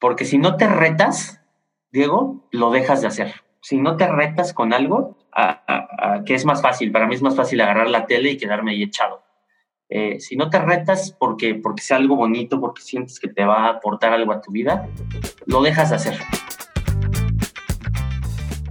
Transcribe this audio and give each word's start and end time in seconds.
Porque 0.00 0.24
si 0.24 0.38
no 0.38 0.56
te 0.56 0.68
retas, 0.68 1.42
Diego, 1.90 2.46
lo 2.52 2.70
dejas 2.70 3.00
de 3.00 3.08
hacer. 3.08 3.34
Si 3.60 3.78
no 3.78 3.96
te 3.96 4.06
retas 4.06 4.52
con 4.54 4.72
algo, 4.72 5.18
a, 5.32 6.22
que 6.24 6.34
es 6.34 6.44
más 6.44 6.62
fácil, 6.62 6.92
para 6.92 7.08
mí 7.08 7.16
es 7.16 7.22
más 7.22 7.34
fácil 7.34 7.60
agarrar 7.60 7.90
la 7.90 8.06
tele 8.06 8.30
y 8.30 8.36
quedarme 8.36 8.72
ahí 8.72 8.84
echado. 8.84 9.24
Eh, 9.88 10.20
si 10.20 10.36
no 10.36 10.50
te 10.50 10.60
retas 10.60 11.16
porque, 11.18 11.56
porque 11.56 11.82
sea 11.82 11.96
algo 11.96 12.14
bonito, 12.14 12.60
porque 12.60 12.82
sientes 12.82 13.18
que 13.18 13.26
te 13.26 13.44
va 13.44 13.66
a 13.66 13.70
aportar 13.70 14.12
algo 14.12 14.32
a 14.32 14.40
tu 14.40 14.52
vida, 14.52 14.88
lo 15.46 15.62
dejas 15.62 15.90
de 15.90 15.96
hacer. 15.96 16.18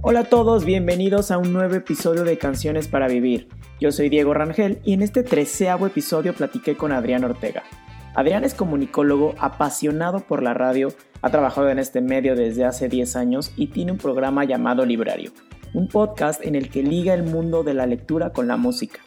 Hola 0.00 0.20
a 0.20 0.24
todos, 0.24 0.64
bienvenidos 0.64 1.30
a 1.30 1.36
un 1.36 1.52
nuevo 1.52 1.74
episodio 1.74 2.24
de 2.24 2.38
Canciones 2.38 2.88
para 2.88 3.06
Vivir. 3.06 3.48
Yo 3.80 3.92
soy 3.92 4.08
Diego 4.08 4.32
Rangel 4.32 4.80
y 4.82 4.94
en 4.94 5.02
este 5.02 5.22
treceavo 5.22 5.86
episodio 5.86 6.32
platiqué 6.32 6.76
con 6.76 6.92
Adrián 6.92 7.24
Ortega. 7.24 7.64
Adrián 8.18 8.42
es 8.42 8.54
comunicólogo 8.54 9.36
apasionado 9.38 10.18
por 10.18 10.42
la 10.42 10.52
radio, 10.52 10.88
ha 11.22 11.30
trabajado 11.30 11.68
en 11.70 11.78
este 11.78 12.00
medio 12.00 12.36
desde 12.36 12.64
hace 12.64 12.88
10 12.88 13.16
años 13.16 13.52
y 13.56 13.68
tiene 13.68 13.92
un 13.92 13.98
programa 13.98 14.44
llamado 14.44 14.84
Librario, 14.84 15.32
un 15.74 15.88
podcast 15.88 16.44
en 16.44 16.54
el 16.54 16.70
que 16.70 16.82
liga 16.82 17.14
el 17.14 17.22
mundo 17.22 17.62
de 17.62 17.74
la 17.74 17.86
lectura 17.86 18.30
con 18.30 18.46
la 18.48 18.56
música. 18.56 19.00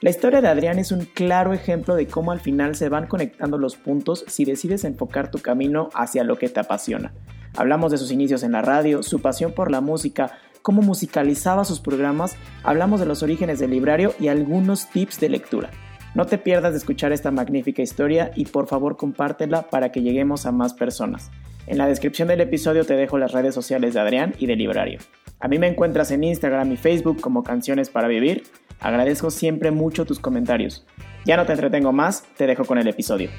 La 0.00 0.10
historia 0.10 0.40
de 0.40 0.48
Adrián 0.48 0.78
es 0.78 0.92
un 0.92 1.04
claro 1.04 1.52
ejemplo 1.52 1.94
de 1.94 2.06
cómo 2.06 2.32
al 2.32 2.40
final 2.40 2.74
se 2.74 2.88
van 2.88 3.06
conectando 3.06 3.58
los 3.58 3.76
puntos 3.76 4.24
si 4.26 4.44
decides 4.44 4.84
enfocar 4.84 5.30
tu 5.30 5.38
camino 5.38 5.88
hacia 5.94 6.24
lo 6.24 6.36
que 6.36 6.48
te 6.48 6.60
apasiona. 6.60 7.12
Hablamos 7.56 7.92
de 7.92 7.98
sus 7.98 8.10
inicios 8.10 8.42
en 8.42 8.52
la 8.52 8.62
radio, 8.62 9.02
su 9.02 9.20
pasión 9.20 9.52
por 9.52 9.70
la 9.70 9.80
música, 9.80 10.32
cómo 10.62 10.82
musicalizaba 10.82 11.64
sus 11.64 11.80
programas, 11.80 12.36
hablamos 12.64 13.00
de 13.00 13.06
los 13.06 13.22
orígenes 13.22 13.60
del 13.60 13.70
librario 13.70 14.14
y 14.18 14.28
algunos 14.28 14.88
tips 14.90 15.20
de 15.20 15.28
lectura. 15.28 15.70
No 16.14 16.26
te 16.26 16.38
pierdas 16.38 16.72
de 16.72 16.78
escuchar 16.78 17.12
esta 17.12 17.30
magnífica 17.30 17.82
historia 17.82 18.30
y 18.34 18.46
por 18.46 18.66
favor 18.66 18.96
compártela 18.96 19.62
para 19.70 19.90
que 19.90 20.02
lleguemos 20.02 20.46
a 20.46 20.52
más 20.52 20.74
personas. 20.74 21.30
En 21.66 21.78
la 21.78 21.86
descripción 21.86 22.28
del 22.28 22.42
episodio 22.42 22.84
te 22.84 22.94
dejo 22.94 23.16
las 23.16 23.32
redes 23.32 23.54
sociales 23.54 23.94
de 23.94 24.00
Adrián 24.00 24.34
y 24.38 24.46
de 24.46 24.54
Librario. 24.54 24.98
A 25.40 25.48
mí 25.48 25.58
me 25.58 25.66
encuentras 25.66 26.10
en 26.10 26.22
Instagram 26.22 26.70
y 26.72 26.76
Facebook 26.76 27.22
como 27.22 27.42
Canciones 27.42 27.88
para 27.88 28.06
Vivir. 28.06 28.44
Agradezco 28.80 29.30
siempre 29.30 29.70
mucho 29.70 30.04
tus 30.04 30.20
comentarios. 30.20 30.86
Ya 31.24 31.38
no 31.38 31.46
te 31.46 31.54
entretengo 31.54 31.90
más, 31.90 32.24
te 32.36 32.46
dejo 32.46 32.66
con 32.66 32.76
el 32.76 32.86
episodio. 32.86 33.30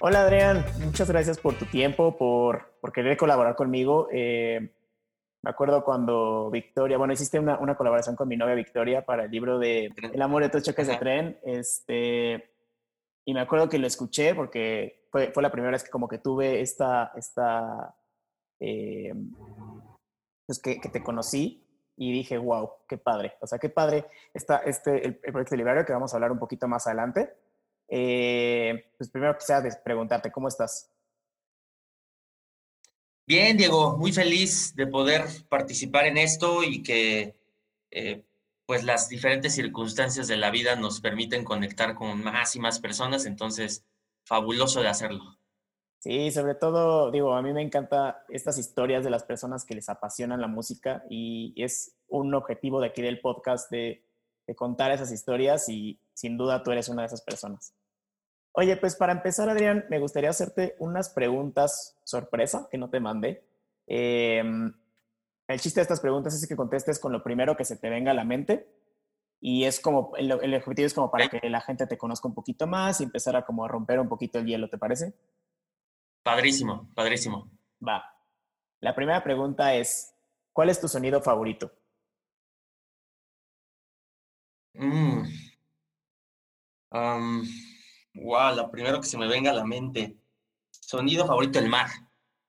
Hola 0.00 0.20
Adrián, 0.20 0.62
muchas 0.84 1.10
gracias 1.10 1.38
por 1.38 1.54
tu 1.54 1.64
tiempo, 1.64 2.18
por, 2.18 2.74
por 2.82 2.92
querer 2.92 3.16
colaborar 3.16 3.56
conmigo. 3.56 4.08
Eh, 4.12 4.70
me 5.40 5.48
acuerdo 5.48 5.82
cuando 5.82 6.50
Victoria, 6.50 6.98
bueno, 6.98 7.14
hiciste 7.14 7.38
una, 7.38 7.58
una, 7.58 7.74
colaboración 7.74 8.16
con 8.16 8.28
mi 8.28 8.36
novia 8.36 8.54
Victoria 8.54 9.06
para 9.06 9.24
el 9.24 9.30
libro 9.30 9.58
de 9.58 9.90
El 10.12 10.20
amor 10.20 10.42
de 10.42 10.50
tus 10.50 10.62
choques 10.62 10.86
de 10.86 10.96
tren. 10.96 11.38
Este, 11.42 12.49
y 13.24 13.34
me 13.34 13.40
acuerdo 13.40 13.68
que 13.68 13.78
lo 13.78 13.86
escuché 13.86 14.34
porque 14.34 15.06
fue, 15.10 15.32
fue 15.32 15.42
la 15.42 15.50
primera 15.50 15.72
vez 15.72 15.84
que 15.84 15.90
como 15.90 16.08
que 16.08 16.18
tuve 16.18 16.60
esta, 16.60 17.12
esta 17.16 17.94
eh, 18.58 19.12
pues 20.46 20.58
que, 20.60 20.80
que, 20.80 20.88
te 20.88 21.02
conocí 21.02 21.64
y 21.96 22.12
dije, 22.12 22.38
wow, 22.38 22.70
qué 22.88 22.96
padre. 22.96 23.34
O 23.40 23.46
sea, 23.46 23.58
qué 23.58 23.68
padre 23.68 24.06
está 24.32 24.58
este, 24.58 25.06
el, 25.06 25.16
proyecto 25.16 25.54
librario 25.54 25.84
que 25.84 25.92
vamos 25.92 26.12
a 26.12 26.16
hablar 26.16 26.32
un 26.32 26.38
poquito 26.38 26.66
más 26.66 26.86
adelante. 26.86 27.34
Eh, 27.88 28.92
pues 28.96 29.10
primero 29.10 29.36
quisiera 29.36 29.62
preguntarte, 29.84 30.32
¿cómo 30.32 30.48
estás? 30.48 30.90
Bien, 33.26 33.56
Diego, 33.56 33.96
muy 33.96 34.12
feliz 34.12 34.74
de 34.74 34.86
poder 34.86 35.24
participar 35.48 36.06
en 36.06 36.16
esto 36.16 36.64
y 36.64 36.82
que 36.82 37.36
eh, 37.90 38.24
pues 38.70 38.84
las 38.84 39.08
diferentes 39.08 39.52
circunstancias 39.52 40.28
de 40.28 40.36
la 40.36 40.48
vida 40.52 40.76
nos 40.76 41.00
permiten 41.00 41.42
conectar 41.42 41.96
con 41.96 42.22
más 42.22 42.54
y 42.54 42.60
más 42.60 42.78
personas, 42.78 43.26
entonces 43.26 43.84
fabuloso 44.22 44.80
de 44.80 44.86
hacerlo. 44.86 45.24
Sí, 45.98 46.30
sobre 46.30 46.54
todo, 46.54 47.10
digo, 47.10 47.34
a 47.34 47.42
mí 47.42 47.52
me 47.52 47.62
encanta 47.62 48.22
estas 48.28 48.58
historias 48.58 49.02
de 49.02 49.10
las 49.10 49.24
personas 49.24 49.64
que 49.64 49.74
les 49.74 49.88
apasionan 49.88 50.40
la 50.40 50.46
música 50.46 51.02
y 51.10 51.52
es 51.56 51.96
un 52.06 52.32
objetivo 52.32 52.80
de 52.80 52.86
aquí 52.86 53.02
del 53.02 53.20
podcast 53.20 53.68
de, 53.72 54.04
de 54.46 54.54
contar 54.54 54.92
esas 54.92 55.10
historias 55.10 55.68
y 55.68 55.98
sin 56.14 56.38
duda 56.38 56.62
tú 56.62 56.70
eres 56.70 56.88
una 56.88 57.02
de 57.02 57.06
esas 57.06 57.22
personas. 57.22 57.74
Oye, 58.52 58.76
pues 58.76 58.94
para 58.94 59.10
empezar, 59.10 59.50
Adrián, 59.50 59.84
me 59.90 59.98
gustaría 59.98 60.30
hacerte 60.30 60.76
unas 60.78 61.10
preguntas 61.10 61.98
sorpresa 62.04 62.68
que 62.70 62.78
no 62.78 62.88
te 62.88 63.00
mandé. 63.00 63.42
Em, 63.88 64.72
el 65.52 65.60
chiste 65.60 65.80
de 65.80 65.82
estas 65.82 66.00
preguntas 66.00 66.34
es 66.34 66.46
que 66.46 66.56
contestes 66.56 67.00
con 67.00 67.12
lo 67.12 67.22
primero 67.22 67.56
que 67.56 67.64
se 67.64 67.76
te 67.76 67.90
venga 67.90 68.12
a 68.12 68.14
la 68.14 68.24
mente. 68.24 68.68
Y 69.40 69.64
es 69.64 69.80
como, 69.80 70.12
el, 70.16 70.32
objetivo 70.32 70.86
es 70.86 70.94
como 70.94 71.10
para 71.10 71.28
que 71.28 71.48
la 71.48 71.60
gente 71.60 71.86
te 71.86 71.96
conozca 71.96 72.28
un 72.28 72.34
poquito 72.34 72.66
más 72.66 73.00
y 73.00 73.04
empezar 73.04 73.34
a 73.36 73.44
como 73.44 73.64
a 73.64 73.68
romper 73.68 73.98
un 73.98 74.08
poquito 74.08 74.38
el 74.38 74.46
hielo, 74.46 74.68
¿te 74.68 74.78
parece? 74.78 75.14
Padrísimo, 76.22 76.90
padrísimo. 76.94 77.50
Va. 77.86 78.04
La 78.80 78.94
primera 78.94 79.24
pregunta 79.24 79.74
es, 79.74 80.14
¿cuál 80.52 80.68
es 80.68 80.78
tu 80.78 80.88
sonido 80.88 81.22
favorito? 81.22 81.72
Mm. 84.74 85.22
Wow, 88.14 88.56
lo 88.56 88.70
primero 88.70 89.00
que 89.00 89.06
se 89.06 89.18
me 89.18 89.26
venga 89.26 89.50
a 89.50 89.54
la 89.54 89.64
mente. 89.64 90.16
Sonido 90.70 91.26
favorito, 91.26 91.58
el 91.58 91.68
mar. 91.68 91.88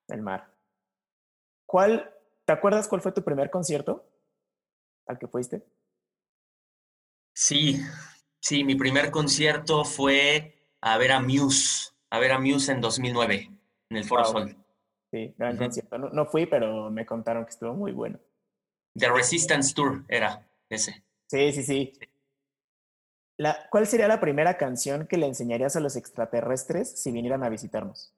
El 0.08 0.22
mar. 0.22 0.54
¿Cuál, 1.66 2.14
te 2.46 2.54
acuerdas 2.54 2.88
cuál 2.88 3.02
fue 3.02 3.12
tu 3.12 3.24
primer 3.24 3.50
concierto 3.50 4.06
al 5.08 5.18
que 5.18 5.28
fuiste? 5.28 5.64
Sí, 7.34 7.82
sí, 8.40 8.64
mi 8.64 8.76
primer 8.76 9.12
concierto 9.12 9.84
fue 9.84 10.68
a 10.82 10.98
ver 10.98 11.12
a 11.12 11.22
Muse, 11.22 11.92
a 12.10 12.20
ver 12.20 12.32
a 12.32 12.40
Muse 12.40 12.72
en 12.72 12.82
2009, 12.82 13.50
en 13.90 13.98
el 13.98 14.04
Foro 14.04 14.26
Sol. 14.26 14.56
Sí, 15.12 15.34
gran 15.38 15.58
concierto. 15.58 15.98
No, 15.98 16.10
no, 16.10 16.26
fui, 16.26 16.46
pero 16.46 16.90
me 16.90 17.06
contaron 17.06 17.44
que 17.44 17.52
estuvo 17.52 17.74
muy 17.74 17.92
bueno. 17.92 18.20
The 18.98 19.10
Resistance 19.10 19.74
Tour 19.74 20.06
era 20.08 20.48
ese. 20.70 21.04
Sí, 21.28 21.52
sí, 21.52 21.64
sí. 21.64 21.94
¿Cuál 23.70 23.88
sería 23.88 24.08
la 24.08 24.20
primera 24.20 24.58
canción 24.58 25.08
que 25.08 25.18
le 25.18 25.26
enseñarías 25.26 25.76
a 25.76 25.80
los 25.80 25.96
extraterrestres 25.96 27.02
si 27.02 27.12
vinieran 27.12 27.44
a 27.44 27.50
visitarnos? 27.50 28.14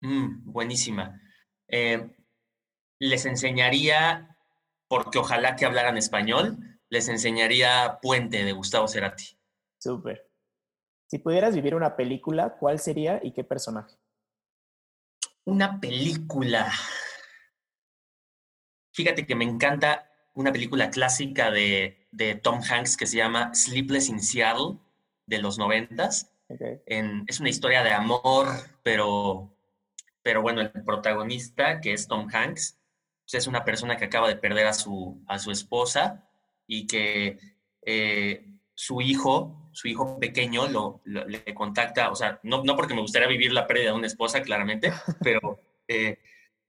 Mm, 0.00 0.50
buenísima. 0.50 1.20
Eh, 1.66 2.16
les 2.98 3.26
enseñaría, 3.26 4.36
porque 4.88 5.18
ojalá 5.18 5.56
que 5.56 5.64
hablaran 5.64 5.96
español, 5.96 6.78
les 6.88 7.08
enseñaría 7.08 7.98
Puente 8.00 8.44
de 8.44 8.52
Gustavo 8.52 8.88
Cerati. 8.88 9.38
Súper. 9.78 10.28
Si 11.06 11.18
pudieras 11.18 11.54
vivir 11.54 11.74
una 11.74 11.96
película, 11.96 12.56
¿cuál 12.58 12.78
sería 12.78 13.20
y 13.22 13.32
qué 13.32 13.44
personaje? 13.44 13.96
Una 15.44 15.80
película. 15.80 16.70
Fíjate 18.92 19.26
que 19.26 19.34
me 19.34 19.44
encanta 19.44 20.10
una 20.34 20.52
película 20.52 20.90
clásica 20.90 21.50
de, 21.50 22.08
de 22.10 22.34
Tom 22.34 22.60
Hanks 22.62 22.96
que 22.96 23.06
se 23.06 23.16
llama 23.16 23.54
Sleepless 23.54 24.08
in 24.08 24.20
Seattle, 24.20 24.78
de 25.28 25.38
los 25.38 25.58
noventas. 25.58 26.32
es 26.86 27.40
una 27.40 27.50
historia 27.50 27.82
de 27.82 27.92
amor, 27.92 28.48
pero, 28.82 29.54
pero 30.22 30.42
bueno, 30.42 30.62
el 30.62 30.70
protagonista, 30.70 31.80
que 31.80 31.92
es 31.92 32.08
Tom 32.08 32.28
Hanks, 32.32 32.77
pues 33.28 33.42
es 33.42 33.46
una 33.46 33.62
persona 33.62 33.98
que 33.98 34.06
acaba 34.06 34.26
de 34.26 34.36
perder 34.36 34.66
a 34.66 34.72
su, 34.72 35.22
a 35.26 35.38
su 35.38 35.50
esposa 35.50 36.26
y 36.66 36.86
que 36.86 37.38
eh, 37.84 38.46
su 38.74 39.02
hijo, 39.02 39.68
su 39.72 39.86
hijo 39.88 40.18
pequeño, 40.18 40.66
lo, 40.68 41.02
le 41.04 41.44
contacta, 41.54 42.10
o 42.10 42.14
sea, 42.14 42.40
no, 42.42 42.64
no 42.64 42.74
porque 42.74 42.94
me 42.94 43.02
gustaría 43.02 43.28
vivir 43.28 43.52
la 43.52 43.66
pérdida 43.66 43.90
de 43.90 43.96
una 43.96 44.06
esposa, 44.06 44.40
claramente, 44.40 44.92
pero 45.22 45.60
eh, 45.86 46.20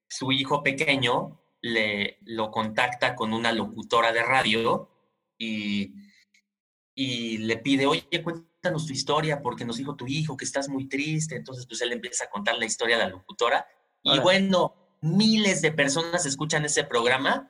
su 0.09 0.34
hijo 0.34 0.62
pequeño 0.62 1.40
le, 1.62 2.18
lo 2.25 2.52
contacta 2.52 3.16
con 3.16 3.31
una 3.31 3.53
locutora 3.53 4.12
de 4.12 4.24
radio 4.24 4.90
y, 5.38 5.94
y 6.94 7.38
le 7.38 7.56
pide, 7.56 7.86
oye, 7.86 8.03
cuéntanos 8.22 8.86
tu 8.86 8.92
historia 8.92 9.42
porque 9.42 9.64
nos 9.64 9.78
dijo 9.78 9.96
tu 9.96 10.08
hijo 10.08 10.36
que 10.36 10.44
estás 10.44 10.68
muy 10.68 10.89
triste. 10.89 11.38
Entonces, 11.38 11.66
pues 11.66 11.80
él 11.81 11.94
empieza 11.94 12.25
a 12.25 12.30
contar 12.30 12.57
la 12.57 12.66
historia 12.66 12.98
de 12.98 13.04
la 13.04 13.10
locutora. 13.10 13.66
Y 14.04 14.19
bueno, 14.19 14.88
miles 15.01 15.62
de 15.62 15.72
personas 15.72 16.25
escuchan 16.25 16.66
ese 16.66 16.84
programa 16.84 17.50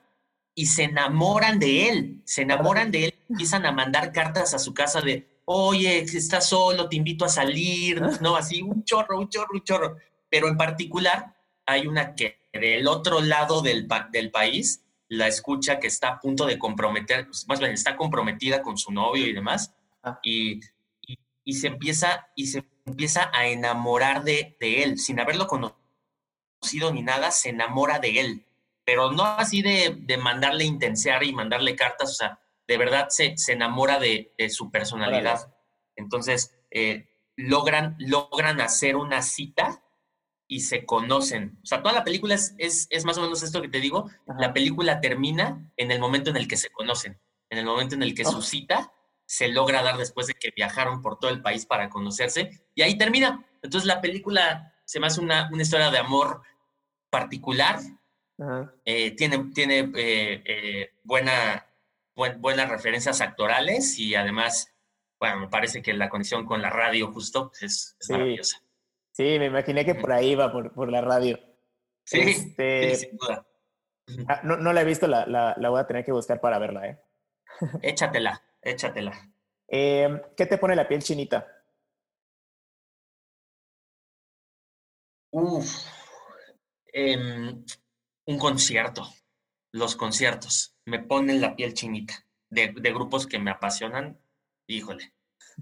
y 0.54 0.66
se 0.66 0.84
enamoran 0.84 1.58
de 1.58 1.88
él, 1.88 2.22
se 2.24 2.42
enamoran 2.42 2.90
de 2.90 3.06
él, 3.06 3.14
empiezan 3.28 3.66
a 3.66 3.72
mandar 3.72 4.12
cartas 4.12 4.54
a 4.54 4.58
su 4.58 4.74
casa 4.74 5.00
de, 5.00 5.40
oye, 5.44 6.00
estás 6.00 6.48
solo, 6.48 6.88
te 6.88 6.96
invito 6.96 7.24
a 7.24 7.28
salir, 7.28 8.00
¿no? 8.20 8.36
Así, 8.36 8.62
un 8.62 8.84
chorro, 8.84 9.18
un 9.18 9.28
chorro, 9.28 9.48
un 9.52 9.64
chorro. 9.64 9.96
Pero 10.28 10.48
en 10.48 10.56
particular, 10.56 11.34
hay 11.66 11.86
una 11.86 12.14
que 12.14 12.40
del 12.52 12.86
otro 12.88 13.20
lado 13.20 13.62
del, 13.62 13.88
del 14.12 14.30
país 14.30 14.82
la 15.08 15.26
escucha 15.26 15.80
que 15.80 15.88
está 15.88 16.08
a 16.08 16.20
punto 16.20 16.46
de 16.46 16.58
comprometer, 16.58 17.26
pues, 17.26 17.46
más 17.48 17.58
bien 17.58 17.72
está 17.72 17.96
comprometida 17.96 18.62
con 18.62 18.78
su 18.78 18.92
novio 18.92 19.26
y 19.26 19.32
demás, 19.32 19.74
ah. 20.04 20.20
y, 20.22 20.60
y, 21.44 21.54
se 21.54 21.66
empieza, 21.66 22.28
y 22.36 22.46
se 22.46 22.64
empieza 22.86 23.28
a 23.34 23.46
enamorar 23.46 24.22
de, 24.22 24.56
de, 24.60 24.84
él, 24.84 24.98
sin 24.98 25.18
haberlo 25.18 25.48
conocido 25.48 25.79
ni 26.92 27.02
nada, 27.02 27.30
se 27.30 27.50
enamora 27.50 27.98
de 27.98 28.20
él, 28.20 28.46
pero 28.84 29.10
no 29.12 29.24
así 29.24 29.62
de, 29.62 29.96
de 29.98 30.16
mandarle 30.16 30.64
intensear 30.64 31.22
y 31.24 31.32
mandarle 31.32 31.76
cartas, 31.76 32.10
o 32.10 32.14
sea, 32.14 32.40
de 32.66 32.76
verdad 32.76 33.08
se, 33.08 33.36
se 33.36 33.52
enamora 33.52 33.98
de, 33.98 34.32
de 34.38 34.48
su 34.48 34.70
personalidad. 34.70 35.52
Entonces, 35.96 36.54
eh, 36.70 37.08
logran, 37.36 37.96
logran 37.98 38.60
hacer 38.60 38.96
una 38.96 39.22
cita 39.22 39.82
y 40.46 40.60
se 40.60 40.84
conocen. 40.84 41.58
O 41.62 41.66
sea, 41.66 41.82
toda 41.82 41.94
la 41.94 42.04
película 42.04 42.34
es, 42.34 42.54
es, 42.58 43.04
más 43.04 43.18
o 43.18 43.22
menos 43.22 43.42
esto 43.42 43.62
que 43.62 43.68
te 43.68 43.80
digo. 43.80 44.10
La 44.38 44.52
película 44.52 45.00
termina 45.00 45.70
en 45.76 45.90
el 45.90 46.00
momento 46.00 46.30
en 46.30 46.36
el 46.36 46.48
que 46.48 46.56
se 46.56 46.70
conocen, 46.70 47.20
en 47.50 47.58
el 47.58 47.64
momento 47.64 47.94
en 47.94 48.02
el 48.02 48.14
que 48.14 48.24
su 48.24 48.38
oh. 48.38 48.42
cita 48.42 48.92
se 49.26 49.48
logra 49.48 49.82
dar 49.82 49.96
después 49.96 50.26
de 50.26 50.34
que 50.34 50.50
viajaron 50.54 51.02
por 51.02 51.18
todo 51.18 51.30
el 51.30 51.40
país 51.40 51.66
para 51.66 51.88
conocerse 51.88 52.50
y 52.74 52.82
ahí 52.82 52.98
termina. 52.98 53.46
Entonces 53.62 53.86
la 53.86 54.00
película 54.00 54.74
se 54.84 54.98
me 54.98 55.06
hace 55.06 55.20
una, 55.20 55.48
una 55.52 55.62
historia 55.62 55.90
de 55.90 55.98
amor 55.98 56.42
particular. 57.10 57.78
Eh, 58.86 59.10
tiene 59.16 59.50
tiene 59.52 59.80
eh, 59.96 60.42
eh, 60.46 60.90
buena, 61.04 61.66
buenas 62.14 62.70
referencias 62.70 63.20
actorales 63.20 63.98
y 63.98 64.14
además, 64.14 64.74
bueno, 65.18 65.40
me 65.40 65.48
parece 65.48 65.82
que 65.82 65.92
la 65.92 66.08
conexión 66.08 66.46
con 66.46 66.62
la 66.62 66.70
radio 66.70 67.12
justo 67.12 67.52
es, 67.60 67.96
maravillosa. 68.08 68.62
Sí, 69.12 69.38
me 69.38 69.46
imaginé 69.46 69.84
que 69.84 69.94
por 69.94 70.12
ahí 70.12 70.30
iba, 70.30 70.50
por, 70.50 70.72
por 70.72 70.90
la 70.90 71.02
radio. 71.02 71.38
Sí, 72.04 72.20
este, 72.20 72.94
sin 72.96 73.16
duda. 73.18 73.46
Ah, 74.26 74.40
no, 74.42 74.56
no, 74.56 74.72
la 74.72 74.80
he 74.80 74.84
visto, 74.84 75.06
la, 75.06 75.26
la, 75.26 75.54
la, 75.58 75.68
voy 75.68 75.80
a 75.80 75.86
tener 75.86 76.04
que 76.04 76.12
buscar 76.12 76.40
para 76.40 76.58
verla, 76.58 76.88
¿eh? 76.88 76.98
Échatela, 77.82 78.42
échatela. 78.62 79.12
Em, 79.68 80.20
¿Qué 80.36 80.46
te 80.46 80.58
pone 80.58 80.74
la 80.74 80.88
piel 80.88 81.02
chinita? 81.02 81.46
Uf, 85.32 85.84
em, 86.92 87.64
un 88.26 88.38
concierto, 88.38 89.08
los 89.72 89.96
conciertos, 89.96 90.76
me 90.84 90.98
ponen 91.00 91.40
la 91.40 91.56
piel 91.56 91.74
chinita. 91.74 92.26
De, 92.48 92.72
de 92.72 92.92
grupos 92.92 93.28
que 93.28 93.38
me 93.38 93.52
apasionan, 93.52 94.18
híjole, 94.66 95.12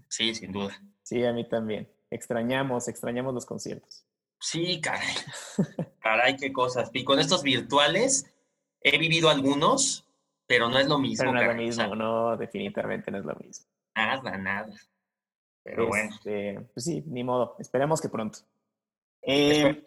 sí, 0.08 0.34
sin 0.34 0.52
duda. 0.52 0.82
Sí, 1.02 1.24
a 1.24 1.32
mí 1.32 1.46
también. 1.46 1.90
Extrañamos, 2.10 2.88
extrañamos 2.88 3.34
los 3.34 3.44
conciertos. 3.44 4.06
Sí, 4.40 4.80
caray. 4.80 5.14
Caray, 6.00 6.36
qué 6.36 6.52
cosas. 6.52 6.90
Y 6.92 7.04
con 7.04 7.18
estos 7.18 7.42
virtuales 7.42 8.32
he 8.80 8.96
vivido 8.98 9.28
algunos, 9.28 10.06
pero 10.46 10.68
no 10.68 10.78
es 10.78 10.88
lo 10.88 10.98
mismo. 10.98 11.24
Pero 11.24 11.32
no 11.32 11.40
es 11.40 11.48
lo 11.48 11.62
mismo, 11.62 11.96
no, 11.96 12.36
definitivamente 12.36 13.10
no 13.10 13.18
es 13.18 13.24
lo 13.24 13.34
mismo. 13.34 13.66
Nada, 13.94 14.38
nada. 14.38 14.74
Pero 15.62 15.88
bueno. 15.88 16.10
Este, 16.14 16.60
pues 16.72 16.84
sí, 16.84 17.02
ni 17.06 17.24
modo. 17.24 17.56
Esperemos 17.58 18.00
que 18.00 18.08
pronto. 18.08 18.38
Eh, 19.22 19.84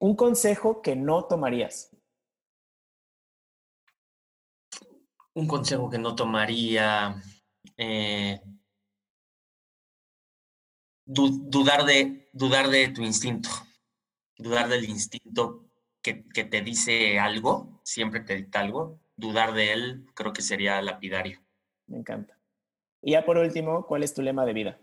un 0.00 0.16
consejo 0.16 0.82
que 0.82 0.96
no 0.96 1.26
tomarías. 1.26 1.94
Un 5.34 5.46
consejo 5.46 5.88
que 5.88 5.98
no 5.98 6.14
tomaría. 6.14 7.22
Eh, 7.76 8.40
dudar, 11.04 11.84
de, 11.84 12.28
dudar 12.32 12.68
de 12.68 12.88
tu 12.88 13.02
instinto, 13.02 13.48
dudar 14.36 14.68
del 14.68 14.84
instinto 14.84 15.66
que, 16.02 16.26
que, 16.28 16.44
te 16.44 16.62
dice 16.62 17.18
algo, 17.18 17.80
siempre 17.84 18.20
te 18.20 18.36
dicta 18.36 18.60
algo, 18.60 19.00
dudar 19.16 19.52
de 19.52 19.72
él 19.72 20.06
creo 20.14 20.32
que 20.32 20.42
sería 20.42 20.80
lapidario. 20.82 21.40
Me 21.86 21.98
encanta. 21.98 22.38
Y 23.02 23.12
ya 23.12 23.24
por 23.24 23.38
último, 23.38 23.86
¿cuál 23.86 24.02
es 24.02 24.14
tu 24.14 24.22
lema 24.22 24.44
de 24.44 24.52
vida? 24.52 24.78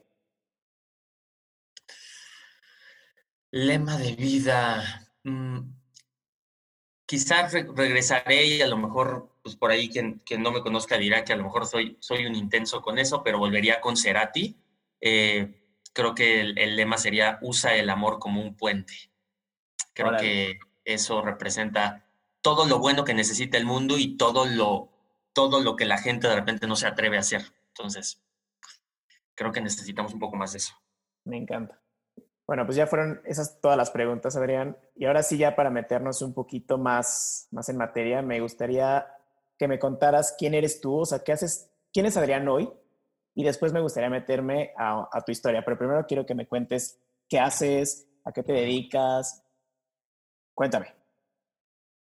Lema 3.52 3.98
de 3.98 4.16
vida. 4.16 5.07
Mm, 5.28 5.74
quizás 7.06 7.52
regresaré 7.52 8.46
y 8.46 8.62
a 8.62 8.68
lo 8.68 8.78
mejor, 8.78 9.30
pues 9.44 9.58
por 9.58 9.72
ahí 9.72 9.90
quien, 9.90 10.22
quien, 10.26 10.42
no 10.42 10.52
me 10.52 10.62
conozca 10.62 10.98
dirá 10.98 11.26
que 11.26 11.34
a 11.34 11.36
lo 11.36 11.44
mejor 11.44 11.66
soy, 11.66 11.98
soy 12.00 12.26
un 12.26 12.36
intenso 12.36 12.82
con 12.82 12.98
eso, 12.98 13.24
pero 13.24 13.38
volvería 13.38 13.82
con 13.82 13.98
Cerati. 13.98 14.56
Eh, 15.02 15.54
creo 15.92 16.16
que 16.16 16.42
el, 16.42 16.76
lema 16.78 16.98
sería 16.98 17.40
usa 17.42 17.76
el 17.76 17.90
amor 17.90 18.20
como 18.20 18.42
un 18.42 18.56
puente. 18.56 18.94
Creo 19.94 20.16
que 20.18 20.60
eso 20.86 21.22
representa 21.22 22.06
todo 22.42 22.66
lo 22.66 22.80
bueno 22.80 23.04
que 23.04 23.14
necesita 23.14 23.58
el 23.58 23.66
mundo 23.66 23.98
y 23.98 24.16
todo 24.16 24.46
lo, 24.46 24.90
todo 25.34 25.60
lo 25.60 25.76
que 25.76 25.86
la 25.86 25.98
gente 25.98 26.28
de 26.30 26.36
repente 26.36 26.68
no 26.68 26.76
se 26.78 26.88
atreve 26.88 27.18
a 27.18 27.22
hacer. 27.22 27.42
Entonces, 27.70 28.22
creo 29.36 29.52
que 29.52 29.60
necesitamos 29.60 30.14
un 30.14 30.20
poco 30.20 30.38
más 30.38 30.54
de 30.54 30.60
eso. 30.60 30.76
Me 31.26 31.36
encanta. 31.36 31.82
Bueno, 32.48 32.66
pues 32.66 32.78
ya 32.78 32.88
fueron 32.88 33.22
esas 33.26 33.60
todas 33.60 33.76
las 33.76 33.92
preguntas, 33.92 34.38
Adrián. 34.38 34.78
Y 34.96 35.06
ahora 35.06 35.22
sí, 35.22 35.38
ya 35.38 35.56
para 35.56 35.70
meternos 35.70 36.22
un 36.22 36.34
poquito 36.34 36.78
más, 36.78 37.50
más 37.52 37.68
en 37.68 37.76
materia, 37.78 38.22
me 38.22 38.40
gustaría 38.40 39.06
que 39.60 39.68
me 39.68 39.80
contaras 39.80 40.34
quién 40.38 40.54
eres 40.54 40.80
tú, 40.80 41.00
o 41.00 41.06
sea, 41.06 41.20
qué 41.20 41.34
haces, 41.34 41.70
quién 41.92 42.06
es 42.06 42.16
Adrián 42.16 42.48
hoy 42.48 42.70
y 43.36 43.44
después 43.44 43.74
me 43.74 43.82
gustaría 43.82 44.10
meterme 44.10 44.72
a, 44.78 45.10
tu 45.26 45.32
historia. 45.32 45.62
Pero 45.66 45.78
primero 45.78 46.06
quiero 46.08 46.26
que 46.26 46.36
me 46.36 46.48
cuentes 46.48 47.00
qué 47.28 47.38
haces, 47.40 48.08
a 48.24 48.32
qué 48.32 48.44
te 48.44 48.54
dedicas. 48.54 49.44
Cuéntame. 50.54 50.96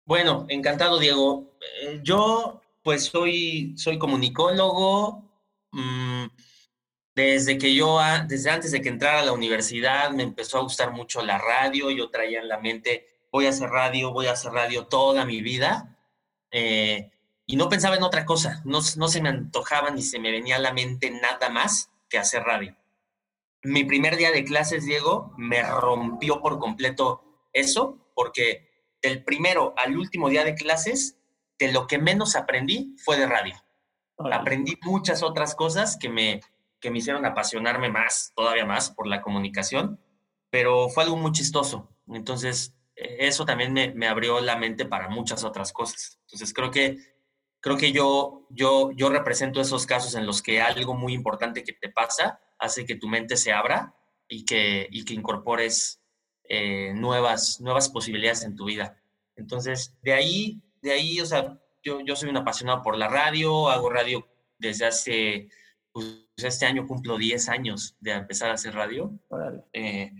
Bueno, 0.06 0.46
encantado, 0.48 0.98
Diego. 0.98 1.52
Eh, 1.82 2.00
yo, 2.02 2.62
pues, 2.82 3.04
soy, 3.04 3.74
soy 3.76 3.98
comunicólogo. 3.98 5.22
Mm, 5.70 6.24
desde 7.14 7.58
que 7.58 7.74
yo, 7.74 7.98
desde 8.26 8.50
antes 8.50 8.70
de 8.70 8.80
que 8.80 8.88
entrara 8.88 9.20
a 9.20 9.24
la 9.24 9.32
universidad, 9.32 10.10
me 10.10 10.22
empezó 10.22 10.58
a 10.58 10.62
gustar 10.62 10.92
mucho 10.92 11.22
la 11.22 11.38
radio. 11.38 11.90
Yo 11.90 12.10
traía 12.10 12.40
en 12.40 12.48
la 12.48 12.58
mente, 12.58 13.06
voy 13.32 13.46
a 13.46 13.50
hacer 13.50 13.68
radio, 13.70 14.12
voy 14.12 14.26
a 14.26 14.32
hacer 14.32 14.52
radio 14.52 14.86
toda 14.86 15.24
mi 15.24 15.42
vida. 15.42 15.98
Eh, 16.50 17.10
y 17.46 17.56
no 17.56 17.68
pensaba 17.68 17.96
en 17.96 18.04
otra 18.04 18.24
cosa, 18.24 18.62
no, 18.64 18.78
no 18.96 19.08
se 19.08 19.20
me 19.20 19.28
antojaba 19.28 19.90
ni 19.90 20.02
se 20.02 20.20
me 20.20 20.30
venía 20.30 20.56
a 20.56 20.60
la 20.60 20.72
mente 20.72 21.10
nada 21.10 21.48
más 21.48 21.90
que 22.08 22.18
hacer 22.18 22.42
radio. 22.44 22.76
Mi 23.62 23.84
primer 23.84 24.16
día 24.16 24.30
de 24.30 24.44
clases, 24.44 24.86
Diego, 24.86 25.34
me 25.36 25.62
rompió 25.62 26.40
por 26.40 26.58
completo 26.58 27.24
eso, 27.52 27.98
porque 28.14 28.70
del 29.02 29.24
primero 29.24 29.74
al 29.76 29.98
último 29.98 30.28
día 30.28 30.44
de 30.44 30.54
clases, 30.54 31.16
de 31.58 31.72
lo 31.72 31.86
que 31.86 31.98
menos 31.98 32.36
aprendí 32.36 32.94
fue 32.98 33.18
de 33.18 33.26
radio. 33.26 33.54
Aprendí 34.32 34.78
muchas 34.82 35.22
otras 35.22 35.54
cosas 35.54 35.96
que 35.96 36.08
me, 36.08 36.40
que 36.80 36.90
me 36.90 36.98
hicieron 36.98 37.26
apasionarme 37.26 37.90
más, 37.90 38.32
todavía 38.34 38.64
más, 38.64 38.90
por 38.90 39.06
la 39.06 39.22
comunicación, 39.22 40.00
pero 40.50 40.88
fue 40.88 41.04
algo 41.04 41.16
muy 41.16 41.32
chistoso. 41.32 41.88
Entonces, 42.08 42.74
e, 42.96 43.26
eso 43.26 43.44
también 43.44 43.72
me, 43.72 43.92
me 43.94 44.08
abrió 44.08 44.40
la 44.40 44.56
mente 44.56 44.86
para 44.86 45.08
muchas 45.08 45.44
otras 45.44 45.72
cosas. 45.72 46.18
Entonces, 46.22 46.52
creo 46.52 46.70
que 46.70 46.98
creo 47.60 47.76
que 47.76 47.92
yo, 47.92 48.46
yo, 48.50 48.90
yo 48.92 49.10
represento 49.10 49.60
esos 49.60 49.86
casos 49.86 50.14
en 50.14 50.26
los 50.26 50.42
que 50.42 50.60
algo 50.60 50.94
muy 50.94 51.12
importante 51.12 51.62
que 51.62 51.74
te 51.74 51.90
pasa 51.90 52.40
hace 52.58 52.84
que 52.84 52.96
tu 52.96 53.08
mente 53.08 53.36
se 53.36 53.52
abra 53.52 53.94
y 54.28 54.44
que, 54.44 54.88
y 54.90 55.04
que 55.04 55.14
incorpores 55.14 56.02
eh, 56.44 56.92
nuevas, 56.94 57.60
nuevas 57.60 57.88
posibilidades 57.88 58.44
en 58.44 58.56
tu 58.56 58.64
vida. 58.64 59.00
Entonces, 59.36 59.96
de 60.02 60.12
ahí, 60.12 60.62
de 60.82 60.92
ahí, 60.92 61.20
o 61.20 61.26
sea, 61.26 61.58
yo, 61.82 62.00
yo 62.00 62.16
soy 62.16 62.28
un 62.28 62.36
apasionado 62.36 62.82
por 62.82 62.96
la 62.96 63.08
radio, 63.08 63.68
hago 63.68 63.90
radio 63.90 64.26
desde 64.58 64.86
hace, 64.86 65.48
pues 65.92 66.06
este 66.36 66.66
año 66.66 66.86
cumplo 66.86 67.18
10 67.18 67.48
años 67.48 67.96
de 68.00 68.12
empezar 68.12 68.50
a 68.50 68.54
hacer 68.54 68.74
radio. 68.74 69.12
Eh, 69.72 70.12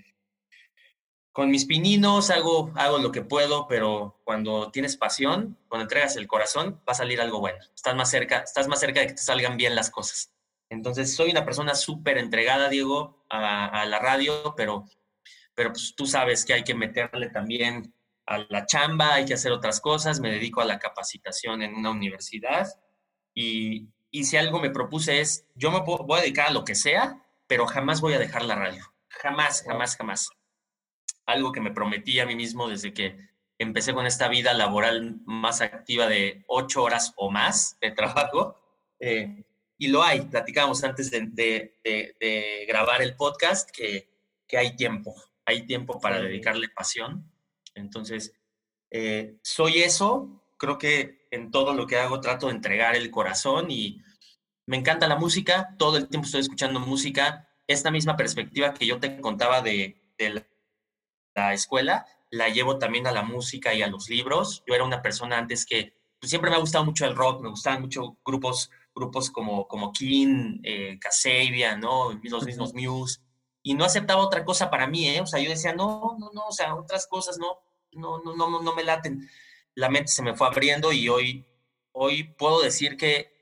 con 1.33 1.51
mis 1.51 1.65
pininos 1.65 2.31
hago, 2.31 2.73
hago 2.75 2.99
lo 2.99 3.13
que 3.13 3.23
puedo, 3.23 3.69
pero 3.69 4.21
cuando 4.25 4.71
tienes 4.71 4.97
pasión, 4.97 5.57
cuando 5.69 5.85
entregas 5.85 6.17
el 6.17 6.27
corazón, 6.27 6.81
va 6.89 6.93
a 6.93 6.95
salir 6.95 7.21
algo 7.21 7.41
bueno. 7.41 7.59
Estás 7.75 7.95
más 7.95 8.11
cerca, 8.11 8.41
estás 8.41 8.69
más 8.69 8.81
cerca 8.81 9.01
de 9.01 9.07
que 9.07 9.15
te 9.15 9.23
salgan 9.23 9.57
bien 9.57 9.75
las 9.75 9.91
cosas. 9.91 10.33
Entonces, 10.71 11.15
soy 11.15 11.31
una 11.31 11.45
persona 11.45 11.75
súper 11.75 12.19
entregada, 12.19 12.69
Diego, 12.69 13.25
a, 13.29 13.85
la 13.87 13.99
radio, 13.99 14.55
pero, 14.57 14.85
pero 15.55 15.71
pues, 15.73 15.95
tú 15.97 16.07
sabes 16.07 16.45
que 16.45 16.53
hay 16.53 16.65
que 16.65 16.75
meterle 16.75 17.29
también 17.31 17.93
a 18.27 18.39
la 18.49 18.67
chamba, 18.67 19.15
hay 19.15 19.25
que 19.25 19.35
hacer 19.35 19.51
otras 19.53 19.81
cosas. 19.81 20.21
Me 20.21 20.31
dedico 20.31 20.61
a 20.61 20.65
la 20.65 20.79
capacitación 20.79 21.63
en 21.63 21.75
una 21.75 21.91
universidad 21.91 22.69
y, 23.35 23.89
y 24.11 24.25
si 24.25 24.37
algo 24.37 24.61
me 24.61 24.71
propuse 24.71 25.21
es, 25.21 25.47
yo 25.55 25.71
me 25.71 25.81
voy 25.81 26.19
a 26.19 26.23
dedicar 26.23 26.49
a 26.49 26.53
lo 26.53 26.65
que 26.65 26.75
sea, 26.75 27.25
pero 27.47 27.67
jamás 27.67 28.01
voy 28.01 28.15
a 28.15 28.19
dejar 28.19 28.45
la 28.45 28.57
radio. 28.57 28.85
Jamás, 29.09 29.63
jamás, 29.63 29.97
jamás 29.97 30.31
algo 31.27 31.53
que 31.53 31.61
me 31.61 31.73
prometí 31.73 32.19
a 32.21 32.27
mí 32.27 32.35
mismo 32.35 32.69
desde 32.69 32.93
que 32.93 33.17
empecé 33.59 33.95
con 33.95 34.07
esta 34.07 34.29
vida 34.29 34.55
laboral 34.55 35.21
más 35.27 35.61
activa 35.61 36.07
de 36.07 36.45
ocho 36.47 36.83
horas 36.83 37.13
o 37.17 37.31
más 37.31 37.79
de 37.81 37.93
trabajo. 37.93 38.57
Eh, 38.99 39.45
y 39.79 39.89
lo 39.89 40.03
hay, 40.03 40.23
platicábamos 40.23 40.83
antes 40.85 41.11
de, 41.11 42.67
grabar 42.69 43.03
el 43.03 43.17
podcast 43.17 43.71
que, 43.71 44.11
que, 44.47 44.59
hay 44.59 44.77
tiempo, 44.77 45.15
hay 45.47 45.67
tiempo 45.67 45.99
para 46.01 46.21
dedicarle 46.21 46.69
pasión. 46.69 47.31
Entonces, 47.75 48.33
eh, 48.91 49.39
soy 49.43 49.81
eso, 49.83 50.43
creo 50.59 50.77
que 50.77 51.20
en 51.31 51.51
todo 51.51 51.75
lo 51.75 51.87
que 51.87 51.97
hago 51.97 52.21
trato 52.21 52.47
de 52.47 52.55
entregar 52.55 52.97
el 52.97 53.11
corazón 53.11 53.71
y 53.71 54.03
me 54.67 54.77
encanta 54.77 55.09
la 55.09 55.17
música, 55.17 55.75
todo 55.79 55.97
el 55.97 56.09
tiempo 56.09 56.27
estoy 56.27 56.41
escuchando 56.41 56.81
música. 56.81 57.49
Esta 57.67 57.91
misma 57.91 58.17
perspectiva 58.17 58.75
que 58.75 58.87
yo 58.87 58.99
te 58.99 59.21
contaba 59.21 59.63
de, 59.63 60.01
de 60.19 60.45
la 61.35 61.55
escuela, 61.55 62.07
la 62.31 62.49
llevo 62.49 62.79
también 62.79 63.07
a 63.07 63.13
la 63.13 63.23
música 63.23 63.75
y 63.75 63.83
a 63.83 63.89
los 63.89 64.09
libros. 64.09 64.63
Yo 64.67 64.75
era 64.75 64.85
una 64.85 65.03
persona 65.03 65.39
antes 65.39 65.67
que 65.67 65.95
pues, 66.19 66.31
siempre 66.31 66.51
me 66.51 66.57
ha 66.57 66.61
gustado 66.61 66.85
mucho 66.85 67.07
el 67.07 67.17
rock, 67.17 67.43
me 67.43 67.49
gustaban 67.49 67.81
mucho 67.81 68.19
grupos 68.25 68.71
grupos 68.95 69.31
como, 69.31 69.67
como 69.67 69.93
King, 69.93 70.61
eh, 70.63 70.99
¿no? 71.79 72.13
Los 72.23 72.45
mismos 72.45 72.75
Muse. 72.75 73.21
Y 73.63 73.75
no 73.75 73.85
aceptaba 73.85 74.23
otra 74.23 74.45
cosa 74.45 74.71
para 74.71 74.87
mí, 74.87 75.09
¿eh? 75.09 75.21
O 75.21 75.27
sea, 75.27 75.41
yo 75.41 75.51
decía, 75.51 75.75
no, 75.75 76.17
no, 76.19 76.31
no, 76.33 76.47
o 76.47 76.53
sea, 76.53 76.75
otras 76.75 77.07
cosas 77.07 77.39
no, 77.39 77.59
no, 77.93 78.19
no, 78.23 78.35
no, 78.35 78.63
no 78.63 78.75
me 78.75 78.85
laten. 78.85 79.29
La 79.75 79.89
mente 79.89 80.09
se 80.09 80.23
me 80.23 80.35
fue 80.35 80.47
abriendo 80.47 80.93
y 80.93 81.09
hoy, 81.09 81.47
hoy 81.93 82.25
puedo 82.37 82.63
decir 82.63 82.97
que 82.97 83.33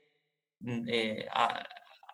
mm, 0.59 0.83
eh, 0.87 1.27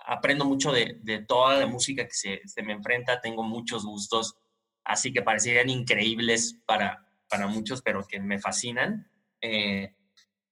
aprendo 0.06 0.46
mucho 0.46 0.72
de, 0.72 1.00
de, 1.02 1.20
toda 1.24 1.58
la 1.58 1.68
música 1.68 2.06
que 2.06 2.14
se, 2.14 2.42
se, 2.46 2.64
me 2.64 2.74
enfrenta, 2.74 3.22
tengo 3.22 3.44
muchos 3.44 3.86
gustos, 3.86 4.36
así 4.84 5.12
que 5.12 5.22
parecerían 5.22 5.70
increíbles 5.70 6.60
para, 6.66 7.08
para 7.30 7.48
muchos, 7.48 7.82
pero 7.82 8.06
que 8.06 8.20
me 8.20 8.40
fascinan. 8.40 9.12
Eh, 9.42 9.94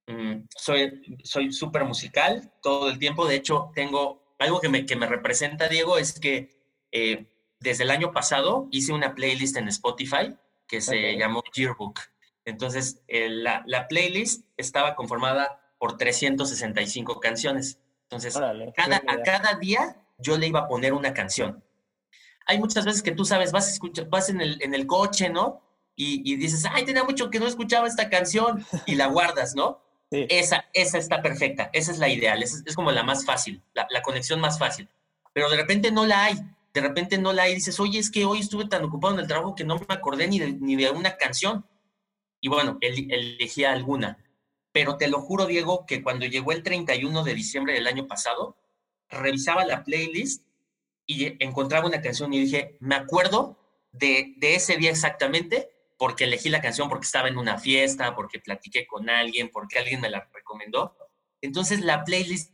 mm, 0.07 0.45
soy 0.49 1.01
soy 1.23 1.51
súper 1.51 1.85
musical 1.85 2.51
todo 2.61 2.89
el 2.89 2.99
tiempo, 2.99 3.27
de 3.27 3.35
hecho 3.35 3.71
tengo 3.73 4.35
algo 4.39 4.59
que 4.59 4.69
me, 4.69 4.85
que 4.85 4.95
me 4.95 5.07
representa, 5.07 5.69
Diego, 5.69 5.97
es 5.97 6.19
que 6.19 6.49
eh, 6.91 7.27
desde 7.59 7.83
el 7.83 7.91
año 7.91 8.11
pasado 8.11 8.67
hice 8.71 8.93
una 8.93 9.15
playlist 9.15 9.57
en 9.57 9.67
Spotify 9.69 10.35
que 10.67 10.81
se 10.81 11.17
llamó 11.17 11.43
Yearbook. 11.53 11.99
Entonces, 12.45 13.01
la, 13.07 13.63
la, 13.65 13.87
playlist 13.87 14.45
estaba 14.57 14.95
conformada 14.95 15.61
por 15.77 15.97
365 15.97 17.19
canciones. 17.19 17.79
Entonces, 18.03 18.37
cada, 18.75 18.97
a 18.97 19.21
cada 19.23 19.55
día 19.55 19.97
yo 20.17 20.37
le 20.37 20.47
iba 20.47 20.61
a 20.61 20.67
poner 20.67 20.93
una 20.93 21.13
canción. 21.13 21.63
Hay 22.45 22.59
muchas 22.59 22.85
veces 22.85 23.01
que 23.01 23.11
tú 23.11 23.25
sabes, 23.25 23.51
vas, 23.51 23.67
a 23.67 23.71
escuchar, 23.71 24.09
vas 24.09 24.29
en, 24.29 24.41
el, 24.41 24.61
en 24.61 24.73
el 24.73 24.85
coche, 24.85 25.29
¿no? 25.29 25.61
Y, 25.95 26.21
y, 26.29 26.35
dices, 26.35 26.65
ay, 26.69 26.85
tenía 26.85 27.03
mucho 27.03 27.29
que 27.29 27.39
no 27.39 27.47
escuchaba 27.47 27.87
esta 27.87 28.09
canción 28.09 28.65
y 28.85 28.95
la 28.95 29.07
guardas, 29.07 29.55
¿no? 29.55 29.81
Esa, 30.11 30.65
esa 30.73 30.99
está 30.99 31.23
perfecta, 31.23 31.71
esa 31.73 31.91
es 31.91 31.97
la 31.97 32.07
ideal, 32.07 32.43
es, 32.43 32.61
es 32.67 32.75
como 32.75 32.91
la 32.91 33.01
más 33.01 33.25
fácil, 33.25 33.63
la, 33.73 33.87
la, 33.89 34.03
conexión 34.03 34.39
más 34.39 34.59
fácil. 34.59 34.87
Pero 35.33 35.49
de 35.49 35.57
repente 35.57 35.91
no 35.91 36.05
la 36.05 36.25
hay, 36.25 36.39
de 36.71 36.81
repente 36.81 37.17
no 37.17 37.33
la 37.33 37.43
hay 37.43 37.55
dices, 37.55 37.79
oye, 37.79 37.97
es 37.97 38.11
que 38.11 38.23
hoy 38.23 38.39
estuve 38.39 38.65
tan 38.65 38.83
ocupado 38.83 39.15
en 39.15 39.21
el 39.21 39.27
trabajo 39.27 39.55
que 39.55 39.63
no 39.63 39.77
me 39.77 39.85
acordé 39.89 40.27
ni 40.27 40.37
de, 40.37 40.53
ni 40.53 40.75
de 40.75 40.91
una 40.91 41.17
canción. 41.17 41.65
Y 42.43 42.49
bueno, 42.49 42.77
elegí 42.81 43.63
alguna. 43.63 44.17
Pero 44.73 44.97
te 44.97 45.07
lo 45.07 45.21
juro, 45.21 45.45
Diego, 45.45 45.85
que 45.85 46.03
cuando 46.03 46.25
llegó 46.25 46.51
el 46.51 46.61
31 46.61 47.23
de 47.23 47.33
diciembre 47.33 47.73
del 47.73 47.87
año 47.87 48.05
pasado, 48.05 48.57
revisaba 49.07 49.63
la 49.63 49.85
playlist 49.85 50.45
y 51.05 51.41
encontraba 51.41 51.87
una 51.87 52.01
canción 52.01 52.33
y 52.33 52.41
dije, 52.41 52.75
me 52.81 52.95
acuerdo 52.95 53.57
de, 53.93 54.33
de 54.39 54.55
ese 54.55 54.75
día 54.75 54.91
exactamente 54.91 55.69
porque 55.97 56.25
elegí 56.25 56.49
la 56.49 56.61
canción 56.61 56.89
porque 56.89 57.05
estaba 57.05 57.29
en 57.29 57.37
una 57.37 57.57
fiesta, 57.57 58.13
porque 58.13 58.39
platiqué 58.39 58.85
con 58.85 59.09
alguien, 59.09 59.49
porque 59.49 59.79
alguien 59.79 60.01
me 60.01 60.09
la 60.09 60.29
recomendó. 60.33 60.97
Entonces 61.39 61.79
la 61.79 62.03
playlist 62.03 62.51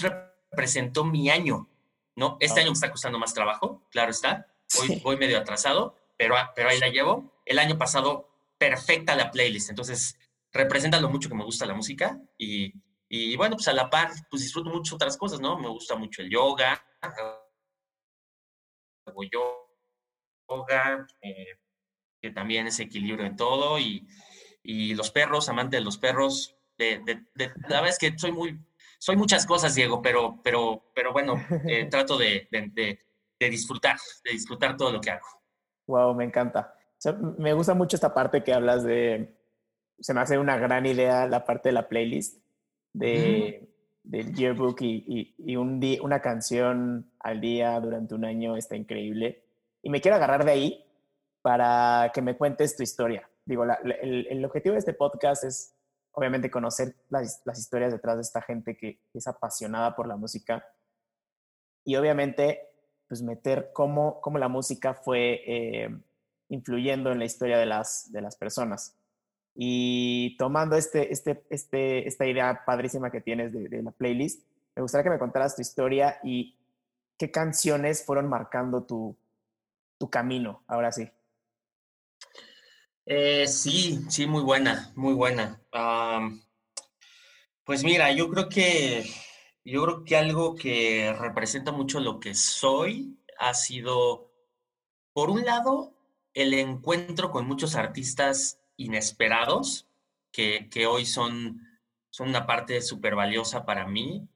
representó 0.00 1.04
mi 1.04 1.30
año, 1.30 1.68
¿no? 2.14 2.36
Este 2.38 2.60
año 2.60 2.70
me 2.70 2.74
está 2.74 2.92
costando 2.92 3.18
más 3.18 3.34
trabajo, 3.34 3.82
claro 3.90 4.12
está. 4.12 4.46
Hoy 4.80 5.00
voy 5.02 5.16
medio 5.16 5.36
atrasado, 5.36 5.96
pero, 6.16 6.36
pero 6.54 6.68
ahí 6.68 6.78
la 6.78 6.90
llevo. 6.90 7.42
El 7.44 7.58
año 7.58 7.76
pasado, 7.76 8.27
perfecta 8.58 9.16
la 9.16 9.30
playlist. 9.30 9.70
Entonces, 9.70 10.18
representa 10.52 11.00
lo 11.00 11.08
mucho 11.08 11.28
que 11.28 11.34
me 11.34 11.44
gusta 11.44 11.66
la 11.66 11.74
música 11.74 12.20
y, 12.36 12.72
y 13.08 13.36
bueno, 13.36 13.56
pues 13.56 13.68
a 13.68 13.72
la 13.72 13.88
par, 13.88 14.10
pues 14.30 14.42
disfruto 14.42 14.70
mucho 14.70 14.96
otras 14.96 15.16
cosas, 15.16 15.40
¿no? 15.40 15.58
Me 15.58 15.68
gusta 15.68 15.96
mucho 15.96 16.22
el 16.22 16.30
yoga, 16.30 16.82
hago 19.06 19.22
yoga, 20.48 21.06
eh, 21.22 21.58
que 22.20 22.30
también 22.30 22.66
es 22.66 22.80
equilibrio 22.80 23.26
en 23.26 23.36
todo 23.36 23.78
y, 23.78 24.06
y 24.62 24.94
los 24.94 25.10
perros, 25.10 25.48
amante 25.48 25.76
de 25.76 25.82
los 25.82 25.98
perros, 25.98 26.56
de, 26.76 26.98
de, 27.00 27.24
de, 27.34 27.52
la 27.68 27.80
verdad 27.80 27.88
es 27.88 27.98
que 27.98 28.18
soy 28.18 28.32
muy, 28.32 28.58
soy 28.98 29.16
muchas 29.16 29.46
cosas, 29.46 29.74
Diego, 29.74 30.02
pero, 30.02 30.40
pero, 30.42 30.90
pero 30.94 31.12
bueno, 31.12 31.42
eh, 31.66 31.86
trato 31.90 32.18
de, 32.18 32.48
de, 32.50 33.50
disfrutar, 33.50 33.96
de 34.24 34.32
disfrutar 34.32 34.76
todo 34.76 34.92
lo 34.92 35.00
que 35.00 35.10
hago. 35.10 35.26
Wow, 35.86 36.14
me 36.14 36.24
encanta. 36.24 36.77
Me 37.38 37.52
gusta 37.52 37.74
mucho 37.74 37.96
esta 37.96 38.14
parte 38.14 38.42
que 38.42 38.52
hablas 38.52 38.84
de, 38.84 39.36
se 40.00 40.14
me 40.14 40.20
hace 40.20 40.38
una 40.38 40.56
gran 40.56 40.86
idea 40.86 41.26
la 41.26 41.44
parte 41.44 41.68
de 41.68 41.72
la 41.72 41.88
playlist 41.88 42.42
de, 42.92 43.68
del 44.02 44.34
yearbook 44.34 44.80
y, 44.82 45.04
y, 45.06 45.52
y 45.52 45.56
un 45.56 45.80
día, 45.80 46.02
una 46.02 46.20
canción 46.20 47.10
al 47.20 47.40
día 47.40 47.78
durante 47.80 48.14
un 48.14 48.24
año 48.24 48.56
está 48.56 48.76
increíble. 48.76 49.44
Y 49.82 49.90
me 49.90 50.00
quiero 50.00 50.16
agarrar 50.16 50.44
de 50.44 50.52
ahí 50.52 50.84
para 51.42 52.10
que 52.12 52.22
me 52.22 52.36
cuentes 52.36 52.76
tu 52.76 52.82
historia. 52.82 53.28
Digo, 53.44 53.64
la, 53.64 53.74
el, 53.74 54.26
el, 54.28 54.44
objetivo 54.44 54.74
de 54.74 54.80
este 54.80 54.92
podcast 54.92 55.44
es 55.44 55.74
obviamente 56.12 56.50
conocer 56.50 56.94
las, 57.08 57.40
las, 57.44 57.58
historias 57.58 57.92
detrás 57.92 58.16
de 58.16 58.22
esta 58.22 58.42
gente 58.42 58.76
que, 58.76 59.00
es 59.14 59.26
apasionada 59.26 59.94
por 59.96 60.06
la 60.06 60.16
música 60.16 60.66
y 61.84 61.96
obviamente 61.96 62.60
pues 63.08 63.22
meter 63.22 63.70
cómo, 63.72 64.20
cómo 64.20 64.38
la 64.38 64.48
música 64.48 64.94
fue 64.94 65.40
eh, 65.46 65.98
influyendo 66.48 67.12
en 67.12 67.18
la 67.18 67.24
historia 67.24 67.58
de 67.58 67.66
las, 67.66 68.10
de 68.12 68.20
las 68.20 68.36
personas. 68.36 68.96
Y 69.54 70.36
tomando 70.36 70.76
este, 70.76 71.12
este, 71.12 71.44
este, 71.50 72.06
esta 72.06 72.26
idea 72.26 72.62
padrísima 72.64 73.10
que 73.10 73.20
tienes 73.20 73.52
de, 73.52 73.68
de 73.68 73.82
la 73.82 73.90
playlist, 73.90 74.44
me 74.76 74.82
gustaría 74.82 75.04
que 75.04 75.10
me 75.10 75.18
contaras 75.18 75.56
tu 75.56 75.62
historia 75.62 76.20
y 76.22 76.56
qué 77.18 77.30
canciones 77.30 78.04
fueron 78.04 78.28
marcando 78.28 78.84
tu, 78.84 79.16
tu 79.98 80.08
camino, 80.08 80.62
ahora 80.68 80.92
sí. 80.92 81.10
Eh, 83.04 83.46
sí, 83.48 84.04
sí, 84.08 84.26
muy 84.26 84.42
buena, 84.42 84.92
muy 84.94 85.14
buena. 85.14 85.60
pues 87.64 87.82
mira, 87.82 88.12
yo 88.12 88.30
creo 88.30 88.48
que 88.48 89.04
yo 89.64 89.82
creo 89.84 90.04
que 90.04 90.16
algo 90.16 90.54
que 90.54 91.14
representa 91.18 91.72
mucho 91.72 92.00
lo 92.00 92.20
que 92.20 92.34
soy 92.34 93.18
ha 93.38 93.54
sido, 93.54 94.30
por 95.12 95.30
un 95.30 95.44
lado, 95.44 95.94
el 96.38 96.54
encuentro 96.54 97.32
con 97.32 97.48
muchos 97.48 97.74
artistas 97.74 98.60
inesperados 98.76 99.88
que, 100.30 100.68
que 100.70 100.86
hoy 100.86 101.04
son, 101.04 101.66
son 102.10 102.28
una 102.28 102.46
parte 102.46 102.80
súper 102.80 103.16
valiosa 103.16 103.66
para 103.66 103.88
mí, 103.88 104.28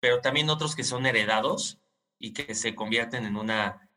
pero 0.00 0.20
también 0.20 0.50
otros 0.50 0.74
que 0.74 0.82
son 0.82 1.06
heredados 1.06 1.78
y 2.18 2.32
que 2.32 2.56
se 2.56 2.74
convierten 2.74 3.24
en 3.24 3.36
una, 3.36 3.88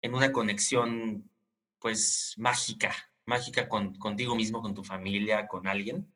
en 0.00 0.14
una 0.14 0.30
conexión 0.30 1.28
pues 1.80 2.34
mágica, 2.38 2.94
mágica 3.26 3.68
con, 3.68 3.96
contigo 3.96 4.36
mismo, 4.36 4.62
con 4.62 4.72
tu 4.72 4.84
familia, 4.84 5.48
con 5.48 5.66
alguien, 5.66 6.06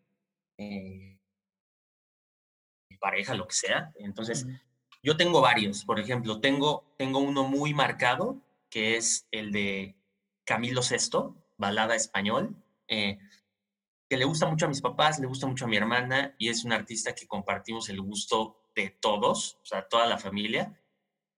eh, 0.57 1.19
pareja, 3.01 3.35
lo 3.35 3.49
que 3.49 3.57
sea. 3.57 3.93
Entonces, 3.97 4.47
yo 5.03 5.17
tengo 5.17 5.41
varios, 5.41 5.85
por 5.85 5.99
ejemplo, 5.99 6.41
tengo, 6.41 6.85
tengo 6.97 7.19
uno 7.19 7.43
muy 7.43 7.75
marcado, 7.75 8.41
que 8.71 8.97
es 8.97 9.27
el 9.33 9.51
de 9.51 9.97
Camilo 10.45 10.81
VI, 10.83 11.35
balada 11.57 11.95
español, 11.95 12.57
eh, 12.89 13.19
que 14.09 14.17
le 14.17 14.25
gusta 14.25 14.47
mucho 14.47 14.67
a 14.67 14.69
mis 14.69 14.81
papás, 14.81 15.19
le 15.19 15.27
gusta 15.27 15.47
mucho 15.47 15.65
a 15.65 15.69
mi 15.69 15.77
hermana 15.77 16.35
y 16.39 16.49
es 16.49 16.65
un 16.65 16.73
artista 16.73 17.15
que 17.15 17.27
compartimos 17.27 17.89
el 17.89 18.01
gusto 18.01 18.71
de 18.75 18.91
todos, 18.91 19.59
o 19.63 19.65
sea, 19.65 19.89
toda 19.89 20.07
la 20.07 20.19
familia. 20.19 20.81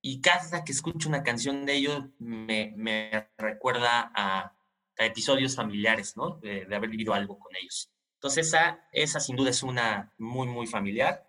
Y 0.02 0.20
cada 0.20 0.64
que 0.64 0.72
escucho 0.72 1.08
una 1.08 1.22
canción 1.22 1.66
de 1.66 1.74
ellos 1.74 2.04
me, 2.18 2.72
me 2.76 3.30
recuerda 3.38 4.10
a, 4.14 4.56
a 4.98 5.04
episodios 5.04 5.56
familiares, 5.56 6.16
¿no? 6.16 6.38
De, 6.42 6.64
de, 6.64 6.76
haber 6.76 6.90
vivido 6.90 7.14
algo 7.14 7.38
con 7.38 7.54
ellos. 7.56 7.90
Entonces, 8.14 8.48
esa, 8.48 8.88
esa 8.92 9.20
sin 9.20 9.36
duda 9.36 9.50
es 9.50 9.62
una 9.62 10.12
muy, 10.18 10.46
muy 10.46 10.66
familiar. 10.66 11.26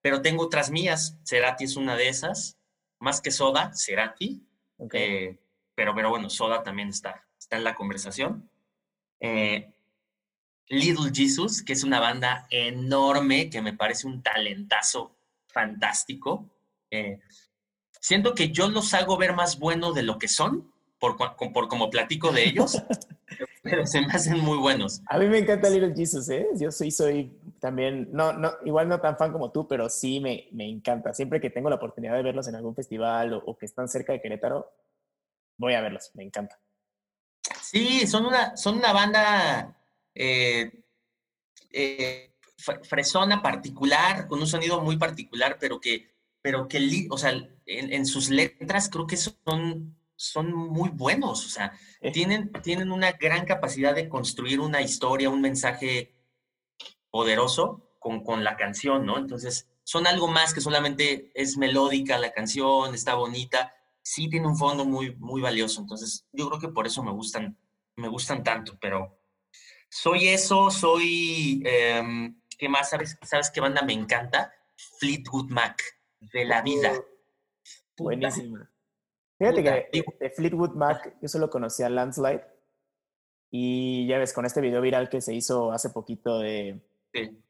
Pero 0.00 0.22
tengo 0.22 0.44
otras 0.44 0.70
mías. 0.70 1.18
Cerati 1.24 1.64
es 1.64 1.76
una 1.76 1.96
de 1.96 2.08
esas. 2.08 2.58
Más 3.00 3.20
que 3.20 3.30
Soda, 3.30 3.72
Cerati. 3.74 4.46
Okay. 4.76 5.02
Eh, 5.02 5.40
pero, 5.78 5.94
pero 5.94 6.10
bueno, 6.10 6.28
Soda 6.28 6.64
también 6.64 6.88
está, 6.88 7.24
está 7.38 7.56
en 7.56 7.62
la 7.62 7.76
conversación. 7.76 8.50
Eh, 9.20 9.72
Little 10.68 11.12
Jesus, 11.14 11.62
que 11.62 11.72
es 11.72 11.84
una 11.84 12.00
banda 12.00 12.48
enorme, 12.50 13.48
que 13.48 13.62
me 13.62 13.74
parece 13.74 14.08
un 14.08 14.20
talentazo 14.20 15.14
fantástico. 15.46 16.44
Eh, 16.90 17.20
siento 18.00 18.34
que 18.34 18.50
yo 18.50 18.68
los 18.68 18.92
hago 18.92 19.16
ver 19.16 19.36
más 19.36 19.60
buenos 19.60 19.94
de 19.94 20.02
lo 20.02 20.18
que 20.18 20.26
son, 20.26 20.68
por, 20.98 21.16
por 21.16 21.68
como 21.68 21.90
platico 21.90 22.32
de 22.32 22.48
ellos, 22.48 22.82
pero 23.62 23.86
se 23.86 24.00
me 24.00 24.08
hacen 24.08 24.40
muy 24.40 24.58
buenos. 24.58 25.00
A 25.06 25.16
mí 25.16 25.28
me 25.28 25.38
encanta 25.38 25.70
Little 25.70 25.94
Jesus, 25.94 26.28
¿eh? 26.28 26.48
Yo 26.56 26.72
soy, 26.72 26.90
soy 26.90 27.38
también, 27.60 28.08
no, 28.10 28.32
no, 28.32 28.50
igual 28.64 28.88
no 28.88 29.00
tan 29.00 29.16
fan 29.16 29.30
como 29.30 29.52
tú, 29.52 29.68
pero 29.68 29.88
sí 29.88 30.18
me, 30.18 30.48
me 30.50 30.68
encanta. 30.68 31.14
Siempre 31.14 31.40
que 31.40 31.50
tengo 31.50 31.70
la 31.70 31.76
oportunidad 31.76 32.16
de 32.16 32.24
verlos 32.24 32.48
en 32.48 32.56
algún 32.56 32.74
festival 32.74 33.32
o, 33.32 33.38
o 33.46 33.56
que 33.56 33.66
están 33.66 33.88
cerca 33.88 34.12
de 34.12 34.20
Querétaro, 34.20 34.72
voy 35.58 35.74
a 35.74 35.80
verlos, 35.80 36.10
me 36.14 36.24
encanta. 36.24 36.58
Sí, 37.62 38.06
son 38.06 38.26
una, 38.26 38.56
son 38.56 38.78
una 38.78 38.92
banda 38.92 39.78
eh, 40.14 40.72
eh, 41.70 42.34
fresona 42.56 43.42
particular, 43.42 44.26
con 44.26 44.40
un 44.40 44.46
sonido 44.46 44.80
muy 44.80 44.96
particular, 44.96 45.58
pero 45.60 45.78
que, 45.80 46.14
pero 46.40 46.66
que, 46.66 47.06
o 47.10 47.18
sea, 47.18 47.30
en, 47.30 47.92
en 47.92 48.06
sus 48.06 48.30
letras 48.30 48.88
creo 48.88 49.06
que 49.06 49.16
son 49.16 49.98
son 50.18 50.52
muy 50.52 50.90
buenos, 50.90 51.46
o 51.46 51.48
sea, 51.48 51.72
tienen, 52.12 52.50
tienen 52.60 52.90
una 52.90 53.12
gran 53.12 53.46
capacidad 53.46 53.94
de 53.94 54.08
construir 54.08 54.58
una 54.58 54.82
historia, 54.82 55.30
un 55.30 55.40
mensaje 55.40 56.12
poderoso 57.08 57.94
con, 58.00 58.24
con 58.24 58.42
la 58.42 58.56
canción, 58.56 59.06
¿no? 59.06 59.16
Entonces, 59.16 59.68
son 59.84 60.08
algo 60.08 60.26
más 60.26 60.52
que 60.52 60.60
solamente 60.60 61.30
es 61.34 61.56
melódica 61.56 62.18
la 62.18 62.32
canción, 62.32 62.96
está 62.96 63.14
bonita, 63.14 63.72
sí 64.08 64.30
tiene 64.30 64.46
un 64.46 64.56
fondo 64.56 64.86
muy, 64.86 65.14
muy 65.16 65.42
valioso. 65.42 65.82
Entonces, 65.82 66.26
yo 66.32 66.48
creo 66.48 66.58
que 66.58 66.68
por 66.68 66.86
eso 66.86 67.02
me 67.02 67.12
gustan, 67.12 67.58
me 67.96 68.08
gustan 68.08 68.42
tanto, 68.42 68.78
pero 68.80 69.18
soy 69.90 70.28
eso, 70.28 70.70
soy, 70.70 71.62
em, 71.66 72.40
¿qué 72.58 72.70
más? 72.70 72.88
¿Sabes, 72.88 73.18
¿Sabes 73.22 73.50
qué 73.50 73.60
banda 73.60 73.82
me 73.82 73.92
encanta? 73.92 74.50
Fleetwood 74.98 75.50
Mac, 75.50 75.82
de 76.20 76.46
la 76.46 76.62
vida. 76.62 76.92
Buenísima. 77.98 78.70
Fíjate 79.38 79.62
que 79.62 80.04
de 80.18 80.30
Fleetwood 80.30 80.74
Mac 80.74 81.16
yo 81.20 81.28
solo 81.28 81.50
conocía 81.50 81.90
Landslide 81.90 82.44
y 83.50 84.06
ya 84.08 84.18
ves, 84.18 84.32
con 84.32 84.46
este 84.46 84.62
video 84.62 84.80
viral 84.80 85.10
que 85.10 85.20
se 85.20 85.34
hizo 85.34 85.70
hace 85.70 85.90
poquito 85.90 86.38
de, 86.38 86.80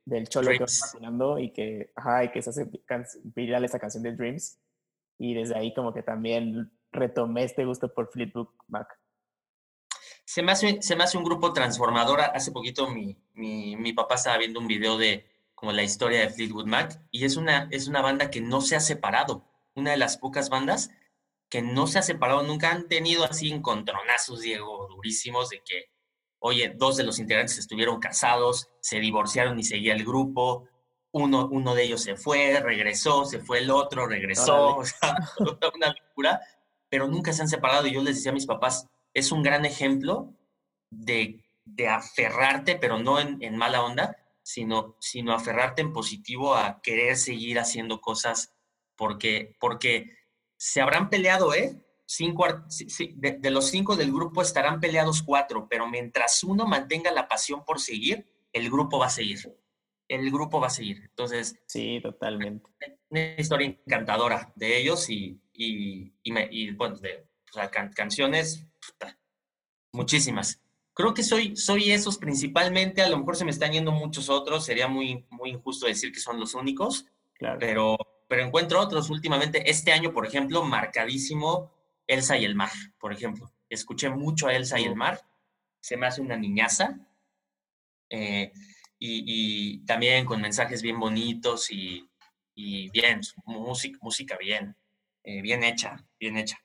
del 0.05 0.29
Cholo 0.29 0.51
que 0.51 0.59
va 0.59 0.67
patinando 0.81 1.39
y 1.39 1.53
que, 1.53 1.93
ajá, 1.95 2.25
y 2.25 2.31
que 2.31 2.43
se 2.43 2.51
hace 2.51 2.69
viral 3.23 3.65
esa 3.65 3.79
canción 3.79 4.03
de 4.03 4.13
Dreams. 4.17 4.59
Y 5.19 5.35
desde 5.35 5.57
ahí 5.57 5.75
como 5.75 5.93
que 5.93 6.03
también 6.03 6.73
retomé 6.93 7.45
este 7.45 7.65
gusto 7.65 7.93
por 7.93 8.11
Fleetwood 8.11 8.49
Mac. 8.69 8.89
Se 10.25 10.43
me 10.43 10.53
hace, 10.53 10.81
se 10.83 10.95
me 10.95 11.05
hace 11.05 11.19
un 11.19 11.25
grupo 11.25 11.53
transformador. 11.53 12.21
Hace 12.21 12.53
poquito 12.53 12.89
mi, 12.89 13.17
mi, 13.35 13.77
mi 13.77 13.93
papá 13.93 14.15
estaba 14.15 14.39
viendo 14.39 14.61
un 14.61 14.67
video 14.67 14.99
de 14.99 15.27
como 15.55 15.73
la 15.73 15.83
historia 15.83 16.21
de 16.21 16.31
Fleetwood 16.31 16.67
Mac 16.67 17.01
y 17.11 17.25
es 17.25 17.37
una, 17.37 17.67
es 17.73 17.89
una 17.89 18.01
banda 18.01 18.31
que 18.31 18.41
no 18.41 18.61
se 18.61 18.77
ha 18.77 18.81
separado. 18.81 19.45
Una 19.75 19.91
de 19.91 19.97
las 19.97 20.17
pocas 20.17 20.51
bandas 20.51 20.91
que 21.49 21.63
no 21.63 21.87
se 21.87 21.99
ha 21.99 22.03
separado, 22.03 22.43
nunca 22.43 22.71
han 22.71 22.89
tenido 22.89 23.25
así 23.25 23.51
encontronazos, 23.51 24.41
Diego, 24.41 24.87
durísimos, 24.89 25.49
de 25.49 25.63
que, 25.65 25.87
oye, 26.39 26.75
dos 26.77 26.97
de 26.97 27.05
los 27.05 27.19
integrantes 27.19 27.59
estuvieron 27.59 28.01
casados, 28.01 28.71
se 28.81 29.01
divorciaron 29.01 29.59
y 29.59 29.65
seguía 29.65 29.95
el 29.95 30.05
grupo, 30.05 30.69
uno, 31.13 31.49
uno 31.49 31.75
de 31.75 31.85
ellos 31.85 32.03
se 32.03 32.17
fue, 32.17 32.61
regresó, 32.61 33.25
se 33.25 33.41
fue 33.41 33.59
el 33.59 33.71
otro, 33.71 34.07
regresó, 34.07 34.77
o 34.77 34.85
sea, 34.85 35.17
una 35.75 35.95
locura, 35.95 36.41
pero 36.89 37.09
nunca 37.09 37.33
se 37.33 37.43
han 37.43 37.49
separado 37.49 37.87
y 37.87 37.93
yo 37.93 38.03
les 38.03 38.17
decía 38.17 38.31
a 38.31 38.35
mis 38.35 38.47
papás, 38.47 38.87
es 39.15 39.33
un 39.33 39.43
gran 39.43 39.65
ejemplo 39.65 40.33
de, 40.91 41.45
de 41.65 41.89
aferrarte, 41.89 42.77
pero 42.77 42.99
no 42.99 43.19
en, 43.21 43.43
en 43.43 43.57
mala 43.57 43.83
onda, 43.83 44.17
sino, 44.43 44.97
sino 44.99 45.35
aferrarte 45.35 45.83
en 45.83 45.93
positivo 45.93 46.55
a 46.55 46.81
querer 46.81 47.17
seguir 47.17 47.59
haciendo 47.59 48.01
cosas 48.01 48.55
porque, 48.97 49.57
porque 49.61 50.17
se 50.57 50.81
habrán 50.81 51.11
peleado, 51.11 51.55
¿eh? 51.55 51.81
Cinco, 52.05 52.47
de, 53.17 53.51
los 53.51 53.69
cinco 53.69 53.95
del 53.95 54.11
grupo 54.11 54.41
estarán 54.41 54.81
peleados 54.81 55.23
cuatro, 55.23 55.69
pero 55.69 55.87
mientras 55.87 56.43
uno 56.43 56.67
mantenga 56.67 57.13
la 57.13 57.29
pasión 57.29 57.65
por 57.65 57.79
seguir, 57.81 58.27
el 58.53 58.71
grupo 58.71 58.99
va 58.99 59.07
a 59.07 59.11
seguir. 59.11 59.55
El 60.09 60.31
grupo 60.31 60.61
va 60.61 60.69
a 60.69 60.71
seguir. 60.71 61.03
Entonces. 61.03 61.61
Sí, 61.67 62.01
totalmente. 62.03 62.71
Una 63.11 63.35
historia 63.37 63.67
encantadora 63.67 64.53
de 64.57 64.79
ellos 64.79 65.09
y, 65.11 65.41
y, 65.53 66.13
y, 66.23 66.71
bueno, 66.73 66.97
de 66.97 67.27
canciones, 67.95 68.67
muchísimas. 69.93 70.61
Creo 70.95 71.15
que 71.15 71.23
soy, 71.23 71.57
soy 71.57 71.93
esos 71.93 72.19
principalmente, 72.19 73.03
a 73.03 73.09
lo 73.09 73.19
mejor 73.19 73.37
se 73.37 73.45
me 73.45 73.51
están 73.53 73.73
yendo 73.73 73.93
muchos 73.93 74.29
otros, 74.29 74.65
sería 74.65 74.89
muy, 74.89 75.27
muy 75.31 75.51
injusto 75.51 75.87
decir 75.87 76.11
que 76.13 76.19
son 76.19 76.41
los 76.41 76.55
únicos, 76.55 77.07
claro. 77.39 77.59
pero 77.61 77.97
pero 78.29 78.45
encuentro 78.45 78.79
otros 78.79 79.11
últimamente. 79.11 79.69
Este 79.69 79.91
año, 79.91 80.13
por 80.13 80.27
ejemplo, 80.27 80.63
marcadísimo 80.63 81.73
Elsa 82.07 82.37
y 82.37 82.45
el 82.45 82.55
mar, 82.55 82.71
por 83.01 83.13
ejemplo. 83.13 83.51
Escuché 83.71 84.11
mucho 84.11 84.47
a 84.47 84.55
Elsa 84.55 84.79
y 84.79 84.85
el 84.85 84.95
mar. 84.95 85.23
Se 85.81 85.97
me 85.97 86.07
hace 86.07 86.21
una 86.21 86.37
niñaza. 86.37 87.01
Eh, 88.11 88.53
y, 88.99 89.85
también 89.87 90.25
con 90.25 90.41
mensajes 90.41 90.83
bien 90.83 90.99
bonitos 90.99 91.71
y, 91.71 92.09
bien, 92.55 93.21
música, 93.45 93.99
música 94.03 94.37
bien, 94.37 94.77
eh, 95.25 95.41
bien 95.43 95.63
hecha, 95.63 96.05
bien 96.19 96.37
hecha. 96.37 96.59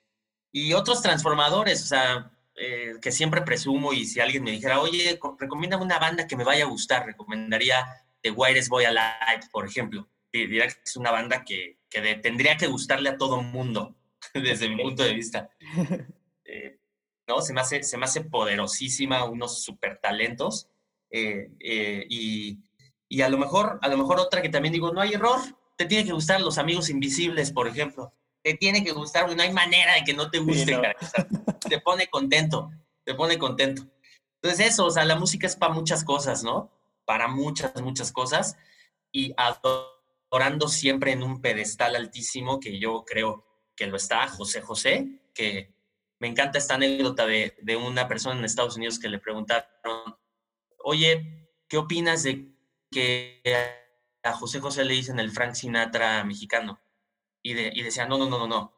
Y 0.51 0.73
otros 0.73 1.01
transformadores, 1.01 1.83
o 1.83 1.85
sea, 1.85 2.31
eh, 2.55 2.93
que 3.01 3.11
siempre 3.11 3.41
presumo 3.41 3.93
y 3.93 4.05
si 4.05 4.19
alguien 4.19 4.43
me 4.43 4.51
dijera, 4.51 4.79
oye, 4.79 5.19
recomienda 5.39 5.77
una 5.77 5.99
banda 5.99 6.27
que 6.27 6.35
me 6.35 6.43
vaya 6.43 6.65
a 6.65 6.69
gustar, 6.69 7.05
recomendaría 7.05 7.85
The 8.21 8.31
Wireless 8.31 8.69
Boy 8.69 8.85
Alive, 8.85 9.47
por 9.51 9.65
ejemplo 9.67 10.07
diría 10.39 10.67
que 10.67 10.75
es 10.83 10.95
una 10.95 11.11
banda 11.11 11.43
que, 11.43 11.77
que 11.89 12.15
tendría 12.15 12.57
que 12.57 12.67
gustarle 12.67 13.09
a 13.09 13.17
todo 13.17 13.41
mundo, 13.41 13.95
desde 14.33 14.69
mi 14.69 14.81
punto 14.81 15.03
de 15.03 15.13
vista. 15.13 15.49
Eh, 16.45 16.77
¿no? 17.25 17.41
Se 17.41 17.53
me, 17.53 17.61
hace, 17.61 17.81
se 17.83 17.97
me 17.97 18.03
hace 18.03 18.21
poderosísima, 18.21 19.23
unos 19.23 19.63
super 19.63 19.97
talentos. 19.97 20.67
Eh, 21.15 21.51
eh, 21.59 22.05
y, 22.09 22.57
y, 23.07 23.21
a 23.21 23.29
lo 23.29 23.37
mejor, 23.37 23.77
a 23.83 23.87
lo 23.87 23.97
mejor 23.97 24.19
otra 24.19 24.41
que 24.41 24.49
también 24.49 24.73
digo, 24.73 24.91
no 24.91 24.99
hay 24.99 25.13
error, 25.13 25.39
te 25.77 25.85
tiene 25.85 26.05
que 26.05 26.11
gustar 26.11 26.41
Los 26.41 26.57
Amigos 26.57 26.89
Invisibles, 26.89 27.51
por 27.51 27.67
ejemplo. 27.67 28.11
Te 28.41 28.55
tiene 28.55 28.83
que 28.83 28.91
gustar, 28.91 29.33
no 29.33 29.41
hay 29.41 29.53
manera 29.53 29.93
de 29.93 30.03
que 30.03 30.15
no 30.15 30.31
te 30.31 30.39
guste, 30.39 30.75
te 31.69 31.79
pone 31.79 32.07
contento, 32.07 32.71
te 33.05 33.13
pone 33.13 33.37
contento. 33.37 33.83
Entonces 34.41 34.71
eso, 34.71 34.85
o 34.85 34.91
sea, 34.91 35.05
la 35.05 35.15
música 35.15 35.45
es 35.45 35.55
para 35.55 35.73
muchas 35.73 36.03
cosas, 36.03 36.43
¿no? 36.43 36.71
Para 37.05 37.27
muchas, 37.27 37.79
muchas 37.81 38.11
cosas. 38.11 38.57
Y 39.11 39.33
a 39.37 39.61
orando 40.29 40.67
siempre 40.67 41.11
en 41.11 41.21
un 41.21 41.41
pedestal 41.41 41.95
altísimo 41.95 42.59
que 42.59 42.79
yo 42.79 43.05
creo 43.05 43.45
que 43.75 43.85
lo 43.85 43.97
está, 43.97 44.27
José 44.27 44.61
José, 44.61 45.21
que 45.33 45.71
me 46.19 46.27
encanta 46.27 46.57
esta 46.57 46.73
anécdota 46.73 47.27
de, 47.27 47.55
de 47.61 47.75
una 47.75 48.07
persona 48.07 48.39
en 48.39 48.45
Estados 48.45 48.75
Unidos 48.75 48.97
que 48.97 49.09
le 49.09 49.19
preguntaron, 49.19 49.67
oye, 50.83 51.49
¿qué 51.67 51.77
opinas 51.77 52.23
de 52.23 52.53
que 52.91 53.41
a 54.23 54.33
José 54.33 54.59
José 54.59 54.85
le 54.85 54.93
dicen 54.93 55.19
el 55.19 55.31
Frank 55.31 55.53
Sinatra 55.53 56.23
mexicano? 56.23 56.79
Y, 57.41 57.53
de, 57.53 57.71
y 57.73 57.81
decía, 57.81 58.05
no, 58.05 58.17
no, 58.17 58.29
no, 58.29 58.37
no, 58.39 58.47
no. 58.47 58.73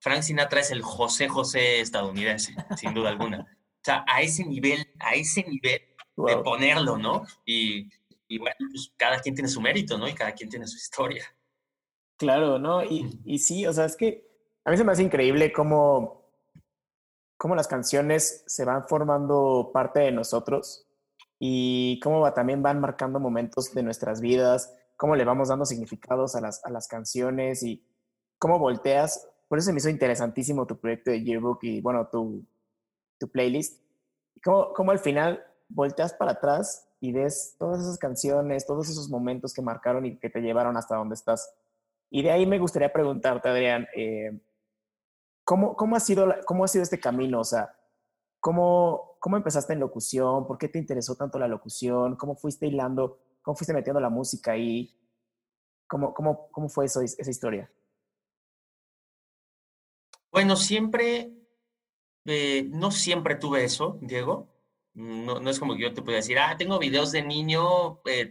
Frank 0.00 0.22
Sinatra 0.22 0.60
es 0.60 0.70
el 0.70 0.82
José 0.82 1.28
José 1.28 1.80
estadounidense, 1.80 2.54
sin 2.76 2.94
duda 2.94 3.10
alguna. 3.10 3.40
O 3.40 3.84
sea, 3.84 4.04
a 4.08 4.20
ese 4.22 4.44
nivel, 4.44 4.86
a 4.98 5.14
ese 5.14 5.44
nivel 5.44 5.80
de 6.16 6.36
ponerlo, 6.44 6.98
¿no? 6.98 7.24
Y, 7.46 7.88
y 8.28 8.38
bueno, 8.38 8.56
pues 8.70 8.92
cada 8.96 9.20
quien 9.20 9.34
tiene 9.34 9.48
su 9.48 9.60
mérito, 9.60 9.96
¿no? 9.96 10.08
Y 10.08 10.14
cada 10.14 10.32
quien 10.32 10.50
tiene 10.50 10.66
su 10.66 10.76
historia. 10.76 11.24
Claro, 12.18 12.58
¿no? 12.58 12.84
Y, 12.84 13.20
y 13.24 13.38
sí, 13.38 13.66
o 13.66 13.72
sea, 13.72 13.86
es 13.86 13.96
que 13.96 14.28
a 14.64 14.70
mí 14.70 14.76
se 14.76 14.84
me 14.84 14.92
hace 14.92 15.02
increíble 15.02 15.52
cómo, 15.52 16.30
cómo 17.38 17.54
las 17.54 17.66
canciones 17.66 18.44
se 18.46 18.64
van 18.66 18.86
formando 18.86 19.70
parte 19.72 20.00
de 20.00 20.12
nosotros 20.12 20.89
y 21.42 21.98
cómo 22.00 22.30
también 22.34 22.62
van 22.62 22.80
marcando 22.80 23.18
momentos 23.18 23.72
de 23.72 23.82
nuestras 23.82 24.20
vidas, 24.20 24.76
cómo 24.96 25.16
le 25.16 25.24
vamos 25.24 25.48
dando 25.48 25.64
significados 25.64 26.36
a 26.36 26.42
las, 26.42 26.62
a 26.66 26.70
las 26.70 26.86
canciones 26.86 27.62
y 27.62 27.82
cómo 28.38 28.58
volteas. 28.58 29.26
Por 29.48 29.58
eso 29.58 29.72
me 29.72 29.78
hizo 29.78 29.88
interesantísimo 29.88 30.66
tu 30.66 30.78
proyecto 30.78 31.10
de 31.10 31.24
Yearbook 31.24 31.64
y, 31.64 31.80
bueno, 31.80 32.06
tu, 32.08 32.44
tu 33.18 33.26
playlist. 33.28 33.82
Cómo, 34.44 34.74
cómo 34.74 34.90
al 34.90 34.98
final 34.98 35.42
volteas 35.70 36.12
para 36.12 36.32
atrás 36.32 36.86
y 37.00 37.12
ves 37.12 37.56
todas 37.58 37.80
esas 37.80 37.96
canciones, 37.96 38.66
todos 38.66 38.90
esos 38.90 39.08
momentos 39.08 39.54
que 39.54 39.62
marcaron 39.62 40.04
y 40.04 40.18
que 40.18 40.28
te 40.28 40.42
llevaron 40.42 40.76
hasta 40.76 40.96
donde 40.96 41.14
estás. 41.14 41.54
Y 42.10 42.22
de 42.22 42.32
ahí 42.32 42.44
me 42.44 42.58
gustaría 42.58 42.92
preguntarte, 42.92 43.48
Adrián, 43.48 43.88
eh, 43.96 44.38
¿cómo, 45.42 45.74
cómo, 45.74 45.96
ha 45.96 46.00
sido 46.00 46.34
¿cómo 46.44 46.64
ha 46.64 46.68
sido 46.68 46.82
este 46.82 47.00
camino? 47.00 47.40
O 47.40 47.44
sea, 47.44 47.74
¿cómo, 48.40 49.16
¿cómo 49.20 49.36
empezaste 49.36 49.74
en 49.74 49.80
locución? 49.80 50.46
¿Por 50.46 50.58
qué 50.58 50.68
te 50.68 50.78
interesó 50.78 51.14
tanto 51.14 51.38
la 51.38 51.48
locución? 51.48 52.16
¿Cómo 52.16 52.34
fuiste 52.34 52.66
hilando? 52.66 53.20
¿Cómo 53.42 53.54
fuiste 53.54 53.74
metiendo 53.74 54.00
la 54.00 54.10
música 54.10 54.52
ahí? 54.52 54.96
¿Cómo, 55.86 56.14
cómo, 56.14 56.50
cómo 56.50 56.68
fue 56.68 56.86
eso, 56.86 57.00
esa 57.02 57.30
historia? 57.30 57.70
Bueno, 60.32 60.56
siempre, 60.56 61.32
eh, 62.24 62.68
no 62.70 62.90
siempre 62.90 63.34
tuve 63.34 63.64
eso, 63.64 63.98
Diego. 64.00 64.48
No, 64.94 65.40
no, 65.40 65.50
es 65.50 65.58
como 65.58 65.74
que 65.74 65.82
yo 65.82 65.94
te 65.94 66.02
pueda 66.02 66.16
decir, 66.16 66.38
ah, 66.38 66.56
tengo 66.56 66.78
videos 66.78 67.12
de 67.12 67.22
niño. 67.22 68.00
Eh, 68.06 68.30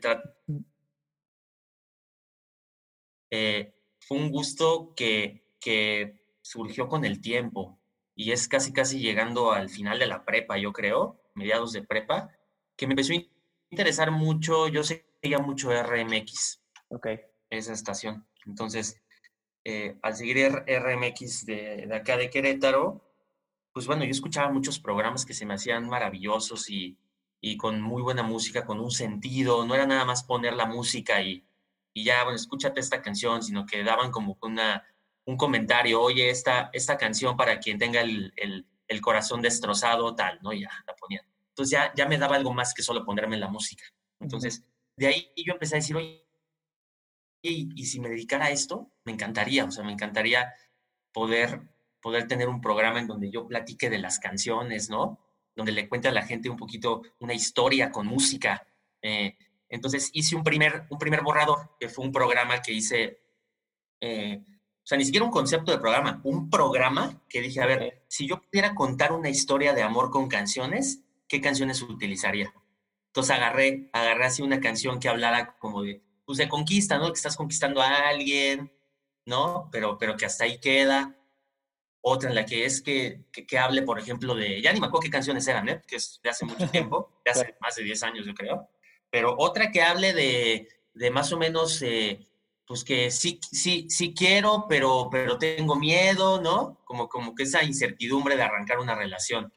eh, 3.32 3.74
fue 4.00 4.18
un 4.18 4.32
gusto 4.32 4.94
que, 4.96 5.56
que 5.60 6.38
surgió 6.42 6.88
con 6.88 7.06
el 7.06 7.22
tiempo 7.22 7.79
y 8.20 8.34
es 8.34 8.50
casi, 8.50 8.74
casi 8.74 9.00
llegando 9.00 9.54
al 9.54 9.70
final 9.70 9.98
de 9.98 10.06
la 10.06 10.26
prepa, 10.26 10.58
yo 10.58 10.74
creo, 10.74 11.22
mediados 11.36 11.72
de 11.72 11.84
prepa, 11.84 12.30
que 12.76 12.86
me 12.86 12.92
empezó 12.92 13.14
a 13.14 13.24
interesar 13.70 14.12
mucho. 14.12 14.68
Yo 14.68 14.84
seguía 14.84 15.38
mucho 15.38 15.72
RMX. 15.72 16.62
Ok. 16.90 17.08
Esa 17.50 17.72
estación. 17.72 18.28
Entonces, 18.46 19.02
eh, 19.64 19.98
al 20.02 20.18
seguir 20.18 20.52
RMX 20.52 21.46
de, 21.46 21.86
de 21.88 21.96
acá 21.96 22.18
de 22.18 22.30
Querétaro, 22.30 23.10
pues 23.72 23.88
bueno, 23.88 24.04
yo 24.04 24.12
escuchaba 24.12 24.52
muchos 24.52 24.82
programas 24.82 25.26
que 25.26 25.34
se 25.34 25.46
me 25.46 25.54
hacían 25.54 25.88
maravillosos 25.88 26.70
y, 26.70 26.98
y 27.40 27.56
con 27.56 27.82
muy 27.82 28.02
buena 28.02 28.22
música, 28.22 28.66
con 28.66 28.82
un 28.82 28.92
sentido. 28.92 29.66
No 29.66 29.76
era 29.76 29.86
nada 29.86 30.04
más 30.04 30.26
poner 30.26 30.56
la 30.56 30.66
música 30.66 31.22
y, 31.22 31.48
y 31.94 32.04
ya, 32.04 32.24
bueno, 32.24 32.36
escúchate 32.36 32.82
esta 32.82 33.02
canción, 33.02 33.42
sino 33.42 33.66
que 33.66 33.82
daban 33.82 34.12
como 34.12 34.38
una, 34.42 34.84
un 35.30 35.38
comentario, 35.38 36.02
oye, 36.02 36.30
esta, 36.30 36.70
esta 36.74 36.98
canción 36.98 37.38
para 37.38 37.60
quien 37.60 37.78
tenga 37.78 38.02
el, 38.02 38.34
el, 38.36 38.66
el 38.88 39.02
corazón 39.02 39.42
destrozado, 39.42 40.16
tal, 40.16 40.40
¿no? 40.42 40.52
ya 40.52 40.70
la 40.88 40.96
ponían. 40.96 41.24
Entonces 41.50 41.72
ya, 41.72 41.94
ya 41.96 42.08
me 42.08 42.18
daba 42.18 42.36
algo 42.36 42.52
más 42.54 42.74
que 42.74 42.82
solo 42.82 43.06
ponerme 43.06 43.38
la 43.38 43.48
música. 43.48 43.84
Entonces, 44.20 44.64
de 44.98 45.08
ahí 45.08 45.32
yo 45.36 45.54
empecé 45.54 45.76
a 45.76 45.78
decir, 45.78 45.96
oye, 45.96 46.26
y, 47.42 47.86
si 47.86 48.00
me 48.00 48.10
dedicara 48.10 48.48
a 48.48 48.50
esto, 48.50 48.92
me 49.06 49.12
encantaría, 49.12 49.66
o 49.66 49.72
sea, 49.72 49.84
me 49.84 49.94
encantaría 49.94 50.52
poder, 51.14 51.62
poder 52.02 52.28
tener 52.28 52.50
un 52.50 52.60
programa 52.60 53.00
en 53.00 53.08
donde 53.08 53.30
yo 53.30 53.48
platique 53.48 53.90
de 53.90 54.00
las 54.00 54.20
canciones, 54.20 54.90
¿no? 54.90 55.20
Donde 55.56 55.72
le 55.72 55.88
cuente 55.88 56.08
a 56.08 56.12
la 56.12 56.26
gente 56.26 56.50
un 56.50 56.58
poquito 56.58 57.04
una 57.20 57.34
historia 57.34 57.92
con 57.92 58.08
música. 58.08 58.66
Eh, 59.02 59.38
entonces 59.70 60.10
hice 60.14 60.36
un 60.36 60.44
primer, 60.44 60.86
un 60.90 60.98
primer 60.98 61.22
borrador, 61.22 61.78
que 61.80 61.88
fue 61.88 62.04
un 62.04 62.12
programa 62.12 62.62
que 62.62 62.74
hice, 62.74 63.22
eh, 64.02 64.44
sea, 64.90 64.98
ni 64.98 65.06
siquiera 65.06 65.24
un 65.24 65.32
concepto 65.32 65.72
de 65.72 65.78
programa, 65.78 66.20
un 66.24 66.50
programa 66.50 67.22
que 67.30 67.42
dije, 67.42 67.62
a 67.62 67.68
ver, 67.68 68.04
si 68.08 68.28
yo 68.28 68.42
pudiera 68.42 68.74
contar 68.74 69.12
una 69.12 69.30
historia 69.30 69.74
de 69.74 69.84
amor 69.84 70.10
con 70.10 70.28
canciones, 70.28 71.04
¿qué 71.28 71.40
canciones 71.40 71.84
utilizaría? 71.84 72.52
Entonces 73.06 73.36
agarré, 73.36 73.92
agarré 73.94 74.26
así 74.26 74.42
una 74.42 74.60
canción 74.60 75.00
que 75.00 75.08
hablara 75.08 75.58
como 75.60 75.84
de, 75.84 76.02
pues 76.26 76.40
de 76.40 76.50
conquista, 76.50 76.98
¿no? 76.98 77.06
Que 77.06 77.18
estás 77.18 77.38
conquistando 77.38 77.84
a 77.84 78.10
alguien, 78.10 78.74
¿no? 79.28 79.70
Pero, 79.72 80.00
pero 80.00 80.18
que 80.18 80.26
hasta 80.26 80.46
ahí 80.46 80.60
queda. 80.60 81.16
Otra 82.02 82.30
en 82.30 82.36
la 82.36 82.48
que 82.48 82.66
es 82.66 82.82
que, 82.82 83.26
que, 83.32 83.60
hable, 83.60 83.84
por 83.84 84.00
ejemplo, 84.00 84.34
de, 84.34 84.60
ya 84.60 84.74
ni 84.74 84.80
me 84.80 84.88
acuerdo 84.88 85.04
qué 85.04 85.12
canciones 85.12 85.48
eran, 85.48 85.70
¿eh? 85.70 85.84
Que 85.86 85.98
es 85.98 86.20
de 86.24 86.32
hace 86.32 86.46
mucho 86.46 86.68
tiempo, 86.72 87.22
de 87.24 87.30
hace 87.30 87.56
más 87.62 87.76
de 87.76 87.84
10 87.84 88.04
años, 88.04 88.26
yo 88.26 88.34
creo. 88.34 88.68
Pero 89.12 89.36
otra 89.38 89.72
que 89.72 89.84
hable 89.84 90.14
de, 90.14 90.68
de 90.96 91.12
más 91.12 91.32
o 91.32 91.38
menos, 91.38 91.80
eh, 91.84 92.26
pues 92.70 92.84
que 92.84 93.10
sí, 93.10 93.40
sí, 93.52 93.88
sí 93.90 94.14
quiero, 94.14 94.68
pero, 94.70 95.10
pero 95.12 95.40
tengo 95.40 95.76
miedo, 95.76 96.40
¿no? 96.40 96.78
Como, 96.84 97.10
como 97.10 97.34
que 97.34 97.42
esa 97.42 97.64
incertidumbre 97.64 98.36
de 98.36 98.44
arrancar 98.44 98.78
una 98.78 98.94
relación. 98.94 99.52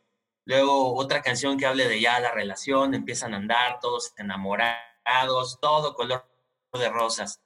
Luego 0.46 0.94
otra 0.96 1.20
canción 1.20 1.58
que 1.58 1.66
hable 1.66 1.88
de 1.88 2.00
ya 2.00 2.18
la 2.20 2.32
relación, 2.32 2.94
empiezan 2.94 3.34
a 3.34 3.36
andar 3.36 3.80
todos 3.80 4.14
enamorados, 4.16 5.60
todo 5.60 5.94
color 5.94 6.24
de 6.72 6.88
rosas, 6.88 7.42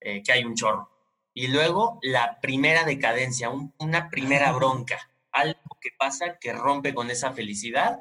eh, 0.00 0.22
que 0.22 0.32
hay 0.32 0.44
un 0.44 0.54
chorro. 0.54 0.90
Y 1.32 1.46
luego 1.46 1.98
la 2.02 2.38
primera 2.42 2.84
decadencia, 2.84 3.50
una 3.78 4.10
primera 4.10 4.52
bronca, 4.52 4.98
algo 5.32 5.78
que 5.80 5.92
pasa 5.98 6.36
que 6.38 6.52
rompe 6.52 6.92
con 6.92 7.10
esa 7.10 7.32
felicidad 7.32 8.00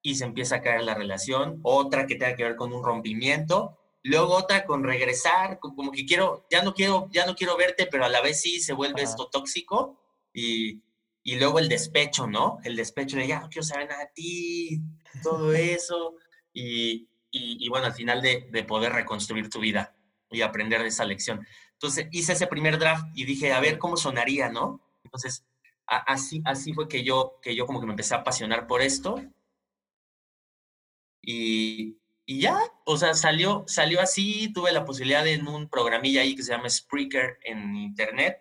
y 0.00 0.14
se 0.14 0.24
empieza 0.24 0.56
a 0.56 0.62
caer 0.62 0.84
la 0.84 0.94
relación, 0.94 1.60
otra 1.62 2.06
que 2.06 2.14
tenga 2.14 2.34
que 2.34 2.44
ver 2.44 2.56
con 2.56 2.72
un 2.72 2.82
rompimiento, 2.82 3.78
luego 4.06 4.34
otra 4.34 4.64
con 4.64 4.84
regresar, 4.84 5.58
como 5.58 5.90
que 5.92 6.04
quiero, 6.04 6.46
ya 6.50 6.62
no 6.62 6.74
quiero, 6.74 7.08
ya 7.12 7.26
no 7.26 7.34
quiero 7.34 7.56
verte, 7.56 7.86
pero 7.86 8.04
a 8.04 8.08
la 8.08 8.20
vez 8.20 8.40
sí 8.40 8.60
se 8.60 8.72
vuelve 8.72 9.02
esto 9.02 9.28
tóxico 9.28 10.00
y 10.32 10.82
y 11.26 11.34
luego 11.40 11.58
el 11.58 11.68
despecho, 11.68 12.28
¿no? 12.28 12.60
El 12.62 12.76
despecho 12.76 13.16
de 13.16 13.26
ya 13.26 13.40
no 13.40 13.48
quiero 13.48 13.64
saber 13.64 13.88
nada 13.88 14.02
de 14.02 14.10
ti, 14.14 14.80
todo 15.24 15.52
eso. 15.52 16.14
Y, 16.52 17.08
y, 17.32 17.68
bueno, 17.68 17.86
al 17.86 17.94
final 17.94 18.22
de, 18.22 18.48
de, 18.52 18.62
poder 18.62 18.92
reconstruir 18.92 19.50
tu 19.50 19.58
vida 19.58 19.96
y 20.30 20.42
aprender 20.42 20.82
de 20.82 20.88
esa 20.88 21.04
lección. 21.04 21.44
Entonces 21.72 22.06
hice 22.12 22.34
ese 22.34 22.46
primer 22.46 22.78
draft 22.78 23.06
y 23.12 23.24
dije, 23.24 23.52
a 23.52 23.58
ver 23.58 23.76
cómo 23.76 23.96
sonaría, 23.96 24.50
¿no? 24.50 24.80
Entonces, 25.02 25.44
así, 25.84 26.42
así 26.44 26.72
fue 26.72 26.86
que 26.86 27.02
yo, 27.02 27.40
que 27.42 27.56
yo 27.56 27.66
como 27.66 27.80
que 27.80 27.86
me 27.86 27.92
empecé 27.94 28.14
a 28.14 28.18
apasionar 28.18 28.68
por 28.68 28.80
esto. 28.80 29.20
Y, 31.20 31.98
y 32.28 32.40
ya, 32.40 32.58
o 32.84 32.96
sea, 32.96 33.14
salió, 33.14 33.64
salió 33.68 34.00
así, 34.00 34.52
tuve 34.52 34.72
la 34.72 34.84
posibilidad 34.84 35.22
de 35.22 35.34
en 35.34 35.46
un 35.46 35.68
programilla 35.68 36.22
ahí 36.22 36.34
que 36.34 36.42
se 36.42 36.50
llama 36.50 36.68
Spreaker 36.68 37.38
en 37.44 37.76
internet, 37.76 38.40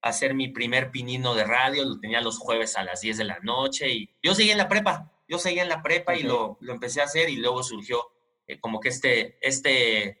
hacer 0.00 0.32
mi 0.32 0.48
primer 0.48 0.92
pinino 0.92 1.34
de 1.34 1.42
radio, 1.42 1.84
lo 1.84 1.98
tenía 1.98 2.20
los 2.20 2.38
jueves 2.38 2.76
a 2.76 2.84
las 2.84 3.00
10 3.00 3.18
de 3.18 3.24
la 3.24 3.40
noche 3.40 3.90
y 3.90 4.10
yo 4.22 4.32
seguía 4.32 4.52
en 4.52 4.58
la 4.58 4.68
prepa, 4.68 5.12
yo 5.26 5.38
seguía 5.38 5.64
en 5.64 5.68
la 5.68 5.82
prepa 5.82 6.14
y 6.14 6.22
lo, 6.22 6.56
lo, 6.60 6.72
empecé 6.72 7.00
a 7.00 7.04
hacer 7.04 7.28
y 7.28 7.36
luego 7.36 7.64
surgió 7.64 8.00
eh, 8.46 8.60
como 8.60 8.78
que 8.78 8.90
este, 8.90 9.38
este 9.40 10.20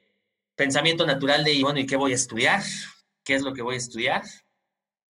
pensamiento 0.56 1.06
natural 1.06 1.44
de, 1.44 1.62
bueno, 1.62 1.78
¿y 1.78 1.86
qué 1.86 1.94
voy 1.94 2.10
a 2.10 2.16
estudiar? 2.16 2.62
¿Qué 3.22 3.34
es 3.34 3.42
lo 3.42 3.54
que 3.54 3.62
voy 3.62 3.76
a 3.76 3.78
estudiar? 3.78 4.22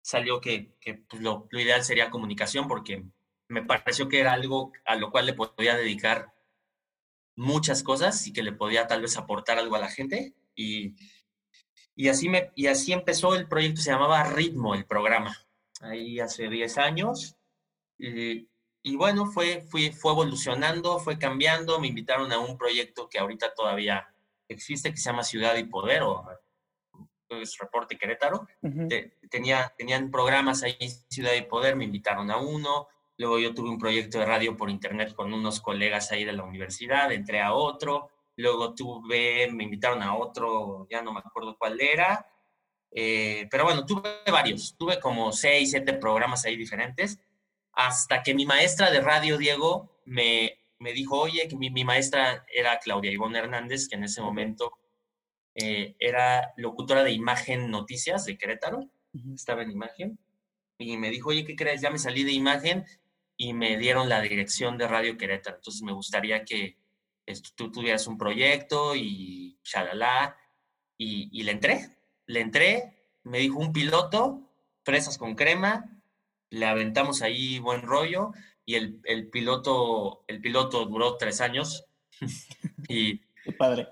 Salió 0.00 0.40
que, 0.40 0.76
que 0.80 0.94
pues, 0.94 1.20
lo, 1.20 1.48
lo, 1.50 1.60
ideal 1.60 1.82
sería 1.82 2.10
comunicación 2.10 2.68
porque 2.68 3.02
me 3.48 3.64
pareció 3.64 4.08
que 4.08 4.20
era 4.20 4.32
algo 4.32 4.72
a 4.84 4.94
lo 4.94 5.10
cual 5.10 5.26
le 5.26 5.32
podía 5.32 5.76
dedicar 5.76 6.32
muchas 7.40 7.82
cosas 7.82 8.26
y 8.26 8.32
que 8.32 8.42
le 8.42 8.52
podía 8.52 8.86
tal 8.86 9.02
vez 9.02 9.16
aportar 9.16 9.58
algo 9.58 9.76
a 9.76 9.80
la 9.80 9.88
gente 9.88 10.34
y 10.54 10.94
y 12.00 12.08
así, 12.08 12.30
me, 12.30 12.50
y 12.54 12.66
así 12.66 12.94
empezó 12.94 13.34
el 13.34 13.46
proyecto, 13.46 13.82
se 13.82 13.90
llamaba 13.90 14.24
Ritmo, 14.24 14.74
el 14.74 14.86
programa, 14.86 15.36
ahí 15.82 16.18
hace 16.18 16.48
10 16.48 16.78
años. 16.78 17.36
Y, 17.98 18.48
y 18.82 18.96
bueno, 18.96 19.26
fue, 19.26 19.60
fue, 19.60 19.92
fue 19.92 20.12
evolucionando, 20.12 20.98
fue 20.98 21.18
cambiando, 21.18 21.78
me 21.78 21.88
invitaron 21.88 22.32
a 22.32 22.38
un 22.38 22.56
proyecto 22.56 23.06
que 23.06 23.18
ahorita 23.18 23.52
todavía 23.52 24.08
existe, 24.48 24.90
que 24.90 24.96
se 24.96 25.10
llama 25.10 25.24
Ciudad 25.24 25.54
y 25.56 25.64
Poder, 25.64 26.02
o 26.04 26.26
es 27.28 27.58
Reporte 27.58 27.98
Querétaro. 27.98 28.48
tenía, 29.30 29.70
tenían 29.76 30.10
programas 30.10 30.62
ahí, 30.62 30.78
Ciudad 31.10 31.34
y 31.34 31.42
Poder, 31.42 31.76
me 31.76 31.84
invitaron 31.84 32.30
a 32.30 32.38
uno. 32.38 32.88
Luego 33.20 33.38
yo 33.38 33.52
tuve 33.52 33.68
un 33.68 33.78
proyecto 33.78 34.18
de 34.18 34.24
radio 34.24 34.56
por 34.56 34.70
internet 34.70 35.12
con 35.12 35.30
unos 35.34 35.60
colegas 35.60 36.10
ahí 36.10 36.24
de 36.24 36.32
la 36.32 36.42
universidad, 36.42 37.12
entré 37.12 37.42
a 37.42 37.52
otro. 37.52 38.08
Luego 38.36 38.74
tuve, 38.74 39.46
me 39.52 39.64
invitaron 39.64 40.02
a 40.02 40.16
otro, 40.16 40.86
ya 40.88 41.02
no 41.02 41.12
me 41.12 41.20
acuerdo 41.20 41.54
cuál 41.58 41.78
era. 41.82 42.26
Eh, 42.90 43.46
pero 43.50 43.64
bueno, 43.64 43.84
tuve 43.84 44.08
varios, 44.26 44.74
tuve 44.78 44.98
como 44.98 45.32
seis, 45.32 45.70
siete 45.70 45.92
programas 45.92 46.46
ahí 46.46 46.56
diferentes, 46.56 47.20
hasta 47.72 48.22
que 48.22 48.32
mi 48.32 48.46
maestra 48.46 48.90
de 48.90 49.02
radio, 49.02 49.36
Diego, 49.36 50.00
me, 50.06 50.58
me 50.78 50.94
dijo, 50.94 51.20
oye, 51.20 51.46
que 51.46 51.56
mi, 51.56 51.68
mi 51.68 51.84
maestra 51.84 52.46
era 52.50 52.78
Claudia 52.78 53.12
Ivonne 53.12 53.38
Hernández, 53.38 53.86
que 53.86 53.96
en 53.96 54.04
ese 54.04 54.22
momento 54.22 54.72
eh, 55.54 55.94
era 55.98 56.54
locutora 56.56 57.04
de 57.04 57.12
Imagen 57.12 57.70
Noticias 57.70 58.24
de 58.24 58.38
Querétaro, 58.38 58.88
estaba 59.34 59.62
en 59.62 59.72
Imagen, 59.72 60.18
y 60.78 60.96
me 60.96 61.10
dijo, 61.10 61.28
oye, 61.28 61.44
¿qué 61.44 61.54
crees? 61.54 61.82
Ya 61.82 61.90
me 61.90 61.98
salí 61.98 62.24
de 62.24 62.32
Imagen 62.32 62.86
y 63.40 63.54
me 63.54 63.78
dieron 63.78 64.10
la 64.10 64.20
dirección 64.20 64.76
de 64.76 64.86
Radio 64.86 65.16
Querétaro, 65.16 65.56
entonces 65.56 65.80
me 65.80 65.92
gustaría 65.92 66.44
que, 66.44 66.76
tú 67.54 67.72
tuvieras 67.72 68.06
un 68.06 68.18
proyecto 68.18 68.94
y 68.94 69.58
shalala, 69.64 70.36
y, 70.98 71.30
y 71.32 71.44
le 71.44 71.52
entré, 71.52 71.96
le 72.26 72.40
entré, 72.40 73.08
me 73.22 73.38
dijo 73.38 73.58
un 73.58 73.72
piloto, 73.72 74.42
fresas 74.84 75.16
con 75.16 75.36
crema, 75.36 76.02
le 76.50 76.66
aventamos 76.66 77.22
ahí 77.22 77.58
buen 77.58 77.80
rollo, 77.80 78.32
y 78.66 78.74
el, 78.74 79.00
el 79.04 79.30
piloto, 79.30 80.22
el 80.28 80.42
piloto 80.42 80.84
duró 80.84 81.16
tres 81.16 81.40
años, 81.40 81.86
y, 82.88 83.22
padre. 83.56 83.88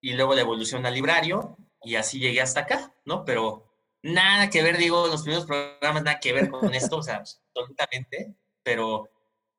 y 0.00 0.14
luego 0.14 0.34
la 0.34 0.40
evolución 0.40 0.86
al 0.86 0.94
librario, 0.94 1.58
y 1.82 1.96
así 1.96 2.20
llegué 2.20 2.40
hasta 2.40 2.60
acá, 2.60 2.94
¿no? 3.04 3.26
Pero 3.26 3.66
nada 4.02 4.48
que 4.48 4.62
ver, 4.62 4.78
digo, 4.78 5.08
los 5.08 5.24
primeros 5.24 5.44
programas, 5.44 6.04
nada 6.04 6.20
que 6.20 6.32
ver 6.32 6.48
con 6.48 6.72
esto, 6.72 6.96
o 6.96 7.02
sea, 7.02 7.16
absolutamente, 7.54 8.34
pero 8.62 9.08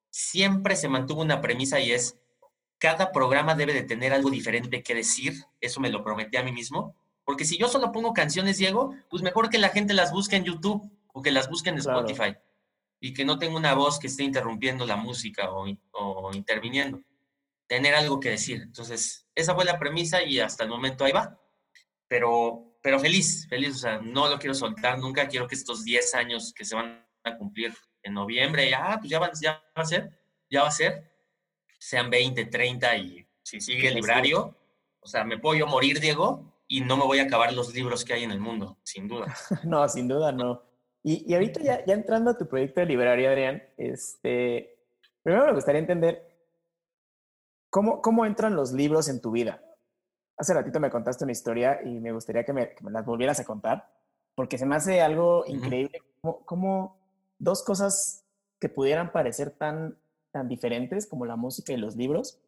siempre 0.10 0.76
se 0.76 0.90
mantuvo 0.90 1.22
una 1.22 1.42
premisa 1.42 1.80
y 1.80 1.92
es, 1.92 2.18
cada 2.78 3.12
programa 3.12 3.56
debe 3.56 3.74
de 3.74 3.84
tener 3.84 4.14
algo 4.14 4.30
diferente 4.30 4.84
que 4.84 4.96
decir, 4.96 5.34
eso 5.60 5.80
me 5.80 5.90
lo 5.90 6.04
prometí 6.04 6.38
a 6.38 6.44
mí 6.44 6.52
mismo, 6.52 6.96
porque 7.26 7.46
si 7.46 7.58
yo 7.58 7.68
solo 7.68 7.92
pongo 7.92 8.14
canciones, 8.14 8.58
Diego, 8.58 8.96
pues 9.10 9.22
mejor 9.22 9.50
que 9.50 9.60
la 9.60 9.70
gente 9.70 9.94
las 9.94 10.12
busque 10.12 10.36
en 10.36 10.46
YouTube 10.46 10.90
o 11.14 11.22
que 11.22 11.32
las 11.32 11.50
busque 11.50 11.70
en 11.70 11.78
Spotify 11.78 12.36
y 13.00 13.14
que 13.14 13.26
no 13.26 13.38
tenga 13.38 13.56
una 13.56 13.74
voz 13.74 14.00
que 14.00 14.08
esté 14.08 14.24
interrumpiendo 14.24 14.86
la 14.86 14.96
música 14.96 15.52
o, 15.52 15.66
o 15.92 16.34
interviniendo. 16.34 17.02
Tener 17.68 17.94
algo 17.94 18.20
que 18.20 18.32
decir. 18.32 18.62
Entonces, 18.64 19.28
esa 19.36 19.54
fue 19.54 19.64
la 19.64 19.78
premisa 19.78 20.24
y 20.24 20.40
hasta 20.40 20.64
el 20.64 20.70
momento 20.70 21.06
ahí 21.06 21.12
va. 21.12 21.40
Pero, 22.08 22.78
pero 22.82 23.00
feliz, 23.00 23.48
feliz, 23.48 23.76
o 23.76 23.80
sea, 23.80 24.00
no 24.00 24.28
lo 24.28 24.40
quiero 24.40 24.56
soltar 24.56 24.98
nunca, 24.98 25.28
quiero 25.28 25.48
que 25.48 25.56
estos 25.56 25.84
10 25.84 26.16
años 26.16 26.52
que 26.54 26.66
se 26.66 26.76
van 26.76 27.06
a 27.24 27.38
cumplir 27.38 27.74
en 28.04 28.14
noviembre, 28.14 28.70
ya, 28.70 28.98
pues 29.00 29.10
ya, 29.10 29.20
ya 29.42 29.64
va 29.78 29.82
a 29.82 29.86
ser, 29.86 30.12
ya 30.50 30.62
va 30.62 30.68
a 30.68 30.72
ser, 30.72 31.12
sean 31.78 32.10
20, 32.10 32.46
30 32.46 32.98
y 32.98 33.28
si 33.44 33.62
sigue 33.62 33.88
el 33.88 33.96
librario, 33.96 34.56
o 35.00 35.08
sea, 35.08 35.24
me 35.24 35.38
puedo 35.38 35.58
yo 35.58 35.68
morir, 35.68 36.00
Diego, 36.00 36.54
y 36.68 36.82
no 36.82 36.98
me 36.98 37.06
voy 37.06 37.20
a 37.20 37.24
acabar 37.24 37.52
los 37.54 37.74
libros 37.74 38.06
que 38.06 38.14
hay 38.14 38.24
en 38.24 38.32
el 38.32 38.40
mundo, 38.40 38.78
sin 38.84 39.08
duda. 39.08 39.36
no, 39.64 39.88
sin 39.90 40.08
duda 40.08 40.32
no. 40.32 40.62
Y, 41.02 41.32
y 41.32 41.34
ahorita 41.34 41.62
ya, 41.62 41.86
ya, 41.86 41.94
entrando 41.94 42.32
a 42.32 42.38
tu 42.38 42.48
proyecto 42.48 42.82
de 42.82 42.86
librario, 42.86 43.30
Adrián, 43.30 43.64
este, 43.78 44.78
primero 45.24 45.46
me 45.48 45.54
gustaría 45.54 45.80
entender 45.80 46.30
cómo, 47.70 48.02
cómo 48.02 48.26
entran 48.26 48.56
los 48.56 48.74
libros 48.74 49.08
en 49.10 49.22
tu 49.22 49.32
vida. 49.32 49.64
Hace 50.38 50.54
ratito 50.54 50.80
me 50.80 50.90
contaste 50.90 51.24
una 51.24 51.32
historia 51.32 51.80
y 51.84 52.00
me 52.00 52.12
gustaría 52.12 52.44
que 52.44 52.54
me, 52.54 52.74
que 52.74 52.84
me 52.84 52.92
las 52.92 53.06
volvieras 53.06 53.40
a 53.40 53.46
contar, 53.46 53.90
porque 54.36 54.58
se 54.58 54.66
me 54.66 54.76
hace 54.76 55.02
algo 55.02 55.44
increíble 55.48 56.02
como, 56.22 56.46
como 56.46 56.99
dos 57.40 57.64
cosas 57.64 58.26
que 58.60 58.70
pudieran 58.70 59.12
parecer 59.12 59.52
tan 59.52 59.98
tan 60.32 60.48
diferentes 60.48 61.08
como 61.08 61.26
la 61.26 61.36
música 61.36 61.74
y 61.74 61.78
los 61.78 61.96
libros 61.96 62.40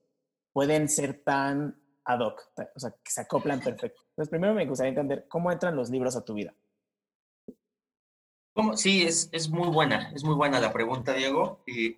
pueden 0.54 0.90
ser 0.90 1.24
tan 1.24 1.82
ad 2.04 2.20
hoc, 2.20 2.42
o 2.76 2.80
sea, 2.80 2.92
que 2.92 3.12
se 3.12 3.22
acoplan 3.22 3.60
perfecto. 3.60 4.02
Entonces, 4.10 4.30
primero 4.30 4.54
me 4.54 4.66
gustaría 4.66 4.90
entender 4.90 5.28
cómo 5.28 5.52
entran 5.52 5.76
los 5.76 5.90
libros 5.90 6.16
a 6.16 6.26
tu 6.26 6.34
vida. 6.34 6.54
Sí, 8.76 9.04
es, 9.04 9.30
es 9.32 9.50
muy 9.50 9.70
buena, 9.70 10.12
es 10.14 10.24
muy 10.24 10.36
buena 10.36 10.60
la 10.60 10.74
pregunta, 10.74 11.14
Diego. 11.14 11.64
Y, 11.66 11.98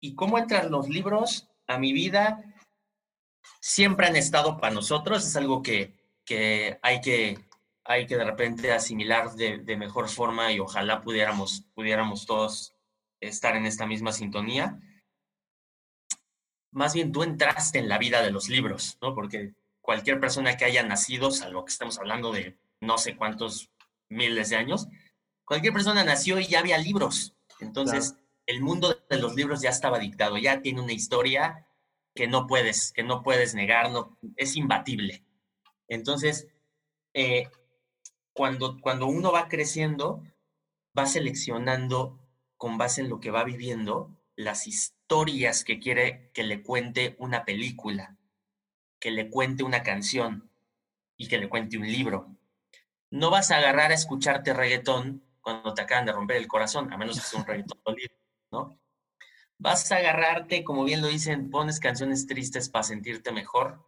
¿Y 0.00 0.14
cómo 0.14 0.38
entran 0.38 0.70
los 0.70 0.88
libros 0.88 1.48
a 1.66 1.78
mi 1.78 1.92
vida? 1.92 2.44
Siempre 3.60 4.06
han 4.06 4.16
estado 4.16 4.58
para 4.58 4.72
nosotros, 4.72 5.26
es 5.26 5.36
algo 5.36 5.62
que, 5.62 5.94
que 6.24 6.78
hay 6.82 7.00
que, 7.00 7.38
hay 7.90 8.06
que 8.06 8.16
de 8.16 8.22
repente 8.22 8.70
asimilar 8.70 9.32
de, 9.32 9.58
de, 9.58 9.76
mejor 9.76 10.08
forma 10.08 10.52
y 10.52 10.60
ojalá 10.60 11.00
pudiéramos, 11.00 11.64
pudiéramos 11.74 12.24
todos 12.24 12.72
estar 13.20 13.56
en 13.56 13.66
esta 13.66 13.84
misma 13.84 14.12
sintonía. 14.12 14.78
Más 16.70 16.94
bien 16.94 17.10
tú 17.10 17.24
entraste 17.24 17.80
en 17.80 17.88
la 17.88 17.98
vida 17.98 18.22
de 18.22 18.30
los 18.30 18.48
libros, 18.48 18.96
¿no? 19.02 19.12
Porque 19.12 19.54
cualquier 19.80 20.20
persona 20.20 20.56
que 20.56 20.64
haya 20.64 20.84
nacido, 20.84 21.32
salvo 21.32 21.64
que 21.64 21.72
estemos 21.72 21.98
hablando 21.98 22.30
de 22.30 22.60
no 22.80 22.96
sé 22.96 23.16
cuántos 23.16 23.72
miles 24.08 24.50
de 24.50 24.56
años, 24.56 24.86
cualquier 25.44 25.72
persona 25.72 26.04
nació 26.04 26.38
y 26.38 26.46
ya 26.46 26.60
había 26.60 26.78
libros. 26.78 27.34
Entonces, 27.58 28.14
el 28.46 28.60
mundo 28.60 28.96
de 29.10 29.18
los 29.18 29.34
libros 29.34 29.62
ya 29.62 29.70
estaba 29.70 29.98
dictado, 29.98 30.38
ya 30.38 30.62
tiene 30.62 30.80
una 30.80 30.92
historia 30.92 31.66
que 32.14 32.28
no 32.28 32.46
puedes, 32.46 32.92
que 32.92 33.02
no 33.02 33.24
puedes 33.24 33.56
negar, 33.56 33.90
no, 33.90 34.16
es 34.36 34.54
imbatible. 34.54 35.24
Entonces, 35.88 36.46
eh, 37.14 37.48
cuando, 38.40 38.80
cuando 38.80 39.06
uno 39.06 39.32
va 39.32 39.48
creciendo, 39.48 40.24
va 40.98 41.04
seleccionando 41.04 42.18
con 42.56 42.78
base 42.78 43.02
en 43.02 43.10
lo 43.10 43.20
que 43.20 43.30
va 43.30 43.44
viviendo 43.44 44.16
las 44.34 44.66
historias 44.66 45.62
que 45.62 45.78
quiere 45.78 46.30
que 46.32 46.42
le 46.42 46.62
cuente 46.62 47.16
una 47.18 47.44
película, 47.44 48.16
que 48.98 49.10
le 49.10 49.28
cuente 49.28 49.62
una 49.62 49.82
canción 49.82 50.50
y 51.18 51.28
que 51.28 51.36
le 51.36 51.50
cuente 51.50 51.76
un 51.76 51.86
libro. 51.86 52.34
No 53.10 53.28
vas 53.28 53.50
a 53.50 53.58
agarrar 53.58 53.90
a 53.90 53.94
escucharte 53.94 54.54
reggaetón 54.54 55.22
cuando 55.42 55.74
te 55.74 55.82
acaban 55.82 56.06
de 56.06 56.12
romper 56.12 56.38
el 56.38 56.48
corazón, 56.48 56.90
a 56.94 56.96
menos 56.96 57.16
que 57.20 57.26
sea 57.26 57.40
un 57.40 57.46
reggaetón 57.46 57.78
¿no? 58.52 58.80
Vas 59.58 59.92
a 59.92 59.96
agarrarte, 59.96 60.64
como 60.64 60.84
bien 60.84 61.02
lo 61.02 61.08
dicen, 61.08 61.50
pones 61.50 61.78
canciones 61.78 62.26
tristes 62.26 62.70
para 62.70 62.84
sentirte 62.84 63.32
mejor. 63.32 63.84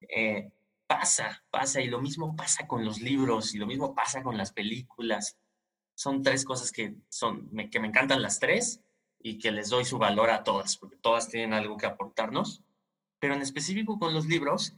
Eh, 0.00 0.50
pasa, 0.92 1.42
pasa, 1.50 1.80
y 1.80 1.86
lo 1.88 2.00
mismo 2.00 2.36
pasa 2.36 2.66
con 2.66 2.84
los 2.84 3.00
libros, 3.00 3.54
y 3.54 3.58
lo 3.58 3.66
mismo 3.66 3.94
pasa 3.94 4.22
con 4.22 4.36
las 4.36 4.52
películas. 4.52 5.38
Son 5.94 6.22
tres 6.22 6.44
cosas 6.44 6.70
que, 6.70 6.96
son, 7.08 7.50
que 7.70 7.80
me 7.80 7.88
encantan 7.88 8.20
las 8.20 8.38
tres 8.38 8.80
y 9.18 9.38
que 9.38 9.52
les 9.52 9.70
doy 9.70 9.86
su 9.86 9.96
valor 9.96 10.28
a 10.28 10.44
todas, 10.44 10.76
porque 10.76 10.96
todas 10.96 11.28
tienen 11.28 11.54
algo 11.54 11.78
que 11.78 11.86
aportarnos. 11.86 12.62
Pero 13.18 13.34
en 13.34 13.40
específico 13.40 13.98
con 13.98 14.12
los 14.12 14.26
libros, 14.26 14.74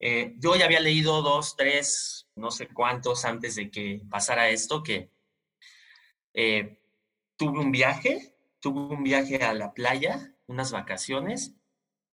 eh, 0.00 0.34
yo 0.38 0.54
ya 0.54 0.66
había 0.66 0.80
leído 0.80 1.22
dos, 1.22 1.56
tres, 1.56 2.28
no 2.36 2.50
sé 2.50 2.68
cuántos 2.68 3.24
antes 3.24 3.54
de 3.54 3.70
que 3.70 4.02
pasara 4.10 4.50
esto, 4.50 4.82
que 4.82 5.10
eh, 6.34 6.78
tuve 7.36 7.58
un 7.58 7.72
viaje, 7.72 8.36
tuve 8.60 8.94
un 8.94 9.02
viaje 9.02 9.42
a 9.42 9.54
la 9.54 9.72
playa, 9.72 10.34
unas 10.46 10.72
vacaciones, 10.72 11.54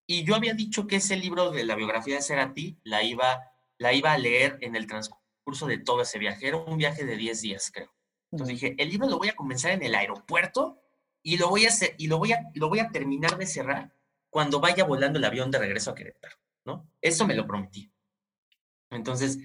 y 0.10 0.24
yo 0.24 0.34
había 0.34 0.56
dicho 0.56 0.88
que 0.88 0.96
ese 0.96 1.16
libro 1.18 1.52
de 1.52 1.64
la 1.64 1.76
biografía 1.76 2.16
de 2.16 2.24
Cerati 2.24 2.80
la 2.84 3.04
iba, 3.04 3.44
la 3.78 3.94
iba 3.94 4.12
a 4.12 4.18
leer 4.18 4.58
en 4.62 4.76
el 4.76 4.88
transcurso 4.88 5.68
de 5.68 5.78
todo 5.78 6.02
ese 6.02 6.18
viaje. 6.18 6.48
Era 6.48 6.58
un 6.58 6.80
viaje 6.80 7.06
de 7.06 7.16
10 7.16 7.42
días, 7.42 7.70
creo. 7.72 7.94
Entonces 8.32 8.60
dije, 8.60 8.76
el 8.80 8.90
libro 8.90 9.08
lo 9.08 9.20
voy 9.20 9.30
a 9.30 9.36
comenzar 9.36 9.70
en 9.70 9.84
el 9.84 9.94
aeropuerto 9.94 10.82
y 11.22 11.38
lo 11.38 11.50
voy 11.50 11.66
a, 11.66 11.68
hacer, 11.68 11.94
y 12.00 12.08
lo 12.08 12.18
voy 12.18 12.32
a, 12.32 12.42
lo 12.56 12.70
voy 12.70 12.80
a 12.80 12.90
terminar 12.90 13.38
de 13.38 13.46
cerrar 13.46 13.94
cuando 14.32 14.60
vaya 14.60 14.84
volando 14.84 15.20
el 15.20 15.26
avión 15.26 15.52
de 15.52 15.60
regreso 15.60 15.92
a 15.92 15.96
Querétaro, 15.96 16.38
¿no? 16.66 16.90
Eso 17.00 17.28
me 17.28 17.36
lo 17.36 17.46
prometí. 17.46 17.92
Entonces, 18.90 19.38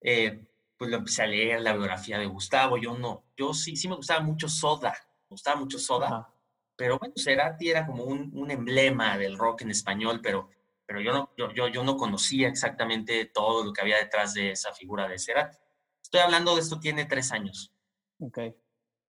eh, 0.00 0.48
pues 0.76 0.90
lo 0.90 0.96
empecé 0.96 1.22
a 1.22 1.28
leer, 1.28 1.60
la 1.60 1.74
biografía 1.74 2.18
de 2.18 2.26
Gustavo, 2.26 2.76
yo 2.76 2.98
no, 2.98 3.22
yo 3.36 3.54
sí, 3.54 3.76
sí 3.76 3.86
me 3.86 3.94
gustaba 3.94 4.20
mucho 4.20 4.48
Soda, 4.48 4.96
me 5.30 5.34
gustaba 5.34 5.60
mucho 5.60 5.78
Soda, 5.78 6.28
pero 6.76 6.98
bueno, 6.98 7.14
Cerati 7.16 7.70
era 7.70 7.86
como 7.86 8.04
un, 8.04 8.30
un, 8.34 8.50
emblema 8.50 9.18
del 9.18 9.38
rock 9.38 9.62
en 9.62 9.70
español, 9.70 10.20
pero, 10.22 10.48
pero 10.86 11.00
yo, 11.00 11.12
no, 11.12 11.32
yo, 11.36 11.52
yo, 11.52 11.68
yo 11.68 11.84
no 11.84 11.96
conocía 11.96 12.48
exactamente 12.48 13.26
todo 13.26 13.64
lo 13.64 13.72
que 13.72 13.80
había 13.80 13.98
detrás 13.98 14.34
de 14.34 14.52
esa 14.52 14.72
figura 14.72 15.08
de 15.08 15.18
Cerati. 15.18 15.56
Estoy 16.02 16.20
hablando 16.20 16.54
de 16.54 16.60
esto, 16.60 16.80
tiene 16.80 17.04
tres 17.04 17.32
años. 17.32 17.72
Ok. 18.18 18.38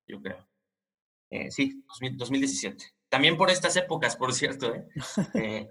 Yo 0.08 0.22
creo. 0.22 0.48
Eh, 1.30 1.50
sí, 1.52 1.84
2017. 2.14 2.86
También 3.10 3.38
por 3.38 3.50
estas 3.50 3.76
épocas, 3.76 4.16
por 4.16 4.34
cierto. 4.34 4.74
¿eh? 4.74 4.88
eh 5.34 5.70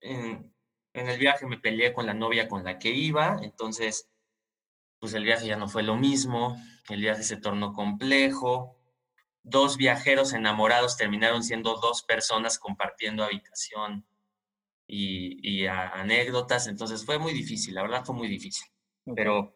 en, 0.00 0.54
en 0.92 1.08
el 1.08 1.18
viaje 1.18 1.46
me 1.46 1.58
peleé 1.58 1.92
con 1.92 2.06
la 2.06 2.14
novia 2.14 2.48
con 2.48 2.64
la 2.64 2.78
que 2.78 2.90
iba, 2.90 3.38
entonces 3.42 4.08
pues 5.00 5.14
el 5.14 5.24
viaje 5.24 5.46
ya 5.46 5.56
no 5.56 5.68
fue 5.68 5.82
lo 5.82 5.96
mismo, 5.96 6.56
el 6.88 7.00
viaje 7.00 7.22
se 7.22 7.36
tornó 7.36 7.72
complejo, 7.72 8.77
dos 9.42 9.76
viajeros 9.76 10.32
enamorados 10.32 10.96
terminaron 10.96 11.42
siendo 11.42 11.76
dos 11.76 12.02
personas 12.02 12.58
compartiendo 12.58 13.24
habitación 13.24 14.04
y, 14.86 15.66
anécdotas, 15.66 16.66
entonces 16.66 17.04
fue 17.04 17.18
muy 17.18 17.32
difícil, 17.32 17.74
la 17.74 17.82
verdad 17.82 18.04
fue 18.04 18.14
muy 18.14 18.28
difícil. 18.28 18.66
Pero, 19.14 19.54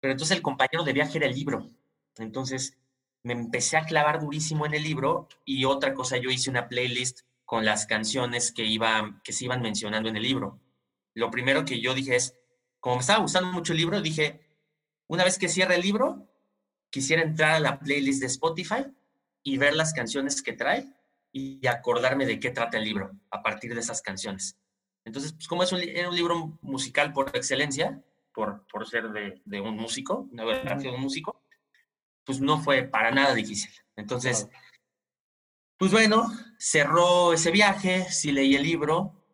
pero 0.00 0.12
entonces 0.12 0.36
el 0.36 0.42
compañero 0.42 0.84
de 0.84 0.92
viaje 0.92 1.18
era 1.18 1.26
el 1.26 1.34
libro, 1.34 1.70
entonces 2.16 2.76
me 3.22 3.32
empecé 3.32 3.76
a 3.76 3.84
clavar 3.84 4.20
durísimo 4.20 4.64
en 4.66 4.74
el 4.74 4.82
libro 4.82 5.28
y 5.44 5.64
otra 5.64 5.92
cosa, 5.94 6.16
yo 6.16 6.30
hice 6.30 6.50
una 6.50 6.68
playlist 6.68 7.20
con 7.44 7.64
las 7.64 7.86
canciones 7.86 8.52
que, 8.52 8.64
iba, 8.64 9.20
que 9.24 9.32
se 9.32 9.44
iban 9.46 9.62
mencionando 9.62 10.08
en 10.08 10.16
el 10.16 10.22
libro. 10.22 10.60
Lo 11.14 11.30
primero 11.30 11.64
que 11.64 11.80
yo 11.80 11.94
dije 11.94 12.16
es, 12.16 12.38
como 12.80 12.96
me 12.96 13.00
estaba 13.00 13.20
gustando 13.20 13.50
mucho 13.50 13.72
el 13.72 13.78
libro, 13.78 14.00
dije, 14.00 14.46
una 15.08 15.24
vez 15.24 15.38
que 15.38 15.48
cierre 15.48 15.74
el 15.74 15.82
libro, 15.82 16.27
quisiera 16.90 17.22
entrar 17.22 17.52
a 17.52 17.60
la 17.60 17.78
playlist 17.78 18.20
de 18.20 18.26
Spotify 18.26 18.86
y 19.42 19.58
ver 19.58 19.74
las 19.74 19.92
canciones 19.92 20.42
que 20.42 20.52
trae 20.52 20.86
y 21.32 21.66
acordarme 21.66 22.26
de 22.26 22.40
qué 22.40 22.50
trata 22.50 22.78
el 22.78 22.84
libro 22.84 23.12
a 23.30 23.42
partir 23.42 23.74
de 23.74 23.80
esas 23.80 24.02
canciones. 24.02 24.58
Entonces, 25.04 25.32
pues 25.32 25.48
como 25.48 25.62
es 25.62 25.72
un, 25.72 25.80
un 25.80 26.14
libro 26.14 26.58
musical 26.60 27.12
por 27.12 27.34
excelencia, 27.36 28.02
por, 28.32 28.66
por 28.66 28.88
ser 28.88 29.10
de, 29.10 29.40
de 29.44 29.60
un 29.60 29.76
músico, 29.76 30.28
una 30.30 30.44
biografía 30.44 30.90
de 30.90 30.96
un 30.96 31.02
músico, 31.02 31.42
pues 32.24 32.40
no 32.40 32.60
fue 32.60 32.82
para 32.82 33.10
nada 33.10 33.34
difícil. 33.34 33.70
Entonces, 33.96 34.48
pues 35.78 35.92
bueno, 35.92 36.26
cerró 36.58 37.32
ese 37.32 37.50
viaje, 37.50 38.04
sí 38.10 38.32
leí 38.32 38.54
el 38.54 38.62
libro, 38.62 39.24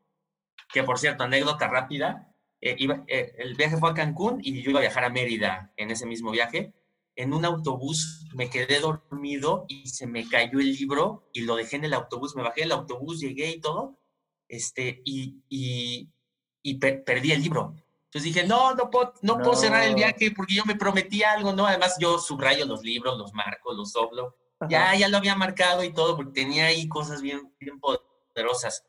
que 0.72 0.84
por 0.84 0.98
cierto, 0.98 1.24
anécdota 1.24 1.68
rápida, 1.68 2.34
eh, 2.60 2.76
eh, 3.08 3.34
el 3.38 3.54
viaje 3.54 3.76
fue 3.76 3.90
a 3.90 3.94
Cancún 3.94 4.40
y 4.42 4.62
yo 4.62 4.70
iba 4.70 4.80
a 4.80 4.82
viajar 4.82 5.04
a 5.04 5.10
Mérida 5.10 5.72
en 5.76 5.90
ese 5.90 6.06
mismo 6.06 6.30
viaje. 6.30 6.72
En 7.16 7.32
un 7.32 7.44
autobús 7.44 8.26
me 8.34 8.50
quedé 8.50 8.80
dormido 8.80 9.66
y 9.68 9.88
se 9.88 10.06
me 10.06 10.28
cayó 10.28 10.58
el 10.58 10.72
libro 10.72 11.28
y 11.32 11.42
lo 11.42 11.56
dejé 11.56 11.76
en 11.76 11.84
el 11.84 11.94
autobús. 11.94 12.34
Me 12.34 12.42
bajé 12.42 12.62
del 12.62 12.72
autobús, 12.72 13.20
llegué 13.20 13.50
y 13.50 13.60
todo, 13.60 14.00
este, 14.48 15.02
y, 15.04 15.40
y, 15.48 16.74
perdí 16.78 17.32
el 17.32 17.42
libro. 17.42 17.74
Entonces 18.06 18.34
dije, 18.34 18.46
no, 18.46 18.74
no 18.74 18.90
puedo, 18.90 19.14
no, 19.22 19.38
puedo 19.38 19.54
cerrar 19.54 19.84
el 19.84 19.94
viaje 19.94 20.32
porque 20.32 20.54
yo 20.54 20.64
me 20.64 20.76
prometí 20.76 21.22
algo, 21.22 21.52
¿no? 21.52 21.66
Además 21.66 21.96
yo 21.98 22.18
subrayo 22.18 22.64
los 22.64 22.82
libros, 22.82 23.18
los 23.18 23.32
marco, 23.32 23.72
los 23.72 23.92
doblo. 23.92 24.36
Ya, 24.68 24.94
ya 24.94 25.08
lo 25.08 25.18
había 25.18 25.34
marcado 25.34 25.84
y 25.84 25.92
todo 25.92 26.16
porque 26.16 26.40
tenía 26.42 26.66
ahí 26.66 26.88
cosas 26.88 27.20
bien, 27.20 27.52
bien 27.58 27.78
poderosas. 27.80 28.84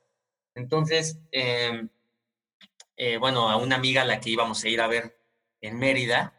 Entonces, 0.53 1.19
eh, 1.31 1.87
eh, 2.97 3.17
bueno, 3.17 3.49
a 3.49 3.57
una 3.57 3.75
amiga 3.75 4.03
a 4.03 4.05
la 4.05 4.19
que 4.19 4.29
íbamos 4.29 4.63
a 4.63 4.69
ir 4.69 4.79
a 4.79 4.87
ver 4.87 5.19
en 5.59 5.77
Mérida, 5.77 6.33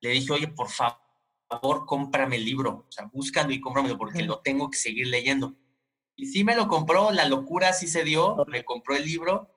le 0.00 0.10
dije, 0.10 0.32
oye, 0.32 0.48
por 0.48 0.68
favor, 0.68 0.98
cómprame 1.48 2.36
el 2.36 2.44
libro, 2.44 2.86
o 2.88 2.92
sea, 2.92 3.06
búscalo 3.12 3.52
y 3.52 3.60
cómpramelo 3.60 3.98
porque 3.98 4.22
lo 4.22 4.40
tengo 4.40 4.70
que 4.70 4.78
seguir 4.78 5.06
leyendo. 5.06 5.56
Y 6.16 6.26
sí 6.26 6.44
me 6.44 6.56
lo 6.56 6.66
compró, 6.66 7.12
la 7.12 7.28
locura 7.28 7.72
sí 7.72 7.86
se 7.86 8.04
dio, 8.04 8.44
me 8.48 8.64
compró 8.64 8.96
el 8.96 9.04
libro, 9.04 9.50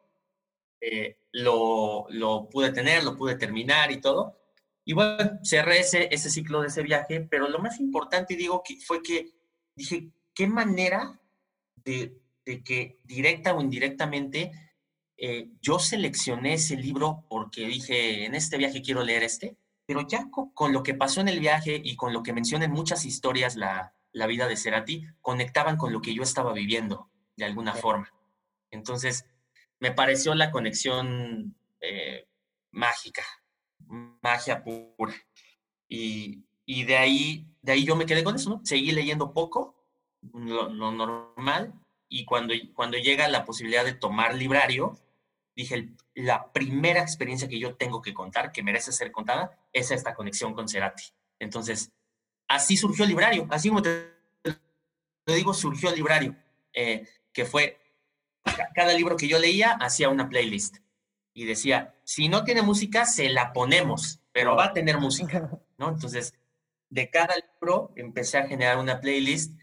eh, 0.81 1.17
lo, 1.31 2.05
lo 2.09 2.49
pude 2.49 2.71
tener, 2.71 3.03
lo 3.03 3.15
pude 3.15 3.35
terminar 3.35 3.91
y 3.91 4.01
todo. 4.01 4.37
Y 4.85 4.93
bueno, 4.93 5.39
cerré 5.43 5.79
ese, 5.79 6.09
ese 6.11 6.29
ciclo 6.29 6.61
de 6.61 6.67
ese 6.67 6.83
viaje, 6.83 7.21
pero 7.21 7.47
lo 7.47 7.59
más 7.59 7.79
importante, 7.79 8.35
digo, 8.35 8.61
que 8.63 8.77
fue 8.77 9.01
que 9.01 9.31
dije, 9.75 10.11
¿qué 10.33 10.47
manera 10.47 11.19
de, 11.75 12.19
de 12.45 12.63
que 12.63 12.99
directa 13.03 13.53
o 13.53 13.61
indirectamente 13.61 14.51
eh, 15.21 15.49
yo 15.61 15.79
seleccioné 15.79 16.53
ese 16.53 16.77
libro 16.77 17.25
porque 17.29 17.67
dije, 17.67 18.25
en 18.25 18.35
este 18.35 18.57
viaje 18.57 18.81
quiero 18.81 19.03
leer 19.03 19.23
este, 19.23 19.57
pero 19.89 20.07
ya 20.07 20.29
con, 20.29 20.71
lo 20.71 20.83
que 20.83 20.93
pasó 20.93 21.19
en 21.19 21.29
el 21.29 21.39
viaje 21.39 21.81
y 21.83 21.95
con 21.95 22.13
lo 22.13 22.21
que 22.21 22.31
mencionan 22.31 22.69
muchas 22.69 23.05
historias 23.05 23.55
la, 23.55 23.95
la 24.11 24.27
vida 24.27 24.47
de 24.47 24.55
Cerati, 24.55 25.03
conectaban 25.19 25.77
con 25.77 25.91
lo 25.91 25.99
que 25.99 26.13
yo 26.13 26.21
estaba 26.21 26.53
viviendo 26.53 27.09
de 27.35 27.45
alguna 27.45 27.73
forma. 27.73 28.13
Entonces, 28.69 29.25
me 29.79 29.91
pareció 29.91 30.35
la 30.35 30.51
conexión 30.51 31.55
eh, 31.81 32.27
mágica, 32.69 33.23
magia 34.21 34.63
pura. 34.63 35.15
Y, 35.87 36.43
y, 36.67 36.83
de, 36.83 36.95
ahí, 36.95 37.47
de 37.63 37.71
ahí 37.71 37.83
yo 37.83 37.95
me 37.95 38.05
quedé 38.05 38.23
con 38.23 38.35
eso, 38.35 38.51
¿no? 38.51 38.61
Seguí 38.63 38.91
leyendo 38.91 39.33
poco, 39.33 39.87
lo, 40.35 40.69
lo 40.69 40.91
normal, 40.91 41.73
y 42.07 42.25
cuando, 42.25 42.53
cuando 42.75 42.99
llega 42.99 43.27
la 43.27 43.43
posibilidad 43.43 43.85
de 43.85 43.93
tomar 43.93 44.35
librario, 44.35 44.99
dije, 45.59 45.89
la 46.15 46.53
primera 46.53 47.01
experiencia 47.01 47.49
que 47.49 47.59
yo 47.59 47.75
tengo 47.75 48.01
que 48.01 48.13
contar, 48.13 48.53
que 48.53 48.63
merece 48.63 48.93
ser 48.93 49.11
contada, 49.11 49.59
es 49.73 49.91
esta 49.91 50.13
conexión 50.13 50.53
con 50.53 50.69
Cerati. 50.69 51.03
Entonces, 51.37 51.91
así 52.47 52.77
surgió 52.77 53.03
el 53.03 53.09
librario, 53.09 53.45
así 53.49 53.67
como 53.67 53.81
te, 53.81 54.13
digo, 55.25 55.53
surgió 55.53 55.89
el 55.89 55.95
librario, 55.95 56.33
eh, 56.73 57.05
que 57.33 57.43
fue, 57.43 57.77
cada 58.73 58.93
libro 58.93 59.17
que 59.17 59.27
yo 59.27 59.37
leía 59.37 59.71
hacía 59.73 60.07
una 60.07 60.29
playlist. 60.29 60.77
y 61.33 61.45
decía, 61.45 61.93
si 62.03 62.29
no 62.29 62.43
tiene 62.45 62.61
música, 62.61 63.05
se 63.05 63.29
la 63.29 63.51
ponemos, 63.51 64.21
pero 64.31 64.55
va 64.55 64.65
a 64.65 64.73
tener 64.73 64.97
música, 64.97 65.49
¿no? 65.77 65.89
Entonces, 65.89 66.33
de 66.89 67.09
cada 67.09 67.35
libro 67.35 67.91
empecé 67.97 68.37
a 68.37 68.47
generar 68.47 68.77
una 68.77 69.01
playlist 69.01 69.59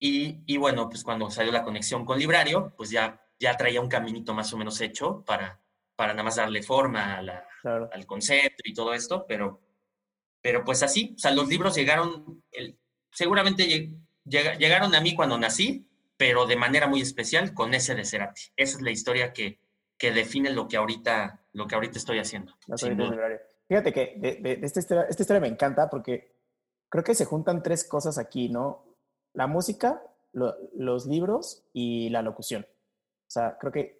y, 0.00 0.42
y, 0.46 0.56
bueno, 0.56 0.88
pues 0.88 1.04
cuando 1.04 1.30
salió 1.30 1.52
la 1.52 1.64
conexión 1.64 2.04
con 2.04 2.18
Librario, 2.18 2.72
pues 2.76 2.90
ya, 2.90 3.20
ya 3.38 3.56
traía 3.56 3.80
un 3.80 3.88
caminito 3.88 4.34
más 4.34 4.52
o 4.52 4.56
menos 4.56 4.80
hecho 4.80 5.22
para, 5.24 5.60
para 5.96 6.12
nada 6.12 6.24
más 6.24 6.36
darle 6.36 6.62
forma 6.62 7.22
al 7.92 8.06
concepto 8.06 8.62
y 8.64 8.74
todo 8.74 8.94
esto, 8.94 9.26
pero, 9.26 9.60
pero 10.40 10.64
pues 10.64 10.82
así, 10.82 11.14
o 11.16 11.18
sea, 11.18 11.32
los 11.32 11.48
libros 11.48 11.74
llegaron, 11.74 12.42
el, 12.52 12.78
seguramente 13.10 13.90
llegaron 14.24 14.94
a 14.94 15.00
mí 15.00 15.14
cuando 15.14 15.38
nací, 15.38 15.88
pero 16.16 16.46
de 16.46 16.56
manera 16.56 16.86
muy 16.86 17.00
especial 17.00 17.54
con 17.54 17.74
ese 17.74 17.94
de 17.94 18.04
Cerati. 18.04 18.42
Esa 18.56 18.76
es 18.76 18.82
la 18.82 18.90
historia 18.90 19.32
que, 19.32 19.60
que 19.96 20.12
define 20.12 20.50
lo 20.50 20.68
que 20.68 20.76
ahorita, 20.76 21.40
lo 21.52 21.66
que 21.66 21.74
ahorita 21.74 21.98
estoy 21.98 22.18
haciendo. 22.18 22.54
Fíjate 23.68 23.92
que 23.92 24.14
de, 24.16 24.58
esta, 24.62 24.80
historia, 24.80 25.02
esta 25.08 25.22
historia 25.22 25.40
me 25.40 25.48
encanta 25.48 25.90
porque 25.90 26.32
creo 26.88 27.04
que 27.04 27.14
se 27.14 27.24
juntan 27.24 27.62
tres 27.62 27.84
cosas 27.84 28.18
aquí, 28.18 28.48
¿no? 28.48 28.84
La 29.34 29.46
música, 29.46 30.02
los 30.32 31.06
libros 31.06 31.64
y 31.72 32.08
la 32.10 32.22
locución. 32.22 32.66
O 33.28 33.30
sea, 33.30 33.56
creo 33.58 33.70
que 33.70 33.98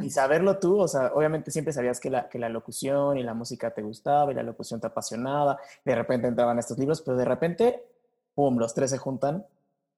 y 0.00 0.10
saberlo 0.10 0.58
tú, 0.58 0.80
o 0.80 0.88
sea, 0.88 1.12
obviamente 1.14 1.50
siempre 1.50 1.72
sabías 1.72 2.00
que 2.00 2.10
la, 2.10 2.28
que 2.28 2.38
la 2.38 2.48
locución 2.48 3.18
y 3.18 3.22
la 3.22 3.34
música 3.34 3.70
te 3.72 3.82
gustaba 3.82 4.32
y 4.32 4.34
la 4.34 4.42
locución 4.42 4.80
te 4.80 4.86
apasionaba, 4.86 5.58
de 5.84 5.94
repente 5.94 6.26
entraban 6.26 6.58
estos 6.58 6.78
libros, 6.78 7.02
pero 7.02 7.16
de 7.16 7.24
repente, 7.24 7.84
¡pum!, 8.34 8.56
los 8.56 8.72
tres 8.74 8.90
se 8.90 8.98
juntan 8.98 9.44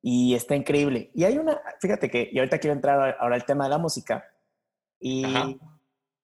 y 0.02 0.34
está 0.34 0.56
increíble. 0.56 1.10
Y 1.14 1.24
hay 1.24 1.38
una, 1.38 1.60
fíjate 1.80 2.10
que, 2.10 2.28
y 2.32 2.38
ahorita 2.38 2.58
quiero 2.58 2.74
entrar 2.74 3.16
ahora 3.20 3.36
al 3.36 3.44
tema 3.44 3.64
de 3.64 3.70
la 3.70 3.78
música, 3.78 4.24
y 4.98 5.24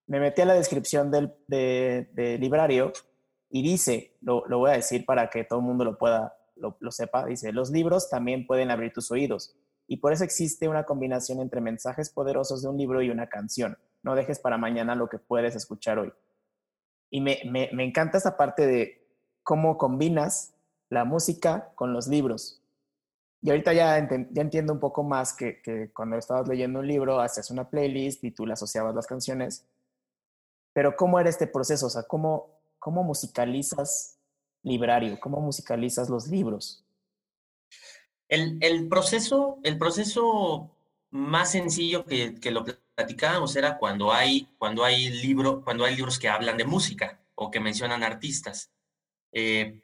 me 0.06 0.20
metí 0.20 0.42
a 0.42 0.46
la 0.46 0.54
descripción 0.54 1.10
del 1.10 1.32
de, 1.46 2.36
librario 2.40 2.92
y 3.48 3.62
dice, 3.62 4.16
lo, 4.20 4.44
lo, 4.48 4.58
voy 4.58 4.70
a 4.70 4.74
decir 4.74 5.06
para 5.06 5.30
que 5.30 5.44
todo 5.44 5.60
el 5.60 5.64
mundo 5.64 5.84
lo 5.84 5.96
pueda, 5.96 6.36
lo, 6.56 6.76
lo 6.80 6.90
sepa, 6.90 7.24
dice, 7.24 7.52
los 7.52 7.70
libros 7.70 8.10
también 8.10 8.46
pueden 8.46 8.70
abrir 8.70 8.92
tus 8.92 9.10
oídos 9.10 9.56
y 9.86 9.98
por 9.98 10.12
eso 10.12 10.24
existe 10.24 10.68
una 10.68 10.84
combinación 10.84 11.40
entre 11.40 11.60
mensajes 11.60 12.10
poderosos 12.10 12.62
de 12.62 12.68
un 12.68 12.76
libro 12.76 13.02
y 13.02 13.10
una 13.10 13.28
canción. 13.28 13.78
No 14.02 14.14
dejes 14.14 14.38
para 14.38 14.58
mañana 14.58 14.94
lo 14.94 15.08
que 15.08 15.18
puedes 15.18 15.54
escuchar 15.54 15.98
hoy. 15.98 16.12
Y 17.10 17.20
me, 17.20 17.40
me, 17.48 17.70
me 17.72 17.84
encanta 17.84 18.18
esa 18.18 18.36
parte 18.36 18.66
de 18.66 19.06
cómo 19.42 19.78
combinas 19.78 20.54
la 20.88 21.04
música 21.04 21.72
con 21.76 21.92
los 21.92 22.08
libros. 22.08 22.62
Y 23.42 23.50
ahorita 23.50 23.72
ya, 23.72 24.08
ya 24.08 24.42
entiendo 24.42 24.72
un 24.72 24.80
poco 24.80 25.04
más 25.04 25.32
que, 25.32 25.60
que, 25.62 25.92
cuando 25.92 26.16
estabas 26.16 26.48
leyendo 26.48 26.80
un 26.80 26.88
libro, 26.88 27.20
haces 27.20 27.50
una 27.50 27.68
playlist 27.68 28.24
y 28.24 28.32
tú 28.32 28.44
le 28.46 28.54
asociabas 28.54 28.94
las 28.94 29.06
canciones. 29.06 29.64
Pero 30.72 30.96
¿cómo 30.96 31.20
era 31.20 31.28
este 31.28 31.46
proceso? 31.46 31.86
O 31.86 31.90
sea, 31.90 32.02
¿cómo, 32.02 32.58
cómo 32.80 33.04
musicalizas 33.04 34.18
librario? 34.62 35.20
¿Cómo 35.20 35.40
musicalizas 35.40 36.08
los 36.08 36.26
libros? 36.26 36.84
El, 38.28 38.88
proceso, 38.88 39.58
el 39.62 39.78
proceso 39.78 40.70
más 41.10 41.52
sencillo 41.52 42.04
que, 42.04 42.50
lo 42.50 42.64
platicábamos 42.94 43.54
era 43.56 43.78
cuando 43.78 44.12
hay, 44.12 44.48
cuando, 44.58 44.84
hay 44.84 45.08
libro, 45.10 45.62
cuando 45.62 45.84
hay 45.84 45.94
libros 45.94 46.18
que 46.18 46.28
hablan 46.28 46.56
de 46.56 46.64
música 46.64 47.20
o 47.34 47.50
que 47.50 47.60
mencionan 47.60 48.02
artistas. 48.02 48.70
Eh, 49.32 49.80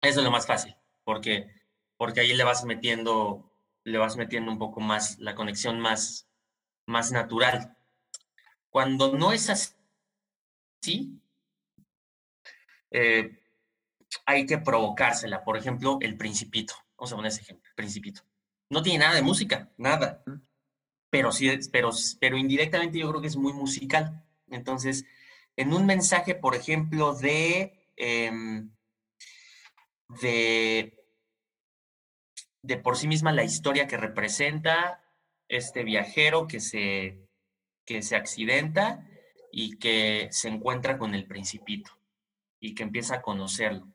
eso 0.00 0.20
es 0.20 0.24
lo 0.24 0.30
más 0.30 0.46
fácil, 0.46 0.74
porque, 1.04 1.48
porque 1.96 2.20
ahí 2.20 2.32
le 2.32 2.44
vas 2.44 2.64
metiendo, 2.64 3.52
le 3.84 3.98
vas 3.98 4.16
metiendo 4.16 4.50
un 4.50 4.58
poco 4.58 4.80
más 4.80 5.18
la 5.18 5.34
conexión 5.34 5.80
más, 5.80 6.28
más 6.86 7.12
natural. 7.12 7.76
Cuando 8.70 9.16
no 9.16 9.32
es 9.32 9.50
así, 9.50 11.20
eh, 12.90 13.38
hay 14.26 14.46
que 14.46 14.58
provocársela. 14.58 15.44
Por 15.44 15.56
ejemplo, 15.56 15.98
el 16.00 16.16
principito. 16.16 16.74
Vamos 17.00 17.12
a 17.14 17.16
poner 17.16 17.32
ese 17.32 17.40
ejemplo, 17.40 17.70
Principito. 17.74 18.20
No 18.68 18.82
tiene 18.82 18.98
nada 18.98 19.14
de 19.14 19.22
música, 19.22 19.72
nada. 19.78 20.22
Pero 21.08 21.32
sí, 21.32 21.50
pero, 21.72 21.88
pero 22.20 22.36
indirectamente 22.36 22.98
yo 22.98 23.08
creo 23.08 23.22
que 23.22 23.28
es 23.28 23.38
muy 23.38 23.54
musical. 23.54 24.22
Entonces, 24.50 25.06
en 25.56 25.72
un 25.72 25.86
mensaje, 25.86 26.34
por 26.34 26.54
ejemplo, 26.54 27.14
de, 27.14 27.90
em, 27.96 28.70
de, 30.20 31.02
de 32.60 32.76
por 32.76 32.98
sí 32.98 33.08
misma 33.08 33.32
la 33.32 33.44
historia 33.44 33.86
que 33.86 33.96
representa 33.96 35.02
este 35.48 35.84
viajero 35.84 36.46
que 36.46 36.60
se, 36.60 37.26
que 37.86 38.02
se 38.02 38.14
accidenta 38.14 39.08
y 39.50 39.78
que 39.78 40.28
se 40.32 40.48
encuentra 40.48 40.98
con 40.98 41.14
el 41.14 41.26
principito 41.26 41.92
y 42.60 42.74
que 42.74 42.82
empieza 42.82 43.14
a 43.16 43.22
conocerlo 43.22 43.90